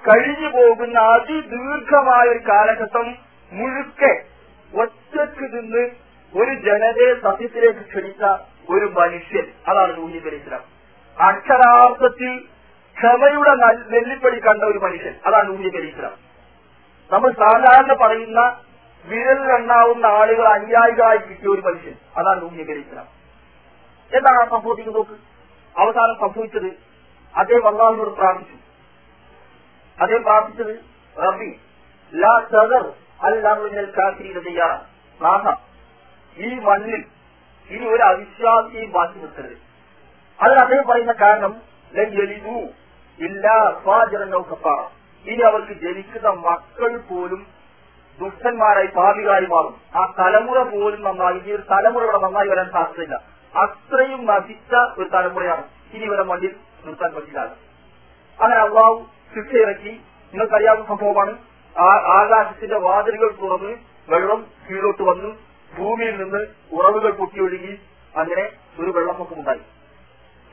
[0.04, 3.06] കഴിഞ്ഞു പോകുന്ന അതിദീർഘമായ ഒരു കാലഘട്ടം
[3.52, 4.12] മുഴുക്കെ
[4.72, 5.84] ഒറ്റയ്ക്ക് നിന്ന്
[6.34, 8.22] ഒരു ജനതയെ സത്യത്തിലേക്ക് ക്ഷണിച്ച
[8.70, 9.46] ഒരു മനുഷ്യൻ.
[9.68, 10.64] അതാണ് നൂഹി അലി ഇസ്ലാം
[11.28, 12.38] അക്ഷരാർത്ഥത്തിൽ
[12.96, 13.52] ക്ഷമയുടെ
[13.90, 15.14] നെല്ലിപ്പടി കണ്ട ഒരു മനുഷ്യൻ.
[15.26, 16.14] അതാണ് നൂഹി അലി ഇസ്ലാം
[17.12, 18.40] നമ്മൾ സാധാരണ പറയുന്ന
[19.04, 21.94] വിരൽ വിരലിലെണ്ണാവുന്ന ആളുകൾ അനുയായികളായി കിട്ടിയ ഒരു മനുഷ്യൻ.
[22.16, 23.08] അതാണ് നൂഹി അലി ഇസ്ലാം
[24.12, 25.16] എന്താണ് സംഭവിക്കുന്നത് നോക്ക്.
[25.80, 26.70] അവസാനം സംഭവിച്ചത്
[27.38, 28.56] അദ്ദേഹം അള്ളാഹുവിനോട് പ്രാർത്ഥിച്ചു.
[30.02, 30.74] അദ്ദേഹം പ്രാർത്ഥിച്ചത്
[31.22, 31.50] റബി
[32.14, 32.84] ലാ സദർ
[33.26, 34.72] അല്ലാഹുവിനൽ കാത്തിരീന ചെയ്യാറ
[35.22, 35.69] നാഥ
[36.36, 37.02] ഈ മണ്ണിൽ
[37.70, 39.56] ഇനി ഒരു അവിശ്വാസിയും ബാക്കി നിർത്തരുത്
[40.38, 41.52] അതിന് അദ്ദേഹം പറയുന്ന കാരണം
[41.92, 42.10] ലൻ
[43.18, 43.46] ഇല്ല
[44.50, 44.78] കഫാറ.
[45.24, 47.40] ഇനി അവർക്ക് ജനിക്കുന്ന മക്കൾ പോലും
[48.18, 49.74] ദുഷ്ടന്മാരായി പാപികാരി മാറും.
[49.98, 53.16] ആ തലമുറ പോലും നന്നായി ഇനി ഒരു തലമുറ ഇവിടെ നന്നായി വരാൻ സാധ്യതയില്ല.
[53.54, 55.64] അത്രയും നശിച്ച ഒരു തലമുറയാണ്
[55.94, 56.52] ഇനി ഇവരെ മണ്ണിൽ
[56.84, 57.40] നിർത്താൻ പറ്റില്ല
[58.38, 58.96] അങ്ങനെ അള്ളാഹു
[59.34, 59.92] ശിക്ഷ ഇറക്കി
[60.32, 61.32] നിങ്ങൾക്കറിയാവുന്ന സംഭവമാണ്
[62.18, 63.72] ആകാശത്തിന്റെ വാതിലുകൾ തുറന്ന്
[64.08, 65.30] വെള്ളം കീഴോട്ട് വന്നു.
[65.72, 66.40] ഭൂമിയിൽ നിന്ന്
[66.72, 67.72] ഉറവുകൾ പൊട്ടിയൊഴുകി
[68.14, 68.44] അങ്ങനെ
[68.78, 69.62] ഒരു വെള്ളപ്പൊക്കമുണ്ടായി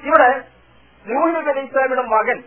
[0.03, 0.29] ഇവിടെ
[1.05, 2.37] നൂഹിനബി അലൈഹി ഇസ്ലാമിയുടെ മകൻ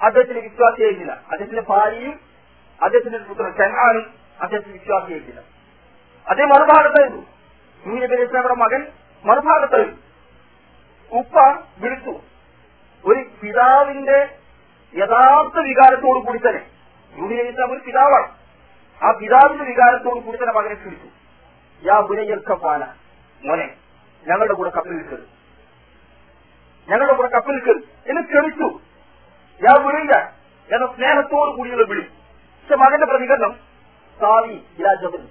[0.00, 2.14] അദ്ദേഹത്തിന് വിശ്വാസിയായിരുന്നില്ല അദ്ദേഹത്തിന്റെ ഭാര്യയും
[2.80, 4.06] അദ്ദേഹത്തിന്റെ പുത്രൻ ചെങ്ങാനും
[4.40, 5.42] അദ്ദേഹത്തിന് വിശ്വാസിയായിരുന്നില്ല
[6.26, 7.22] അതേ മറുഭാഗത്തായിരുന്നു
[7.84, 8.82] നൂഹിനബി അലൈഹി ഇസ്ലാമിയുടെ മകൻ
[9.24, 10.00] മറുഭാഗത്തായിരുന്നു
[11.12, 11.36] ഉപ്പ
[11.82, 12.12] വിളിച്ചു.
[13.04, 14.18] ഒരു പിതാവിന്റെ
[14.94, 16.62] യഥാർത്ഥ വികാരത്തോടു കൂടി തന്നെ
[17.16, 18.28] നൂഹിനബി ഇസ്ലാം ഒരു പിതാവാണ്.
[19.00, 21.08] ആ പിതാവിന്റെ വികാരത്തോടു കൂടി തന്നെ മകനെ ക്ഷണിച്ചു.
[21.82, 22.82] യാ ബുനയ്യർക്കപ്പാന
[23.42, 23.66] മോനെ
[24.24, 25.28] ഞങ്ങളുടെ കൂടെ കപ്പിൽ നിൽക്കരുത്
[26.88, 28.68] ഞങ്ങളുടെ കൂടെ കപ്പിൽ നിൽക്കരുത് എന്ന് ക്ഷണിച്ചു.
[29.62, 30.14] യാ ബുനയ്യ
[30.70, 32.04] എന്ന സ്നേഹത്തോടു കൂടിയുള്ള വിളി.
[32.58, 33.52] പക്ഷെ മകന്റെ പ്രതികരണം
[34.18, 35.22] സാവി ഇരാജബൻ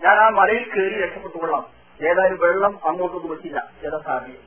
[0.00, 1.64] ഞാൻ ആ മലയിൽ കയറി രക്ഷപ്പെട്ടുകൊള്ളാം.
[2.00, 4.40] ഏതായാലും വെള്ളം അങ്ങോട്ടൊന്നും വെച്ചില്ല ഏതാ സാവിയെ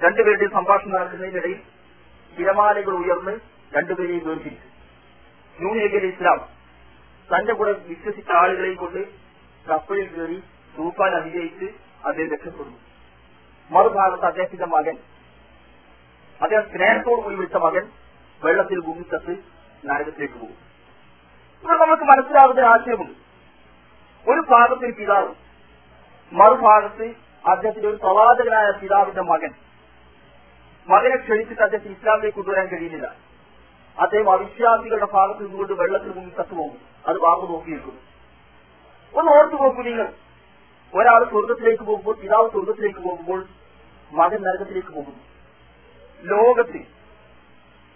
[0.00, 1.58] രണ്ടുപേരുടെയും സംഭാഷണം നടക്കുന്നതിനിടയിൽ
[2.36, 3.34] തിരമാലകൾ ഉയർന്ന്
[3.76, 4.66] രണ്ടുപേരെയും വേർതിരിച്ചു.
[5.56, 6.40] അലൈഹി ഇസ്ലാം
[7.28, 9.02] തന്റെ കൂടെ വിശ്വസിച്ച ആളുകളെയും കൊണ്ട്
[9.68, 10.42] കപ്പലിൽ കയറി
[10.78, 11.64] തൂഫാൻ അതിജയിച്ച്
[12.06, 12.78] അദ്ദേഹം രക്ഷപ്പെടുന്നു.
[13.70, 14.98] മറുഭാഗത്ത് അദ്ദേഹത്തിന്റെ മകൻ
[16.42, 17.88] അദ്ദേഹം സ്നേഹത്തോട് കൂടി വിളിച്ച മകൻ
[18.44, 19.36] വെള്ളത്തിൽ മുങ്ങിച്ചത്ത്
[19.86, 20.70] നരകത്തിലേക്ക് പോകും.
[21.62, 23.12] ഇവിടെ നമുക്ക് മനസ്സിലാവുന്ന ആശയമുണ്ട്.
[24.30, 25.34] ഒരു ഭാഗത്തിൽ പിതാവ്
[26.32, 27.14] മറുഭാഗത്ത്
[27.50, 29.50] അദ്ദേഹത്തിന്റെ ഒരു പ്രവാചകനായ പിതാവിന്റെ മകൻ.
[30.88, 33.14] മകനെ ക്ഷണിച്ചിട്ട് അദ്ദേഹത്തിന് ഇസ്ലാമിലേക്ക് കൊണ്ടുവരാൻ കഴിയുന്നില്ല.
[34.00, 38.09] അദ്ദേഹം അവിശ്വാസികളുടെ ഭാഗത്ത് നിന്നുകൊണ്ട് വെള്ളത്തിൽ മുങ്ങി ചത്തുപോകും അത് വാങ്ങു നോക്കിയിരിക്കുന്നു.
[39.14, 40.08] ഒന്ന് ഓർത്തു നോക്കൂ നിങ്ങൾ.
[40.94, 43.46] ഒരാൾ സ്വർഗത്തിലേക്ക് പോകുമ്പോൾ പിതാവ് സ്വർഗത്തിലേക്ക് പോകുമ്പോൾ
[44.12, 45.20] മകൻ നരകത്തിലേക്ക് പോകുന്നു.
[46.22, 46.82] ലോകത്തിൽ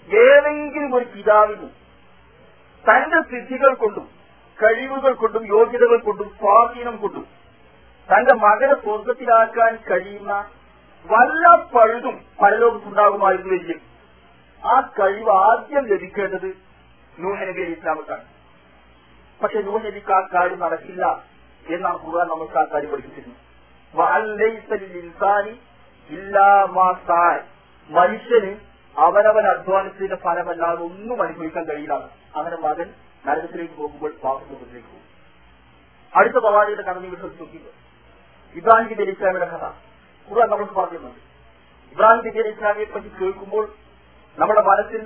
[0.08, 1.68] ഏതെങ്കിലും ഒരു പിതാവിന്
[2.84, 4.08] തന്റെ സിദ്ധികൾ കൊണ്ടും
[4.58, 7.26] കഴിവുകൾ കൊണ്ടും യോഗ്യതകൾ കൊണ്ടും സ്വാധീനം കൊണ്ടും
[8.08, 10.32] തന്റെ മകനെ സ്വർഗത്തിലാക്കാൻ കഴിയുന്ന
[11.06, 13.80] വല്ല പഴുതും പരലോകത്തുണ്ടാകുമായിരുന്നുവെങ്കിൽ
[14.62, 16.50] ആ കഴിവ് ആദ്യം ലഭിക്കേണ്ടത്
[17.18, 18.24] നൂഹ ഇസ്ലാമത്താണ്.
[19.45, 21.24] പക്ഷെ നൂഹ നബിക്ക് ആ കാര്യം നടക്കില്ല
[21.70, 23.40] എന്നാണ് ഖുർആൻ നമുക്ക് ആ കാര്യം പഠിപ്പിച്ചിരുന്നത്.
[27.90, 28.53] മനുഷ്യന്
[28.97, 31.95] അവനവൻ അധ്വാനത്തിന്റെ ഫലമല്ലാതെ ഒന്നും അനുഭവിക്കാൻ കഴിയില്ല.
[32.36, 32.88] അങ്ങനെ മകൻ
[33.26, 35.07] നരകത്തിലേക്ക് പോകുമ്പോൾ പാപത്തിലേക്ക് പോകും
[36.14, 37.66] അടുത്ത പ്രവാചകന്റെ കഥ നിങ്ങൾ ശ്രദ്ധിക്കുക
[38.55, 39.64] ഇബ്രാഹിം നബി ഇസ്ലാമിയുടെ കഥ.
[40.28, 41.20] ഖുർആൻ നമുക്ക് പറയുന്നുണ്ട്
[41.92, 43.64] ഇബ്രാഹിം നബി ഇസ്ലാമിയെ പറ്റി കേൾക്കുമ്പോൾ
[44.38, 45.03] നമ്മുടെ മനസ്സിൽ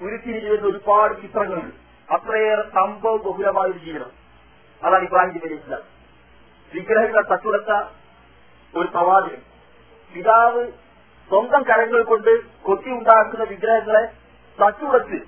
[0.00, 1.87] ഉരുത്തിരിഞ്ഞു വരുന്ന ഒരുപാട് ചിത്രങ്ങളുണ്ട്.
[2.10, 4.10] അത്രയേറെ സംഭവ ബഹുലമായ ഒരു ജീവിതം.
[4.84, 5.80] അതാണ് ഇബ്രാഹിം നബി അലി ഇസ്ലാം.
[6.74, 7.94] വിഗ്രഹങ്ങൾ തച്ചുടച്ച
[8.76, 9.42] ഒരു പ്രവാചകൻ
[10.14, 10.72] പിതാവ്
[11.28, 14.06] സ്വന്തം കരങ്ങൾ കൊണ്ട് കൊത്തി ഉണ്ടാക്കുന്ന വിഗ്രഹങ്ങളെ
[14.64, 15.24] തച്ചുടച്ച്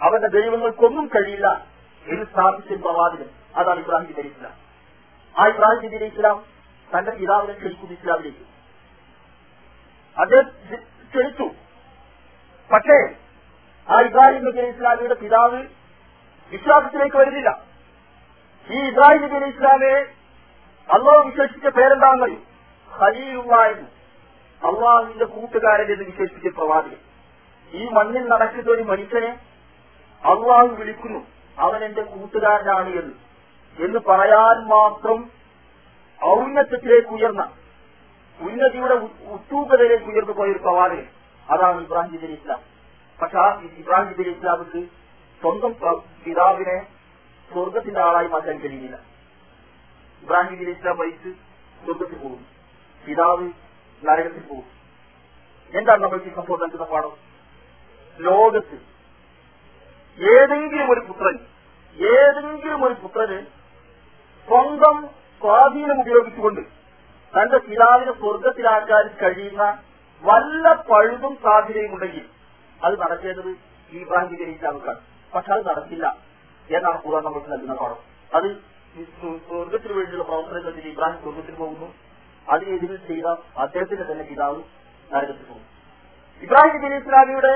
[0.00, 1.66] അവന്റെ ദൈവങ്ങൾക്കൊന്നും കഴിയില്ല
[2.06, 4.52] എന്ന് സ്ഥാപിച്ച പ്രവാചകൻ അതാണ് ഇബ്രാഹിം നബി ഇസ്ലാം.
[5.40, 6.44] ആ ഇബ്രാഹിം നബി ഇസ്ലാം
[6.98, 8.44] തന്റെ പിതാവിനെ ക്ഷണിക്കുന്നു ഇസ്ലാമിലേക്ക്.
[10.20, 10.48] അദ്ദേഹം
[11.08, 11.50] ക്ഷണിച്ചു.
[12.72, 13.14] പക്ഷേ
[13.94, 15.66] ആ ഇബ്രാഹിം നബി ഇസ്ലാമിയുടെ പിതാവ്
[16.50, 17.60] വിശ്വാസത്തിലേക്ക് വരുന്നില്ല.
[18.70, 20.00] ഈ ഇബ്രാഹിം നബി അലി ഇസ്ലാമെ
[20.92, 22.42] അള്ളാഹു വിശേഷിച്ച പേരെന്താണെന്നറിയും?
[23.00, 23.90] ഖലീലുള്ളായിരുന്നു
[24.66, 26.96] അള്ളാഹുവിന്റെ കൂട്ടുകാരൻ എന്ന് വിശേഷിച്ച പ്രവാചകൻ.
[27.72, 29.40] ഈ മണ്ണിൽ നടക്കുന്ന ഒരു മനുഷ്യനെ
[30.24, 31.26] അള്ളാഹു വിളിക്കുന്നു.
[31.58, 33.14] അവൻ എന്റെ കൂട്ടുകാരനാണ് എന്ന്.
[33.84, 35.30] എന്ന് പറയാൻ മാത്രം
[36.24, 37.52] ഔന്നത്യത്തിലേക്ക് ഉയർന്ന
[38.40, 38.94] ഉന്നതിയുടെ
[39.24, 41.06] ഉത്തൂപതയിലേക്ക് ഉയർന്നു പോയ ഒരു പ്രവാചകൻ.
[41.50, 42.60] അതാണ് ഇബ്രാഹിം നബി ഇസ്ലാം.
[43.22, 45.05] പക്ഷെ ആ ഇബ്രാഹിം നബി ഇസ്ലാമിക്ക്
[45.40, 45.72] സ്വന്തം
[46.24, 46.76] പിതാവിനെ
[47.50, 48.96] സ്വർഗത്തിന്റെ ആളായി മാറ്റാൻ കഴിയുന്നില്ല.
[50.22, 51.30] ഇബ്രാഹിം അലി ഇസ്ലാം മരിച്ച്
[51.80, 52.42] സ്വർഗത്തിൽ പോകും
[53.02, 53.46] പിതാവ്
[54.02, 54.66] നരകത്തിൽ പോകും
[55.74, 57.14] എന്താണ് നമ്മൾക്ക് സംഭവം നൽകുന്ന പാഠം
[58.18, 58.78] ലോകത്ത്
[60.18, 61.36] ഏതെങ്കിലും ഒരു പുത്രൻ
[61.96, 63.38] ഏതെങ്കിലും ഒരു പുത്രന്
[64.48, 64.96] സ്വന്തം
[65.42, 66.62] സ്വാധീനം ഉപയോഗിച്ചുകൊണ്ട്
[67.34, 69.62] തന്റെ പിതാവിനെ സ്വർഗത്തിലാക്കാൻ കഴിയുന്ന
[70.24, 72.26] വല്ല പഴുതും സാധ്യതയും ഉണ്ടെങ്കിൽ
[72.80, 73.50] അത് നടക്കേണ്ടത്
[73.92, 75.02] ഈ ഇബ്രാഹിം അലി ഇസ്ലാമിക്കാണ്.
[75.36, 76.06] പക്ഷെ അത് നടക്കില്ല
[76.68, 78.48] എന്നാണ് ഖുർആൻ നമുക്ക് നൽകുന്ന പാഠം അത്
[79.48, 81.88] സ്വർഗത്തിന് വേണ്ടിയുള്ള പ്രവർത്തനത്തിൽ ഇബ്രാഹിം സ്വർഗത്തിൽ പോകുന്നു.
[82.46, 83.26] അത് എതിരിൽ ചെയ്ത
[83.62, 84.60] അദ്ദേഹത്തിന്റെ തന്നെ പിതാവ്
[85.10, 85.66] നരകത്തിൽ പോകുന്നു.
[86.42, 87.52] ഇബ്രാഹിം നബി ഇസ്ലാമിയുടെ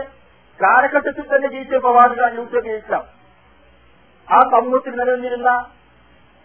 [0.61, 3.05] കാലഘട്ടത്തിൽ തന്നെ ജീവിച്ച പ്രവാചക നബി ഇസ്ലാം
[4.29, 5.51] ആ സമൂഹത്തിൽ നിലനിന്നിരുന്ന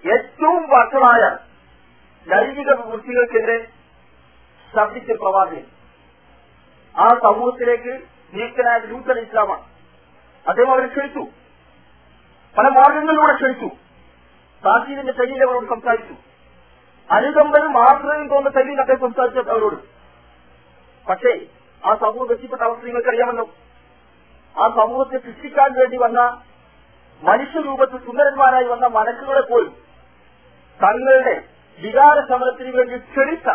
[0.03, 1.23] ഏറ്റവും വഷളായ
[2.27, 3.57] ലൈംഗിക വൃത്തികൾക്കെതിരെ
[4.73, 5.65] ശബ്ദിച്ച പ്രവാചകൻ
[6.95, 7.93] ആ സമൂഹത്തിലേക്ക്
[8.33, 9.63] നീക്കനായ ലൂത്ത് അലി ഇസ്ലാമാണ്
[10.47, 11.19] അദ്ദേഹം അവരെ ക്ഷണിച്ചു.
[12.57, 13.67] പല മാർഗങ്ങളിലൂടെ ക്ഷണിച്ചു.
[14.63, 16.15] സാക്ഷീദിന്റെ ശൈലിയിൽ അവരോട് സംസാരിച്ചു.
[17.11, 19.75] അനുകമ്പനും ആശ്രയം തോന്നുന്ന ശൈലിയിൽ അദ്ദേഹം സംസാരിച്ചു അവരോട്.
[21.09, 21.45] പക്ഷേ
[21.85, 23.49] ആ സമൂഹം എത്തിപ്പെട്ട അവസ്ഥ നിങ്ങൾക്കറിയാമല്ലോ.
[24.63, 26.41] ആ സമൂഹത്തെ സൃഷ്ടിക്കാൻ വേണ്ടി വന്ന
[27.21, 29.75] മനുഷ്യരൂപത്തിൽ സുന്ദരന്മാരായി വന്ന മനക്കുകളെ പോലും
[30.83, 31.43] തങ്ങളുടെ
[31.79, 33.47] വികാര സമരത്തിന് വേണ്ടി ക്ഷണിച്ച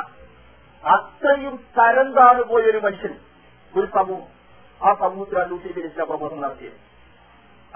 [0.87, 3.19] അത്രയും തരം താണുപോയൊരു മനുഷ്യൻ
[3.77, 4.40] ഒരു സമൂഹം.
[4.83, 6.73] ആ സമൂഹത്തിൽ ലൂട്ടി ഇസ്ലാം പ്രബോധനം നടത്തിയത്.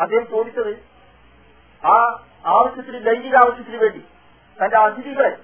[0.00, 0.84] അദ്ദേഹം ചോദിച്ചത്
[1.86, 3.98] ആ ആവശ്യത്തിന് ലൈംഗിക ആവശ്യത്തിന് വേണ്ടി
[4.64, 5.38] തന്റെ അതിഥികളെ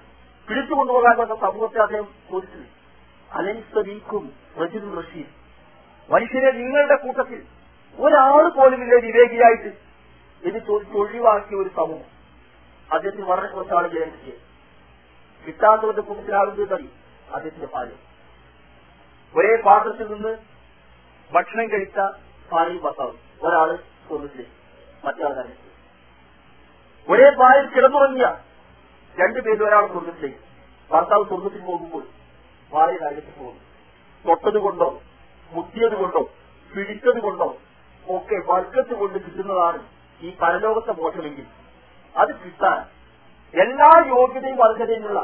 [0.49, 2.65] പിടിച്ചുകൊണ്ടുപോകാൻ വന്ന സമൂഹത്തെ അദ്ദേഹം ചോദിച്ചത്.
[3.31, 5.41] അലനിസ്തീക്കും റജുൽ റഷീദ്.
[6.13, 7.43] മനുഷ്യരെ നിങ്ങളുടെ കൂട്ടത്തിൽ
[7.99, 9.77] ഒരാൾ പോലുമില്ലേ വിവേകിയായിട്ട്?
[10.47, 12.21] എന്ന് ചോദിച്ച് ഒഴിവാക്കിയ ഒരു സമൂഹം.
[12.93, 14.51] അദ്ദേഹത്തിന് വളരെ കുറച്ച് ആളുകൾ കിട്ടിയത്.
[15.47, 16.89] കിട്ടാത്തവരുടെ കൂട്ടത്തിൽ തടി
[17.35, 17.91] അദ്ദേഹത്തിന്റെ ഭാര്യ.
[19.35, 20.50] ഒരേ പാത്രത്തിൽ നിന്ന്
[21.33, 21.97] ഭക്ഷണം കഴിച്ച
[22.51, 23.13] പാലിൽ ഭർത്താവ്
[23.45, 23.69] ഒരാൾ
[24.09, 24.45] കൊന്നില്ലേ
[25.03, 25.55] മറ്റൊരാൾ തന്നെ.
[27.07, 28.27] ഒരേ പാലിൽ കിടന്നുറങ്ങിയ
[29.15, 30.41] രണ്ടുപേരും ഒരാൾ സ്വർഗത്തിലേക്ക്
[30.89, 32.03] ഭർത്താവ് സ്വർഗത്തിൽ പോകുമ്പോൾ
[32.71, 33.61] ഭാര്യ നരകത്തിൽ പോകുന്നു
[34.25, 34.89] തൊട്ടത് കൊണ്ടോ
[35.51, 36.21] മുട്ടിയത് കൊണ്ടോ
[36.71, 37.47] പിടിച്ചത് കൊണ്ടോ
[38.05, 39.79] ഒക്കെ വർഗത്ത് കൊണ്ട് കിട്ടുന്നതാണ്
[40.21, 41.47] ഈ പരലോകത്തെ മോശമെങ്കിൽ.
[42.15, 42.79] അത് കിട്ടാൻ
[43.53, 45.19] എല്ലാ യോഗ്യതയും അർഹതയുമുള്ള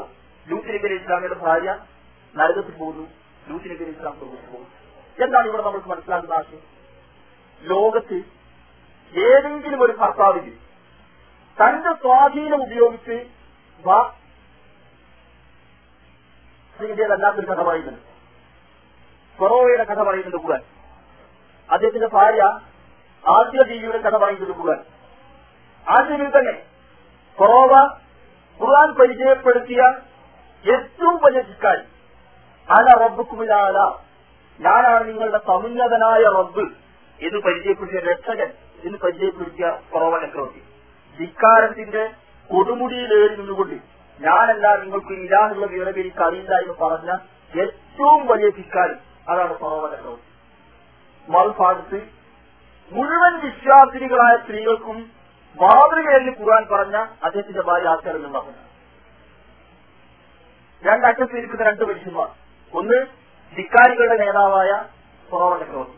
[0.46, 1.70] ലൂത്ത് നബി അലൈഹി ഇസ്ലാമിയുടെ ഭാര്യ
[2.34, 3.06] നരകത്തിൽ പോകുന്നു.
[3.48, 4.77] ലൂത്ത് നബി അലൈഹി ഇസ്ലാം സ്വർഗത്തിൽ പോകുന്നു.
[5.24, 6.62] എന്താണ് ഇവിടെ നമുക്ക് മനസ്സിലാക്കുന്ന ആശയം?
[7.62, 8.18] ലോകത്ത്
[9.18, 10.52] ഏതെങ്കിലും ഒരു ഭർത്താവിന്
[11.60, 13.16] തന്റെ സ്വാധീനം ഉപയോഗിച്ച്
[16.82, 18.02] ഇതിന്റേതല്ലാത്തൊരു കഥ പറയുന്നുണ്ട്.
[19.38, 20.62] ഫൊറോവയുടെ കഥ പറയുന്നുണ്ട് കൂടാൻ
[21.70, 22.42] അദ്ദേഹത്തിന്റെ ഭാര്യ
[23.24, 24.80] ആദ്യ ജീവിയുടെ കഥ പറയുന്നുണ്ട് കൂടാൻ
[25.86, 26.54] ആദ്യമേ തന്നെ
[27.38, 27.72] ഫൊറോവ
[28.60, 29.82] ഖുർആൻ പരിചയപ്പെടുത്തിയ
[30.72, 31.82] ഏറ്റവും വലിയ ചിക്കാരി.
[32.68, 34.07] അല റബ്ബുക്കുമിലാല
[34.60, 36.60] ഞാനാണ് നിങ്ങളുടെ സമുന്നതനായ റബ്ബ്.
[37.20, 38.52] എന്ന് പരിചയപ്പെടുത്തിയ രക്ഷകൻ.
[38.84, 40.62] എന്ന് പരിചയപ്പെടുത്തിയ ഫൊറോവ ചക്രവർത്തി.
[41.18, 42.10] ധിക്കാരത്തിന്റെ
[42.52, 43.74] കൊടുമുടിയിലേറി നിന്നുകൊണ്ട്
[44.20, 47.10] ഞാനല്ല നിങ്ങൾക്ക് ഇലാനുള്ള വിവരം അറിയില്ല എന്ന് പറഞ്ഞ
[47.60, 48.96] ഏറ്റവും വലിയ ധിക്കാരം
[49.28, 50.28] അതാണ് ഫറോവ ചക്രവർത്തി.
[51.32, 52.02] മറുഭാഗത്ത്
[52.92, 55.10] മുഴുവൻ വിശ്വാസിനികളായ സ്ത്രീകൾക്കും
[55.62, 58.52] മാതൃകയെന്ന് ഖുർആൻ പറഞ്ഞ അദ്ദേഹത്തിന്റെ ഭാര്യ ആശ്ചര്യം പറഞ്ഞു
[60.84, 62.28] രണ്ടറ്റത്തിരിക്കുന്ന രണ്ട് മനുഷ്യന്മാർ.
[62.74, 63.17] ഒന്ന്
[63.52, 64.70] ധിക്കാരികളുടെ നേതാവായ
[65.28, 65.96] ഫറോവ ചക്രവർത്തി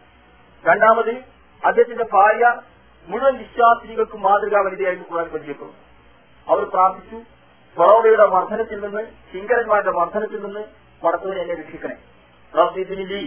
[0.64, 1.12] രണ്ടാമത്
[1.62, 2.44] അദ്ദേഹത്തിന്റെ ഭാര്യ
[3.09, 5.78] മുഴുവൻ വിശ്വാസികൾക്കും മാതൃകാ വനിതയായിട്ട് ഖുർആൻ പരിചയപ്പെടുന്നു
[6.46, 7.18] അവർ പ്രാർത്ഥിച്ചു
[7.76, 10.62] ഫറോവയുടെ മർദ്ദനത്തിൽ നിന്ന് കിങ്കരന്മാരുടെ മർദ്ദനത്തിൽ നിന്ന്
[11.03, 11.96] പടത്തുവിനെ എന്നെ രക്ഷിക്കണേ.
[12.53, 13.20] റബ്ബിദിനി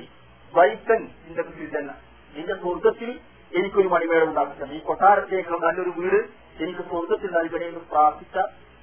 [0.53, 1.43] വൈത്തൻ നിന്റെ
[1.73, 1.93] തന്നെ
[2.33, 3.09] നിന്റെ സ്വർഗത്തിൽ
[3.51, 6.19] എനിക്കൊരു മണിമേടം ഉണ്ടാക്കണം ഈ കൊട്ടാരത്തേക്കാൾ നല്ലൊരു വീട്
[6.59, 8.35] എനിക്ക് സ്വർഗത്തിൽ നൽകണേ എന്ന് പ്രാർത്ഥിച്ച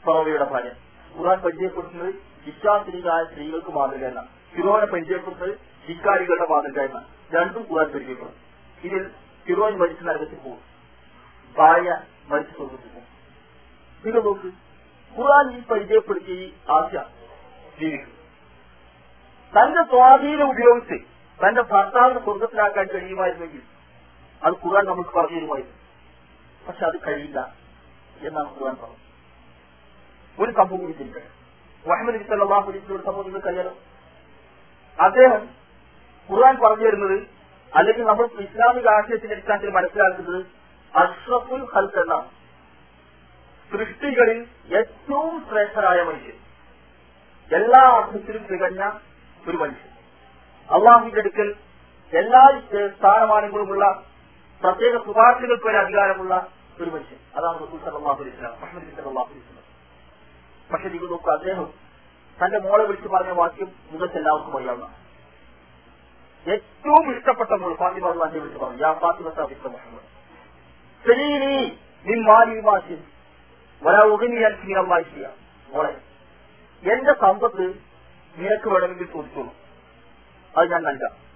[0.05, 0.71] ഫറോവയുടെ ഭാര്യ.
[1.15, 2.13] ഖുർആൻ പരിചയപ്പെടുത്തുന്നത്
[2.47, 4.23] വിശ്വാസിനികളായ സ്ത്രീകൾക്ക് മാതൃക എന്ന
[4.57, 7.03] ഫിറോനെ പരിചയപ്പെടുത്തുന്നത് ധിക്കാരികളുടെ മാതൃക
[7.37, 8.35] രണ്ടും കൂടാൻ പരിചയപ്പെടും.
[8.85, 9.11] ഇതിൽ
[9.47, 10.61] ഫിറോൻ മരിച്ച നരകത്തിൽ പോകും.
[11.59, 13.07] ഭാര്യ മരിച്ച സ്വർഗത്തിൽ പോകും.
[14.05, 14.71] പിന്നെ നോക്ക്.
[15.19, 16.93] ഖുറാൻ ഈ പരിചയപ്പെടുത്തി ആശ
[17.81, 18.13] ജീവിക്കും
[19.59, 21.05] തന്റെ സ്വാധീനം ഉപയോഗിച്ച്
[21.43, 23.63] തന്റെ ഭർത്താവിനെ സ്വർഗത്തിലാക്കാൻ കഴിയുമായിരുന്നെങ്കിൽ
[24.45, 25.77] അത് ഖുറാൻ നമുക്ക് പറഞ്ഞു തരുമായിരുന്നു.
[26.69, 27.55] പക്ഷെ അത് കഴിയില്ല
[28.21, 29.11] എന്നാണ് ഖുറാൻ പറഞ്ഞത്.
[30.43, 31.41] ഒരു സംഭവം കൂടി ചിന്തിക്കണം
[31.87, 33.77] മുഹമ്മദ് നബി സല്ലല്ലാഹു അലൈഹി സംഭവം നിങ്ങൾക്കറിയാലോ
[35.01, 35.49] അദ്ദേഹം
[36.31, 37.19] ഖുർആൻ പറഞ്ഞു തരുന്നത്
[37.77, 40.47] അല്ലെങ്കിൽ നമ്മൾ ഇസ്ലാമിക ആശയത്തിന്റെ അടിസ്ഥാനത്തിൽ മനസ്സിലാക്കുന്നത്
[40.97, 42.29] അഷ്റഫുൽ ഹൽക്ക് എന്നാണ്.
[43.71, 44.47] സൃഷ്ടികളിൽ
[44.77, 46.37] ഏറ്റവും ശ്രേഷ്ഠരായ മനുഷ്യൻ.
[47.57, 48.91] എല്ലാ അർത്ഥത്തിലും തികഞ്ഞ
[49.49, 49.91] ഒരു മനുഷ്യൻ.
[50.77, 51.55] അള്ളാഹുവിന്റെ അടുക്കൽ
[52.13, 54.03] എല്ലാ സ്ഥാനമാനങ്ങളുമുള്ള
[54.63, 56.49] പ്രത്യേക ശുപാർശകൾക്ക് വരെ അധികാരമുള്ള
[56.81, 57.19] ഒരു മനുഷ്യൻ.
[57.37, 59.59] അതാണ് റസൂൽ സല്ലല്ലാഹു അലൈഹി അലൈഹി
[60.73, 61.90] പക്ഷെ നിങ്ങൾ നോക്കുക അദ്ദേഹം
[62.39, 64.95] തന്റെ മോളെ വിളിച്ച് പറഞ്ഞ വാക്യം നിങ്ങൾക്ക് എല്ലാവർക്കും അറിയാവുന്ന
[66.51, 68.87] ഏറ്റവും ഇഷ്ടപ്പെട്ട മോൾ ഫാത്തിമ അള്ളാന്റെ വിളിച്ച് പറഞ്ഞു.
[68.87, 70.05] യാ ഫാത്തിമ സാബിത്ത മുഹമ്മദ്.
[71.07, 73.05] ശരീരി നിൻ മാലി മാറ്റി
[73.83, 75.33] വരാ ഉഗനിയാൻ ചെയ്യാൻ
[75.69, 76.01] മോളെ
[76.93, 77.75] എന്റെ സമ്പത്ത്
[78.37, 79.55] നിനക്ക് വേണമെങ്കിൽ ചോദിച്ചോളൂ.
[80.57, 81.31] അത് ഞാൻ നൽകാം.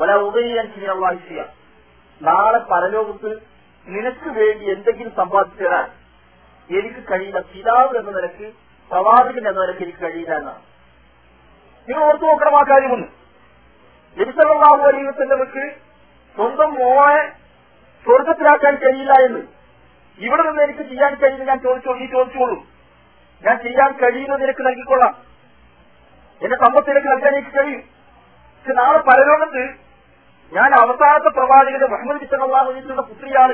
[0.00, 1.40] വല ഉദയാൻ വായിക്കുക
[2.22, 3.40] നാളെ പരലോകത്ത്
[3.86, 5.90] നിനക്ക് വേണ്ടി എന്തെങ്കിലും സമ്പാദിച്ചു തരാൻ
[6.78, 10.62] എനിക്ക് കഴിയുന്ന പിതാവ് എന്ന നിലയ്ക്ക് പ്രവാചകൻ എന്ന നിലയ്ക്ക് എനിക്ക് കഴിയില്ല എന്നാണ്.
[11.88, 13.12] നിങ്ങൾ ഓർത്തു നോക്കണം ആ കാര്യമൊന്നും.
[14.18, 15.74] നബിസല്ലാഹു അലൈവസല്ലമക്ക്
[16.36, 17.28] സ്വന്തം മോളെ
[18.04, 19.40] സ്വർഗത്തിലാക്കാൻ കഴിയില്ല എന്ന്.
[20.18, 22.54] ഇവിടെ നിന്ന് എനിക്ക് ചെയ്യാൻ കഴിയുന്ന ഞാൻ ചോദിച്ചോ നീ ചോദിച്ചോളൂ.
[23.46, 25.14] ഞാൻ ചെയ്യാൻ കഴിയുന്നത് നിനക്ക് നൽകിക്കൊള്ളാം.
[26.42, 27.80] എന്റെ സമ്പത്ത് നൽകാൻ എനിക്ക് കഴിയും.
[28.56, 29.88] പക്ഷെ നാളെ പരലോകത്ത്
[30.56, 33.52] ഞാൻ അവസാനത്തെ പ്രവാചകന്റെ മുഹമ്മദ് ബിസലാഹുലിന്റെ പുത്രിയാണ്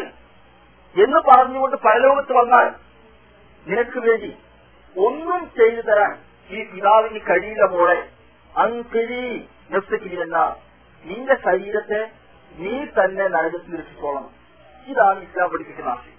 [1.02, 2.72] എന്ന് പറഞ്ഞുകൊണ്ട് പരലോകത്ത് വന്നാൽ
[3.66, 4.38] നിനക്ക് വേണ്ടി
[4.96, 6.18] ഒന്നും ചെയ്തു തരാൻ
[6.50, 8.08] ഈ പിതാവിന് കഴിയില്ല മോളെ.
[8.56, 10.56] അങ്കിഴി നൃത്തക്കിരിയെന്ന
[11.04, 12.10] നിന്റെ ശരീരത്തെ
[12.58, 14.30] നീ തന്നെ നരകത്തിൽ രക്ഷിച്ചോളണം
[14.86, 16.18] ഇതാണ് ഇസ്ലാം പഠിപ്പിക്കുന്ന ആശയം.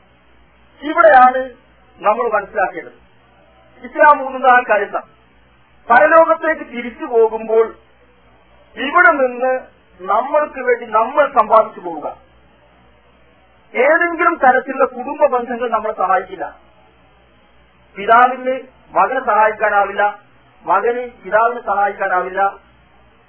[0.89, 1.53] ഇവിടെയാണ്
[1.99, 2.93] നമ്മൾ മനസ്സിലാക്കേണ്ടത്.
[3.86, 4.99] ഇസ്ലാം ഊന്നുന്ന ആ കരുത്ത
[5.89, 7.76] പരലോകത്തേക്ക് തിരിച്ചു പോകുമ്പോൾ
[8.76, 9.67] ഇവിടെ നിന്ന്
[9.99, 12.17] നമ്മൾക്ക് വേണ്ടി നമ്മൾ സമ്പാദിച്ചു പോവുക.
[13.76, 16.64] ഏതെങ്കിലും തരത്തിലുള്ള കുടുംബ ബന്ധങ്ങൾ നമ്മളെ സഹായിക്കില്ല.
[17.97, 18.59] പിതാവിന്
[18.91, 20.19] മകനെ സഹായിക്കാനാവില്ല.
[20.63, 22.55] മകന് പിതാവിനെ സഹായിക്കാനാവില്ല.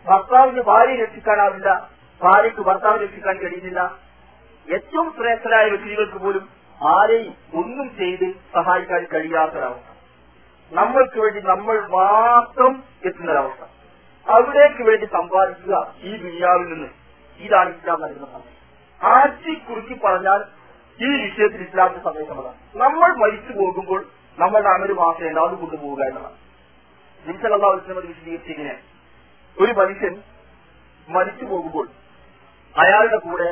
[0.06, 1.88] ഭർത്താവിന് ഭാര്യയെ രക്ഷിക്കാനാവില്ല.
[2.22, 3.94] ഭാര്യയ്ക്ക് ഭർത്താവ് രക്ഷിക്കാൻ കഴിയുന്നില്ല.
[4.72, 6.48] ഏറ്റവും ശ്രേഷ്ഠരായ വ്യക്തികൾക്ക് പോലും
[6.82, 9.96] ആരെയും ഒന്നും ചെയ്ത് സഹായിക്കാൻ കഴിയാത്തൊരവസ്ഥ.
[10.72, 13.64] നമ്മൾക്ക് വേണ്ടി നമ്മൾ മാത്രം എത്തുന്നൊരവസ്ഥ.
[14.30, 16.88] അവിടേക്ക് വേണ്ടി സമ്പാദിക്കുക ഈ ദുനിയാവിൽ നിന്ന്.
[17.38, 18.56] ഇതാണ് ഇസ്ലാം നൽകുന്ന സമയം.
[19.16, 20.44] ആറ്റി കുറുക്കി പറഞ്ഞാൽ
[21.00, 22.36] ഈ വിഷയത്തിൽ ഇസ്ലാമിന്റെ സന്ദേശം
[22.74, 24.04] നമ്മൾ മരിച്ചു പോകുമ്പോൾ
[24.38, 26.36] നമ്മളുടെ അമര് മാസം അത് കൊണ്ടുപോവുക എന്നതാണ്.
[27.24, 28.74] നിമിഷമല്ലാ വിസ്ലമത് വിശദീകരിച്ചിങ്ങനെ
[29.56, 30.14] ഒരു മനുഷ്യൻ
[31.08, 31.86] മരിച്ചു പോകുമ്പോൾ
[32.74, 33.48] അയാളുടെ കൂടെ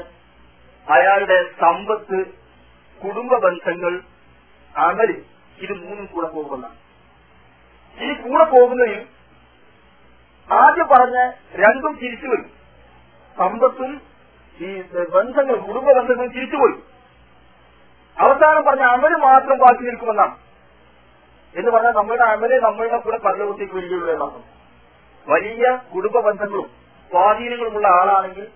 [0.87, 2.19] അയാളുടെ സമ്പത്ത്
[3.01, 3.93] കുടുംബ ബന്ധങ്ങൾ
[4.75, 5.11] അമൽ
[5.59, 6.77] ഇത് മൂന്നും കൂടെ പോകുന്നതാണ്.
[7.99, 9.01] ഈ കൂടെ പോകുന്നതിൽ
[10.51, 11.19] ആദ്യം പറഞ്ഞ
[11.55, 12.49] രണ്ടും തിരിച്ചു വരും
[13.37, 13.93] സമ്പത്തും
[14.61, 14.71] ഈ
[15.15, 16.81] ബന്ധങ്ങൾ കുടുംബ ബന്ധങ്ങളും തിരിച്ചു വരും
[18.17, 20.35] അവസാനം പറഞ്ഞ അമൽ മാത്രം ബാക്കി നിൽക്കുമെന്നാണ്
[21.55, 24.39] എന്ന് പറഞ്ഞാൽ നമ്മളുടെ അമൽ നമ്മളുടെ കൂടെ പരലോകത്തേക്ക് വരികയുള്ളൂ എന്നാണ്.
[25.27, 26.67] വലിയ കുടുംബ ബന്ധങ്ങളും
[27.11, 28.47] സ്വാധീനങ്ങളുമുള്ള ആളാണെങ്കിൽ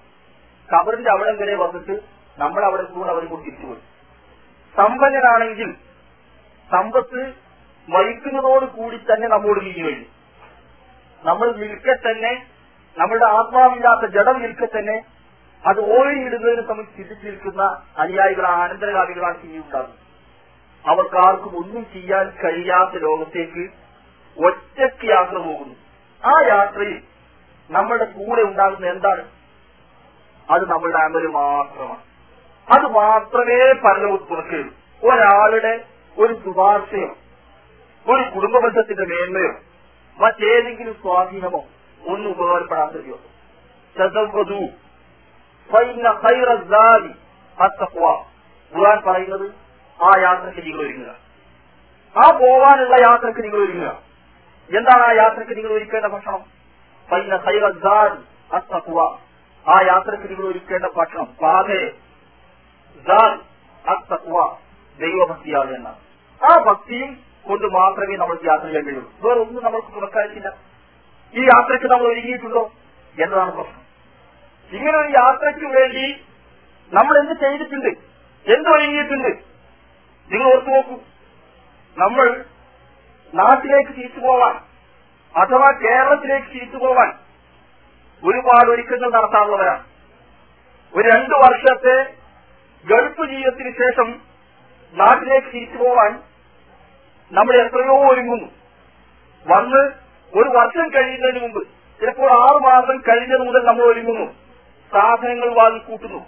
[0.68, 1.94] കബറിന്റെ അവിടം വരെ വന്നിട്ട്
[2.38, 3.82] നമ്മൾ അവിടെ കൂടെ അവരും കൂടി തിരിച്ചുപോയി
[4.74, 5.70] സമ്പന്നനാണെങ്കിൽ
[6.70, 7.20] സമ്പത്ത്
[7.88, 10.08] മരിക്കുന്നതോട് കൂടി തന്നെ നമ്മോട് നീങ്ങി കഴിഞ്ഞു
[11.22, 12.32] നമ്മൾ നിൽക്കെ തന്നെ
[12.96, 14.96] നമ്മളുടെ ആത്മാവില്ലാത്ത ജഡം നിൽക്കെ തന്നെ
[15.64, 17.62] അത് ഓഴിയിടുന്നതിനെ സംബന്ധിച്ച് ചിന്തിച്ചിരിക്കുന്ന
[18.02, 20.04] അനുയായികളാണ് അനന്തരകാമികളാണ് ഇനി ഉണ്ടാകുന്നത്
[20.86, 23.70] അവർക്ക് ആർക്കും ഒന്നും ചെയ്യാൻ കഴിയാത്ത ലോകത്തേക്ക്
[24.44, 25.74] ഒറ്റയ്ക്ക് യാത്ര പോകുന്നു.
[26.24, 27.02] ആ യാത്രയിൽ
[27.70, 29.20] നമ്മളുടെ കൂടെ ഉണ്ടാകുന്ന എന്താണ്?
[30.50, 32.02] അത് നമ്മളുടെ അമൽ മാത്രമാണ്.
[32.74, 34.74] അത് മാത്രമേ പരലോകത്ത് തുറക്കുകയുള്ളൂ.
[35.10, 35.84] ഒരാളുടെ
[36.18, 37.16] ഒരു ശുപാർശയോ
[38.08, 39.52] ഒരു കുടുംബ ബന്ധത്തിന്റെ മേന്മയോ
[40.18, 41.64] മറ്റേതെങ്കിലും സ്വാധീനമോ
[42.08, 42.32] ഒന്നും
[47.62, 48.24] അത്തഖ്വാ
[48.76, 49.67] ഖുർആൻ പറയുന്നത്
[50.02, 51.14] ആ യാത്രയ്ക്ക് നിങ്ങൾ ഒരുങ്ങുക.
[52.16, 54.02] ആ പോവാനുള്ള യാത്രയ്ക്ക് നിങ്ങൾ ഒരുങ്ങുക.
[54.76, 56.44] എന്താണ് ആ യാത്രയ്ക്ക് നിങ്ങൾ ഒരുക്കേണ്ട ഭക്ഷണം?
[57.12, 59.18] പൈന ഖൈറദ്ദാൻ അത്തഖ്വ.
[59.68, 61.36] ആ യാത്രയ്ക്ക് നിങ്ങൾ ഒരുക്കേണ്ട ഭക്ഷണം.
[63.08, 63.40] ദാൽ
[63.88, 64.56] അത്തത്വ
[64.98, 65.96] ദൈവഭക്തിയാണ് എന്നാണ്
[66.50, 67.14] ആ ഭക്തിയും
[67.48, 70.54] കൊണ്ട് മാത്രമേ നമ്മൾ യാത്ര ചെയ്യാൻ കഴിയുള്ളൂ വേറെ ഒന്നും നമ്മൾക്ക് തുറക്കാനില്ല
[71.34, 72.70] ഈ യാത്രയ്ക്ക് നമ്മൾ ഒരുങ്ങിയിട്ടുണ്ടോ?
[73.22, 73.82] എന്നതാണ് പ്രശ്നം.
[74.72, 76.24] ഇങ്ങനെ ഒരു യാത്രയ്ക്ക് വേണ്ടി
[76.92, 77.88] നമ്മൾ എന്ത് ചെയ്തിട്ടുണ്ട്?
[78.50, 79.57] എന്ത് ഒരുങ്ങിയിട്ടുണ്ട്?
[80.30, 80.94] നിങ്ങൾ ഓർത്തു നോക്കൂ.
[81.98, 82.44] നമ്മൾ
[83.34, 84.54] നാട്ടിലേക്ക് തിരിച്ചു പോവാൻ
[85.36, 87.12] അഥവാ കേരളത്തിലേക്ക് തിരിച്ചു പോവാൻ
[88.24, 89.84] ഒരുപാട് ഒരുക്കങ്ങൾ നടത്താനുള്ളവരാണ്
[90.94, 92.02] ഒരു രണ്ടു വർഷത്തെ
[92.86, 94.20] ഗൾഫ് ജീവിതത്തിന് ശേഷം
[94.94, 96.22] നാട്ടിലേക്ക് തിരിച്ചു പോവാൻ
[97.32, 98.48] നമ്മൾ എത്രയോ ഒരുങ്ങുന്നു.
[99.46, 99.82] വന്ന്
[100.38, 101.68] ഒരു വർഷം കഴിയുന്നതിന് മുമ്പ്
[102.00, 104.32] ചിലപ്പോൾ ആറു മാസം കഴിഞ്ഞത് മുതൽ നമ്മൾ ഒരുങ്ങുന്നു.
[104.92, 106.26] സാധനങ്ങൾ വാങ്ങി കൂട്ടുന്നു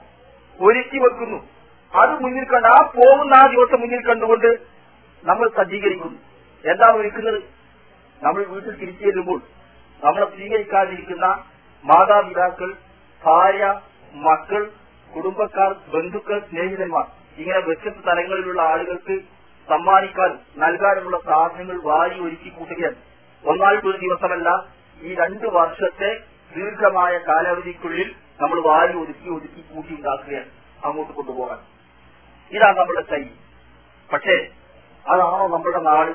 [0.61, 1.60] ഒരുക്കി വെക്കുന്നു.
[1.95, 4.51] അത് മുന്നിൽ കണ്ട് ആ പോകുന്ന ആ ദിവസം മുന്നിൽ കണ്ടുകൊണ്ട്
[5.25, 6.19] നമ്മൾ സജ്ജീകരിക്കുന്നു.
[6.65, 7.41] എന്താണ് ഒരുക്കുന്നത്?
[8.23, 9.41] നമ്മൾ വീട്ടിൽ തിരിച്ചു ചെല്ലുമ്പോൾ
[10.05, 11.27] നമ്മളെ സ്വീകരിക്കാതിരിക്കുന്ന
[11.85, 12.71] മാതാപിതാക്കൾ
[13.25, 13.65] ഭാര്യ
[14.15, 14.63] മക്കൾ
[15.15, 17.07] കുടുംബക്കാർ ബന്ധുക്കൾ സ്നേഹിതന്മാർ
[17.39, 19.17] ഇങ്ങനെ വ്യത്യസ്ത തലങ്ങളിലുള്ള ആളുകൾക്ക്
[19.69, 20.31] സമ്മാനിക്കാൻ
[20.63, 22.97] നൽകാനുമുള്ള സാധനങ്ങൾ വാരി ഒരുക്കി കൂട്ടുകയാണ്.
[23.45, 24.49] ഒന്നായിട്ട് ദിവസമല്ല
[25.01, 26.11] ഈ രണ്ട് വർഷത്തെ
[26.55, 28.09] ദീർഘമായ കാലാവധിക്കുള്ളിൽ
[28.41, 30.51] നമ്മൾ വാരി ഒതുക്കി ഒതുക്കി കൂട്ടി ഉണ്ടാക്കുകയാണ്
[30.85, 31.61] അങ്ങോട്ട് കൊണ്ടുപോകാൻ.
[32.51, 33.23] ഇതാണ് നമ്മുടെ കൈ.
[34.13, 34.49] പക്ഷേ
[35.09, 36.11] അതാണോ നമ്മുടെ നാട്?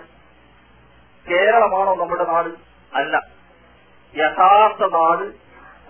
[1.30, 2.50] കേരളമാണോ നമ്മുടെ നാട്?
[2.96, 3.22] അല്ല.
[4.18, 5.24] യഥാർത്ഥ നാട്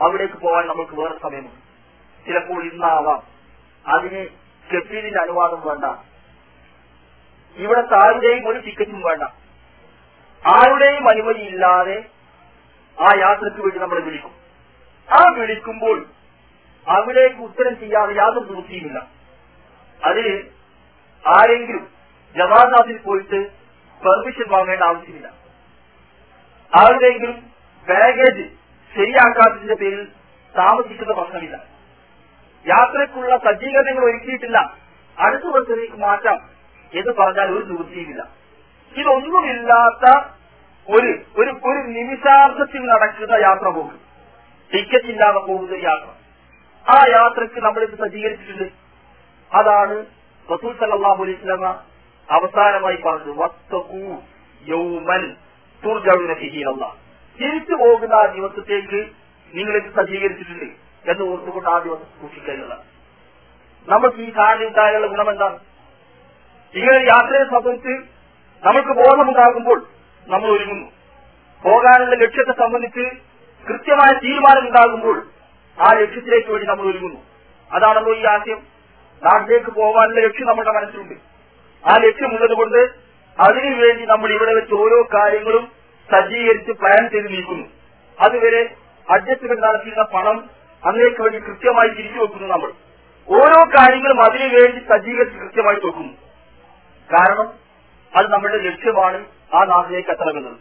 [0.03, 1.65] അവിടേക്ക് പോകാൻ നമുക്ക് വേറെ സമയമുണ്ട്.
[2.25, 3.23] ചിലപ്പോൾ ഇന്നാവാം.
[3.87, 4.25] അതിന്
[4.73, 5.85] കെഫീലിന്റെ അനുവാദം വേണ്ട.
[7.55, 9.23] ഇവിടെ ആരുടെയും ഒരു ടിക്കറ്റും വേണ്ട.
[10.45, 12.05] ആരുടെയും അനുമതി ഇല്ലാതെ
[13.01, 14.31] ആ യാത്രയ്ക്ക് വേണ്ടി നമ്മൾ വിളിക്കും.
[15.09, 16.05] ആ വിളിക്കുമ്പോൾ
[16.87, 19.24] അവിടേക്ക് ഉത്തരം ചെയ്യാതെ യാതൊരു നിവൃത്തിയുമില്ല.
[20.05, 20.41] അതിന്
[21.27, 21.87] ആരെങ്കിലും
[22.37, 23.51] ജവാദാസിൽ പോയിട്ട്
[24.03, 25.27] പെർമിഷൻ വാങ്ങേണ്ട ആവശ്യമില്ല.
[26.75, 27.51] ആരുടെയെങ്കിലും
[27.89, 28.49] ബാഗേജ്
[28.95, 30.05] ശരിയാക്കാത്തതിന്റെ പേരിൽ
[30.57, 31.55] താമസിക്കുന്ന പ്രശ്നമില്ല.
[32.67, 34.73] യാത്രയ്ക്കുള്ള സജ്ജീകരണങ്ങൾ ഒരുക്കിയിട്ടില്ല.
[35.19, 36.49] അടുത്ത വർഷത്തേക്ക് മാറ്റാം
[36.93, 38.27] എന്ന് പറഞ്ഞാൽ ഒരു നിവൃത്തിയുമില്ല.
[38.97, 40.27] ഇതൊന്നുമില്ലാത്ത
[40.89, 43.99] ഒരു ഒരു ഒരു നിമിഷാർത്ഥത്തിൽ നടക്കുന്ന യാത്ര പോകും.
[44.73, 46.07] ടിക്കറ്റ് ഇല്ലാതെ പോകുന്ന യാത്ര.
[46.89, 48.84] ആ യാത്രയ്ക്ക് നമ്മളിത് സജ്ജീകരിച്ചിട്ടുണ്ട്.
[49.55, 49.97] അതാണ്
[50.49, 51.67] റസൂൽ സല്ലല്ലാഹു അലൈഹി വസല്ലമ
[52.29, 54.01] അവസാനമായി പറഞ്ഞു വത്തഖു
[54.63, 55.23] യൗമൻ
[55.83, 56.95] തുർജഉന ഫീഹി അല്ലാഹ്
[57.39, 58.99] തിരിച്ചു പോകുന്ന ആ ദിവസത്തേക്ക്
[59.53, 60.67] ഇത് സജ്ജീകരിച്ചിട്ടുണ്ട്
[61.05, 62.75] എന്ന് ഓർത്തുകൊണ്ട് ആ ദിവസം സൂക്ഷിക്കാനുള്ള
[63.87, 65.57] നമുക്ക് ഈ കാലുണ്ടായുള്ള ഗുണം എന്താണ്
[66.73, 67.95] ഇങ്ങനെ യാത്രയെ സംബന്ധിച്ച്
[68.63, 69.79] നമുക്ക് ബോധമുണ്ടാകുമ്പോൾ
[70.27, 70.87] നമ്മൾ ഒരുങ്ങുന്നു.
[71.63, 73.03] പോകാനുള്ള ലക്ഷ്യത്തെ സംബന്ധിച്ച്
[73.65, 75.17] കൃത്യമായ തീരുമാനമുണ്ടാകുമ്പോൾ
[75.77, 77.19] ആ ലക്ഷ്യത്തിലേക്ക് വേണ്ടി നമ്മൾ ഒരുങ്ങുന്നു.
[77.71, 78.59] അതാണല്ലോ ഈ ആശയം
[79.25, 81.13] നാട്ടിലേക്ക് പോകാനുള്ള ലക്ഷ്യം നമ്മുടെ മനസ്സിലുണ്ട്.
[81.89, 82.89] ആ ലക്ഷ്യമുള്ളത് കൊണ്ട്
[83.39, 85.71] അതിനുവേണ്ടി നമ്മൾ ഇവിടെ വെച്ച് ഓരോ കാര്യങ്ങളും
[86.11, 87.67] സജ്ജീകരിച്ച് പ്ലാൻ ചെയ്ത് നീക്കുന്നു.
[88.19, 88.75] അതുവരെ
[89.11, 90.49] അഡ്ജസ്റ്റ്മെന്റ് നടത്തിയിരുന്ന പണം
[90.85, 92.71] അന്നേക്ക് വേണ്ടി കൃത്യമായി തിരിച്ചു വെക്കുന്നു നമ്മൾ.
[93.29, 96.13] ഓരോ കാര്യങ്ങളും അതിനു വേണ്ടി സജ്ജീകരിച്ച് കൃത്യമായി വെക്കുന്നു.
[97.13, 97.53] കാരണം
[98.15, 100.57] അത് നമ്മുടെ ലക്ഷ്യമാണ് ആ നാട്ടിലേക്ക് എത്തണമെന്നത്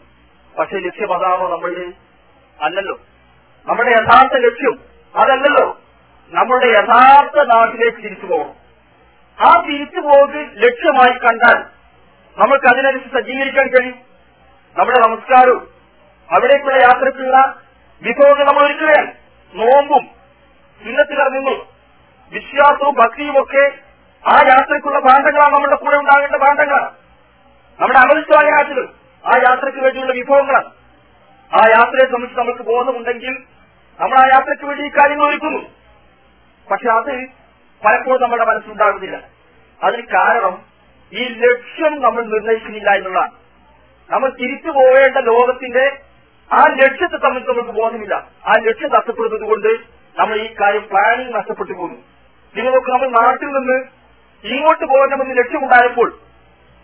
[0.59, 1.93] പക്ഷെ ലക്ഷ്യം അതാണോ നമ്മളുടെ?
[2.61, 2.99] അല്ലല്ലോ.
[3.67, 4.79] നമ്മുടെ യഥാർത്ഥ ലക്ഷ്യം
[5.15, 5.79] അതല്ലല്ലോ.
[6.33, 8.53] നമ്മുടെ യഥാർത്ഥ നാട്ടിലേക്ക് തിരിച്ചു പോകണം
[9.39, 11.57] ആ തിരിച്ചു പോക്ക് ലക്ഷ്യമായി കണ്ടാൽ
[12.37, 13.97] നമുക്ക് അതിനനുസരിച്ച് സജ്ജീകരിക്കാൻ കഴിയും.
[14.75, 15.61] നമ്മുടെ നമസ്കാരവും
[16.29, 17.37] അവിടേക്കുള്ള യാത്രയ്ക്കുള്ള
[18.01, 19.11] വിഭവങ്ങൾ നമ്മൾ ഒരുക്കുകയാണ്.
[19.53, 20.03] നോമ്പും
[20.81, 21.55] ചിഹ്നത്തിലിറങ്ങുന്നു
[22.33, 23.63] വിശ്വാസവും ഭക്തിയും ഒക്കെ
[24.23, 26.91] ആ യാത്രയ്ക്കുള്ള ഭാണ്ഡങ്ങളാണ് നമ്മുടെ കൂടെ ഉണ്ടാകേണ്ട ഭാണ്ഡങ്ങളാണ്
[27.79, 28.85] നമ്മുടെ അമൽസ്വായാറ്റുകൾ
[29.23, 30.69] ആ യാത്രയ്ക്ക് വേണ്ടിയുള്ള വിഭവങ്ങളാണ്
[31.51, 33.33] ആ യാത്രയെ സംബന്ധിച്ച് നമുക്ക് ബോധമുണ്ടെങ്കിൽ
[33.99, 35.61] നമ്മൾ ആ യാത്രയ്ക്ക് വേണ്ടി ഈ കാര്യങ്ങൾ ഒരുക്കുന്നു.
[36.71, 37.13] പക്ഷെ അത്
[37.83, 39.17] പലപ്പോഴും നമ്മുടെ മനസ്സിലുണ്ടാകുന്നില്ല.
[39.83, 40.55] അതിന് കാരണം
[41.13, 43.33] ഈ ലക്ഷ്യം നമ്മൾ നിർണയിക്കുന്നില്ല എന്നുള്ളതാണ്.
[44.09, 45.85] നമ്മൾ തിരിച്ചു പോകേണ്ട ലോകത്തിന്റെ
[46.51, 48.15] ആ ലക്ഷ്യത്തെ സംബന്ധിച്ച് നമുക്ക് ബോധമില്ല.
[48.45, 49.71] ആ ലക്ഷ്യം നഷ്ടപ്പെടുന്നത് കൊണ്ട്
[50.19, 51.99] നമ്മൾ ഈ കാര്യം പ്ലാനിങ് നഷ്ടപ്പെട്ടു പോകുന്നു.
[52.55, 53.77] നിങ്ങൾ നോക്ക് നമ്മൾ നാട്ടിൽ നിന്ന്
[54.43, 56.09] ഇങ്ങോട്ട് പോകണമെന്ന് ലക്ഷ്യമുണ്ടായപ്പോൾ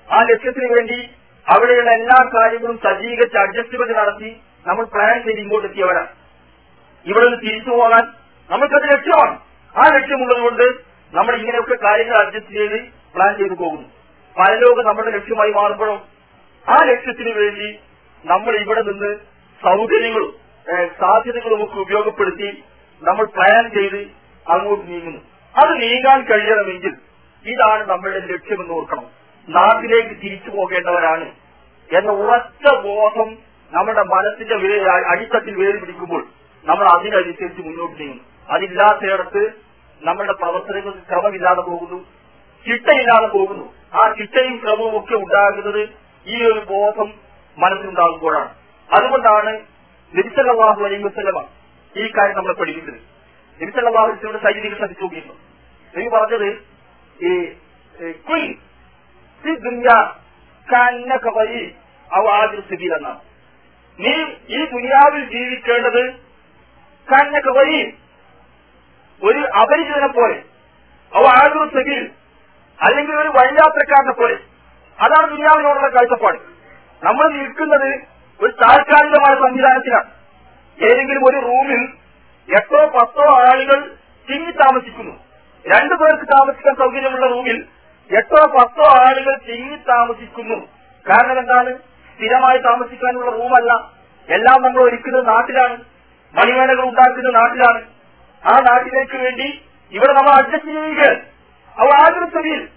[0.07, 0.99] ആ ലക്ഷ്യത്തിന് വേണ്ടി
[1.47, 4.31] അവിടെയുള്ള എല്ലാ കാര്യങ്ങളും സജ്ജീകരിച്ച് അഡ്ജസ്റ്റ്മെന്റ് നടത്തി
[4.67, 6.11] നമ്മൾ പ്ലാൻ ചെയ്ത് ഇങ്ങോട്ട് എത്തിയവരാണ്
[7.05, 8.03] ഇവിടെ നിന്ന് തിരിച്ചു പോകാൻ
[8.49, 9.35] നമുക്കത് ലക്ഷ്യമാണ്.
[9.75, 10.65] ആ ലക്ഷ്യമുള്ളത് കൊണ്ട്
[11.13, 12.77] നമ്മൾ ഇങ്ങനെയൊക്കെ കാര്യങ്ങൾ അഡ്ജസ്റ്റ് ചെയ്ത്
[13.15, 13.87] പ്ലാൻ ചെയ്തു പോകുന്നു.
[14.35, 15.99] പരലോകം നമ്മുടെ ലക്ഷ്യമായി മാറുമ്പോഴും
[16.65, 17.69] ആ ലക്ഷ്യത്തിന് വേണ്ടി
[18.25, 19.11] നമ്മൾ ഇവിടെ നിന്ന്
[19.61, 20.31] സൗകര്യങ്ങളും
[21.01, 22.49] സാധ്യതകളും ഒക്കെ ഉപയോഗപ്പെടുത്തി
[23.01, 24.01] നമ്മൾ പ്ലാൻ ചെയ്ത്
[24.45, 25.21] അങ്ങോട്ട് നീങ്ങുന്നു.
[25.55, 26.93] അത് നീങ്ങാൻ കഴിയണമെങ്കിൽ
[27.45, 29.07] ഇതാണ് നമ്മളുടെ ലക്ഷ്യമെന്ന് ഓർക്കണം.
[29.47, 31.27] നാട്ടിലേക്ക് തിരിച്ചു പോകേണ്ടവരാണ്
[31.89, 33.29] എന്ന ഉറച്ച ബോധം
[33.71, 34.55] നമ്മുടെ മനസ്സിന്റെ
[35.13, 36.21] അടിത്തട്ടിൽ വേര് പിടിക്കുമ്പോൾ
[36.65, 38.25] നമ്മൾ അതിനനുസരിച്ച് മുന്നോട്ട് നീങ്ങുന്നു.
[38.53, 39.43] അതില്ലാത്തയിടത്ത്
[40.01, 41.99] നമ്മുടെ പ്രവർത്തനങ്ങൾ ക്രമമില്ലാതെ പോകുന്നു
[42.65, 43.65] ചിട്ടയില്ലാതെ പോകുന്നു.
[43.99, 45.81] ആ ചിട്ടയും ക്രമവും ഒക്കെ ഉണ്ടാകുന്നത്
[46.27, 47.09] ഈ ഒരു ബോധം
[47.57, 48.51] മനസ്സിലുണ്ടാകുമ്പോഴാണ്.
[48.89, 49.53] അതുകൊണ്ടാണ്
[50.13, 51.39] നിരിസലാഹു അലൈഹി വസ്ലമ
[51.95, 52.99] ഈ കാര്യം നമ്മളെ പഠിക്കുന്നത്
[53.59, 55.37] നിരിസലാഹുലിന്റെ സൈനികർ ശ്രദ്ധിച്ചു നോക്കിയിരുന്നു
[55.93, 56.49] നീ പറഞ്ഞത്
[57.19, 57.31] ഈ
[58.29, 58.43] കുൽ
[59.43, 59.51] ഫി
[61.29, 61.49] അവ
[62.09, 63.21] അവാദിർ സ്ഥിതിയിൽ എന്നാണ്.
[63.99, 64.13] നീ
[64.57, 66.03] ഈ ദുനിയാവിൽ ജീവിക്കേണ്ടത്
[67.07, 67.81] കന്നക വഴി
[69.23, 70.43] ഒരു അപരിചിതനെ പോലെ
[71.15, 71.23] അവ
[71.67, 72.11] സ്ഥിതിയിൽ
[72.81, 74.37] അല്ലെങ്കിൽ ഒരു വഴിയാത്രക്കാരനെ പോലെ.
[74.99, 76.37] അതാണ് ദുനിയാവിനോടുള്ള കാഴ്ചപ്പാട്.
[77.03, 77.93] നമ്മൾ നിൽക്കുന്നത്
[78.41, 80.09] ഒരു താൽക്കാലികമായ സംവിധാനത്തിലാണ്.
[80.85, 81.93] ഏതെങ്കിലും ഒരു റൂമിൽ
[82.55, 83.95] എട്ടോ പത്തോ ആളുകൾ
[84.29, 85.15] തിങ്ങി താമസിക്കുന്നു.
[85.67, 87.65] രണ്ടു പേർക്ക് താമസിക്കാൻ സൗകര്യമുള്ള റൂമിൽ
[88.17, 90.55] എട്ടോ പത്തോ ആളുകൾ തിങ്ങി താമസിക്കുന്നു.
[91.09, 91.77] കാരണം എന്താണ്?
[92.15, 93.73] സ്ഥിരമായി താമസിക്കാനുള്ള റൂമല്ല.
[94.29, 95.77] എല്ലാം നമ്മൾ ഒരുക്കുന്നത് നാട്ടിലാണ്.
[96.33, 98.00] മണിമേനകൾ ഉണ്ടാക്കുന്ന നാട്ടിലാണ്.
[98.45, 99.61] ആ നാട്ടിലേക്ക് വേണ്ടി
[99.91, 101.07] ഇവിടെ നമ്മൾ അഡ്ജസ്റ്റ് ചെയ്യുക
[101.79, 102.67] അവ ആഗ്രഹത്തിൽ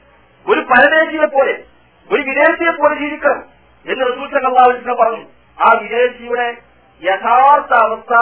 [0.46, 1.62] ഒരു പരദേശിയെ പോലെ
[2.10, 3.42] ഒരു വിദേശിയെ പോലെ ജീവിക്കണം
[3.86, 5.24] എന്ന് റസൂൽ സല്ലാസ്ലം പറഞ്ഞു.
[5.64, 6.56] ആ വിദേശിയുടെ
[7.02, 8.14] യഥാർത്ഥ അവസ്ഥ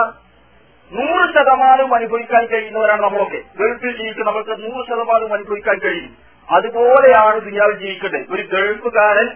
[0.92, 3.42] നൂറ് ശതമാനം അനുഭവിക്കാൻ കഴിയുന്നവരാണ് നമ്മളൊക്കെ.
[3.56, 6.16] ഗൾഫിൽ ജീവിക്കുന്ന നമ്മൾക്ക് നൂറ് ശതമാനം അനുഭവിക്കാൻ കഴിയും.
[6.50, 8.34] അതുപോലെയാണ് ദുനിയാവിൽ ജീവിക്കേണ്ടത്.
[8.34, 9.26] ഒരു ഗൾഫുകാരൻ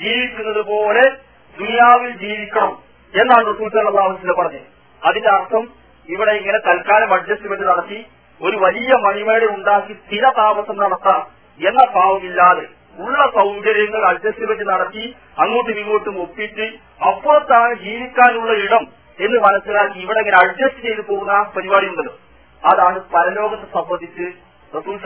[0.00, 1.10] ജീവിക്കുന്നത് പോലെ
[1.58, 2.78] ദുനിയാവിൽ ജീവിക്കണം
[3.20, 4.62] എന്നാണ് റസൂൽ സല്ലാഹുസ്ലം പറഞ്ഞത്.
[5.04, 7.98] അതിന്റെ അർത്ഥം ഇവിടെ ഇങ്ങനെ തൽക്കാലം അഡ്ജസ്റ്റ്മെന്റ് നടത്തി
[8.40, 11.22] ഒരു വലിയ മണിമേട് ഉണ്ടാക്കി സ്ഥിര താമസം നടത്താം
[11.60, 12.66] എന്ന ഭാവമില്ലാതെ
[12.98, 15.04] ഉള്ള സൗകര്യങ്ങൾ അഡ്ജസ്റ്റ്മെന്റ് നടത്തി
[15.42, 16.66] അങ്ങോട്ടും ഇങ്ങോട്ടും ഒപ്പിച്ച്
[17.10, 18.84] അപ്പുറത്താണ് ജീവിക്കാനുള്ള ഇടം
[19.18, 22.14] എന്ന് മനസ്സിലാക്കി ഇവിടെ ഇങ്ങനെ അഡ്ജസ്റ്റ് ചെയ്തു പോകുന്ന പരിപാടി ഉണ്ടല്ലോ.
[22.62, 24.26] അതാണ് പരലോകത്തെ സംബന്ധിച്ച്
[24.72, 24.98] റസൂൽ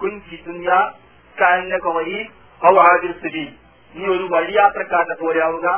[0.00, 0.14] കുൻ
[3.94, 5.68] നീ ഒരു വഴിയാത്രക്കാരനെ പോലെയാവുക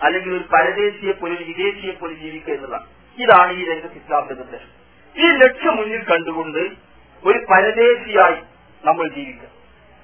[0.00, 2.86] അല്ലെങ്കിൽ ഒരു പരദേശിയെ പോലെ വിദേശിയെ പോലെ ജീവിക്കുക എന്നതാണ്.
[3.18, 4.60] ഇതാണ് ഈ രംഗത്ത് ഇസ്ലാമിന്റെ
[5.16, 6.58] ഈ ലക്ഷ്യം മുന്നിൽ കണ്ടുകൊണ്ട്
[7.24, 8.36] ഒരു പരദേശിയായി
[8.84, 9.48] നമ്മൾ ജീവിക്കുക.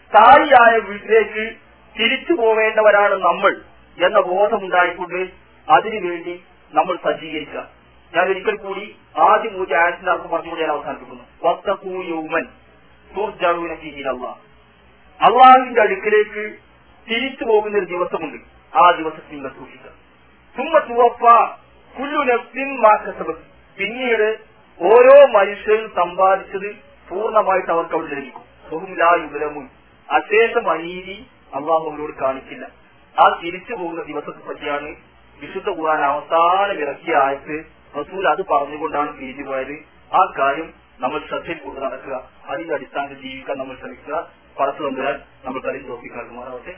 [0.09, 1.56] സ്ഥായിയായ വീട്ടിലേക്ക്
[2.00, 3.61] തിരിച്ചു പോവേണ്ടവരാണ് നമ്മൾ
[4.04, 5.28] എന്ന ബോധമുണ്ടായിക്കൊണ്ട്
[5.68, 6.42] അതിനുവേണ്ടി
[6.72, 7.68] നമ്മൾ സജ്ജീകരിക്കുക.
[8.16, 11.24] ഞാൻ ഒരിക്കൽ കൂടി ആദ്യം മൂന്ന് ആയത്തിന്റെ അർത്ഥം പറഞ്ഞുകൊണ്ട് ഞാൻ അവസാനിപ്പിക്കുന്നു.
[11.42, 12.44] വസ്തൂ യൗമൻ
[13.14, 16.59] സൂർജാവിനെ ചെയ്യില്ല അള്ളാഹുവിന്റെ അടുക്കിലേക്ക്
[17.11, 18.42] തിരിച്ചു പോകുന്ന ഒരു ദിവസമുണ്ട്.
[18.76, 19.90] ആ ദിവസത്തിൽ നിങ്ങൾ സൂക്ഷിക്കുക.
[20.56, 21.24] ചുമ്മ തുവപ്പ
[21.97, 23.45] കുല്ലു നഫ്സിൻ മാക്കസബത്ത്
[23.78, 24.28] പിന്നീട്
[24.80, 26.68] ഓരോ മനുഷ്യൻ സമ്പാദിച്ചത്
[27.09, 28.45] പൂർണമായിട്ട് അവർക്ക് അവിടെ ലഭിക്കും.
[28.72, 29.68] ബഹുമിലായുബലമുൻ
[30.09, 32.64] അശേഷം അനീതി അള്ളാഹു അവരോട് കാണിക്കില്ല.
[33.16, 34.97] ആ തിരിച്ചു പോകുന്ന ദിവസത്തെ പറ്റിയാണ്
[35.41, 37.57] വിശുദ്ധ ഖുർആൻ അവസാനം ഇറക്കിയ ആയത്ത്
[37.97, 39.76] റസൂൽ അത് പറഞ്ഞുകൊണ്ടാണ് തിരിച്ചു പോയത്
[40.16, 40.68] ആ കാര്യം
[41.01, 42.28] നമ്മൾ ശ്രദ്ധയിൽ കൊണ്ട് നടക്കുക.
[42.49, 44.30] അതിന്റെ അടിസ്ഥാനത്തിൽ ജീവിക്കാൻ നമ്മൾ ശ്രമിക്കുക.
[44.61, 45.14] പറത്തു വന്നാൽ
[45.45, 46.74] നമ്മൾ കളി തോപ്പിക്കാറുമാറാവട്ടെ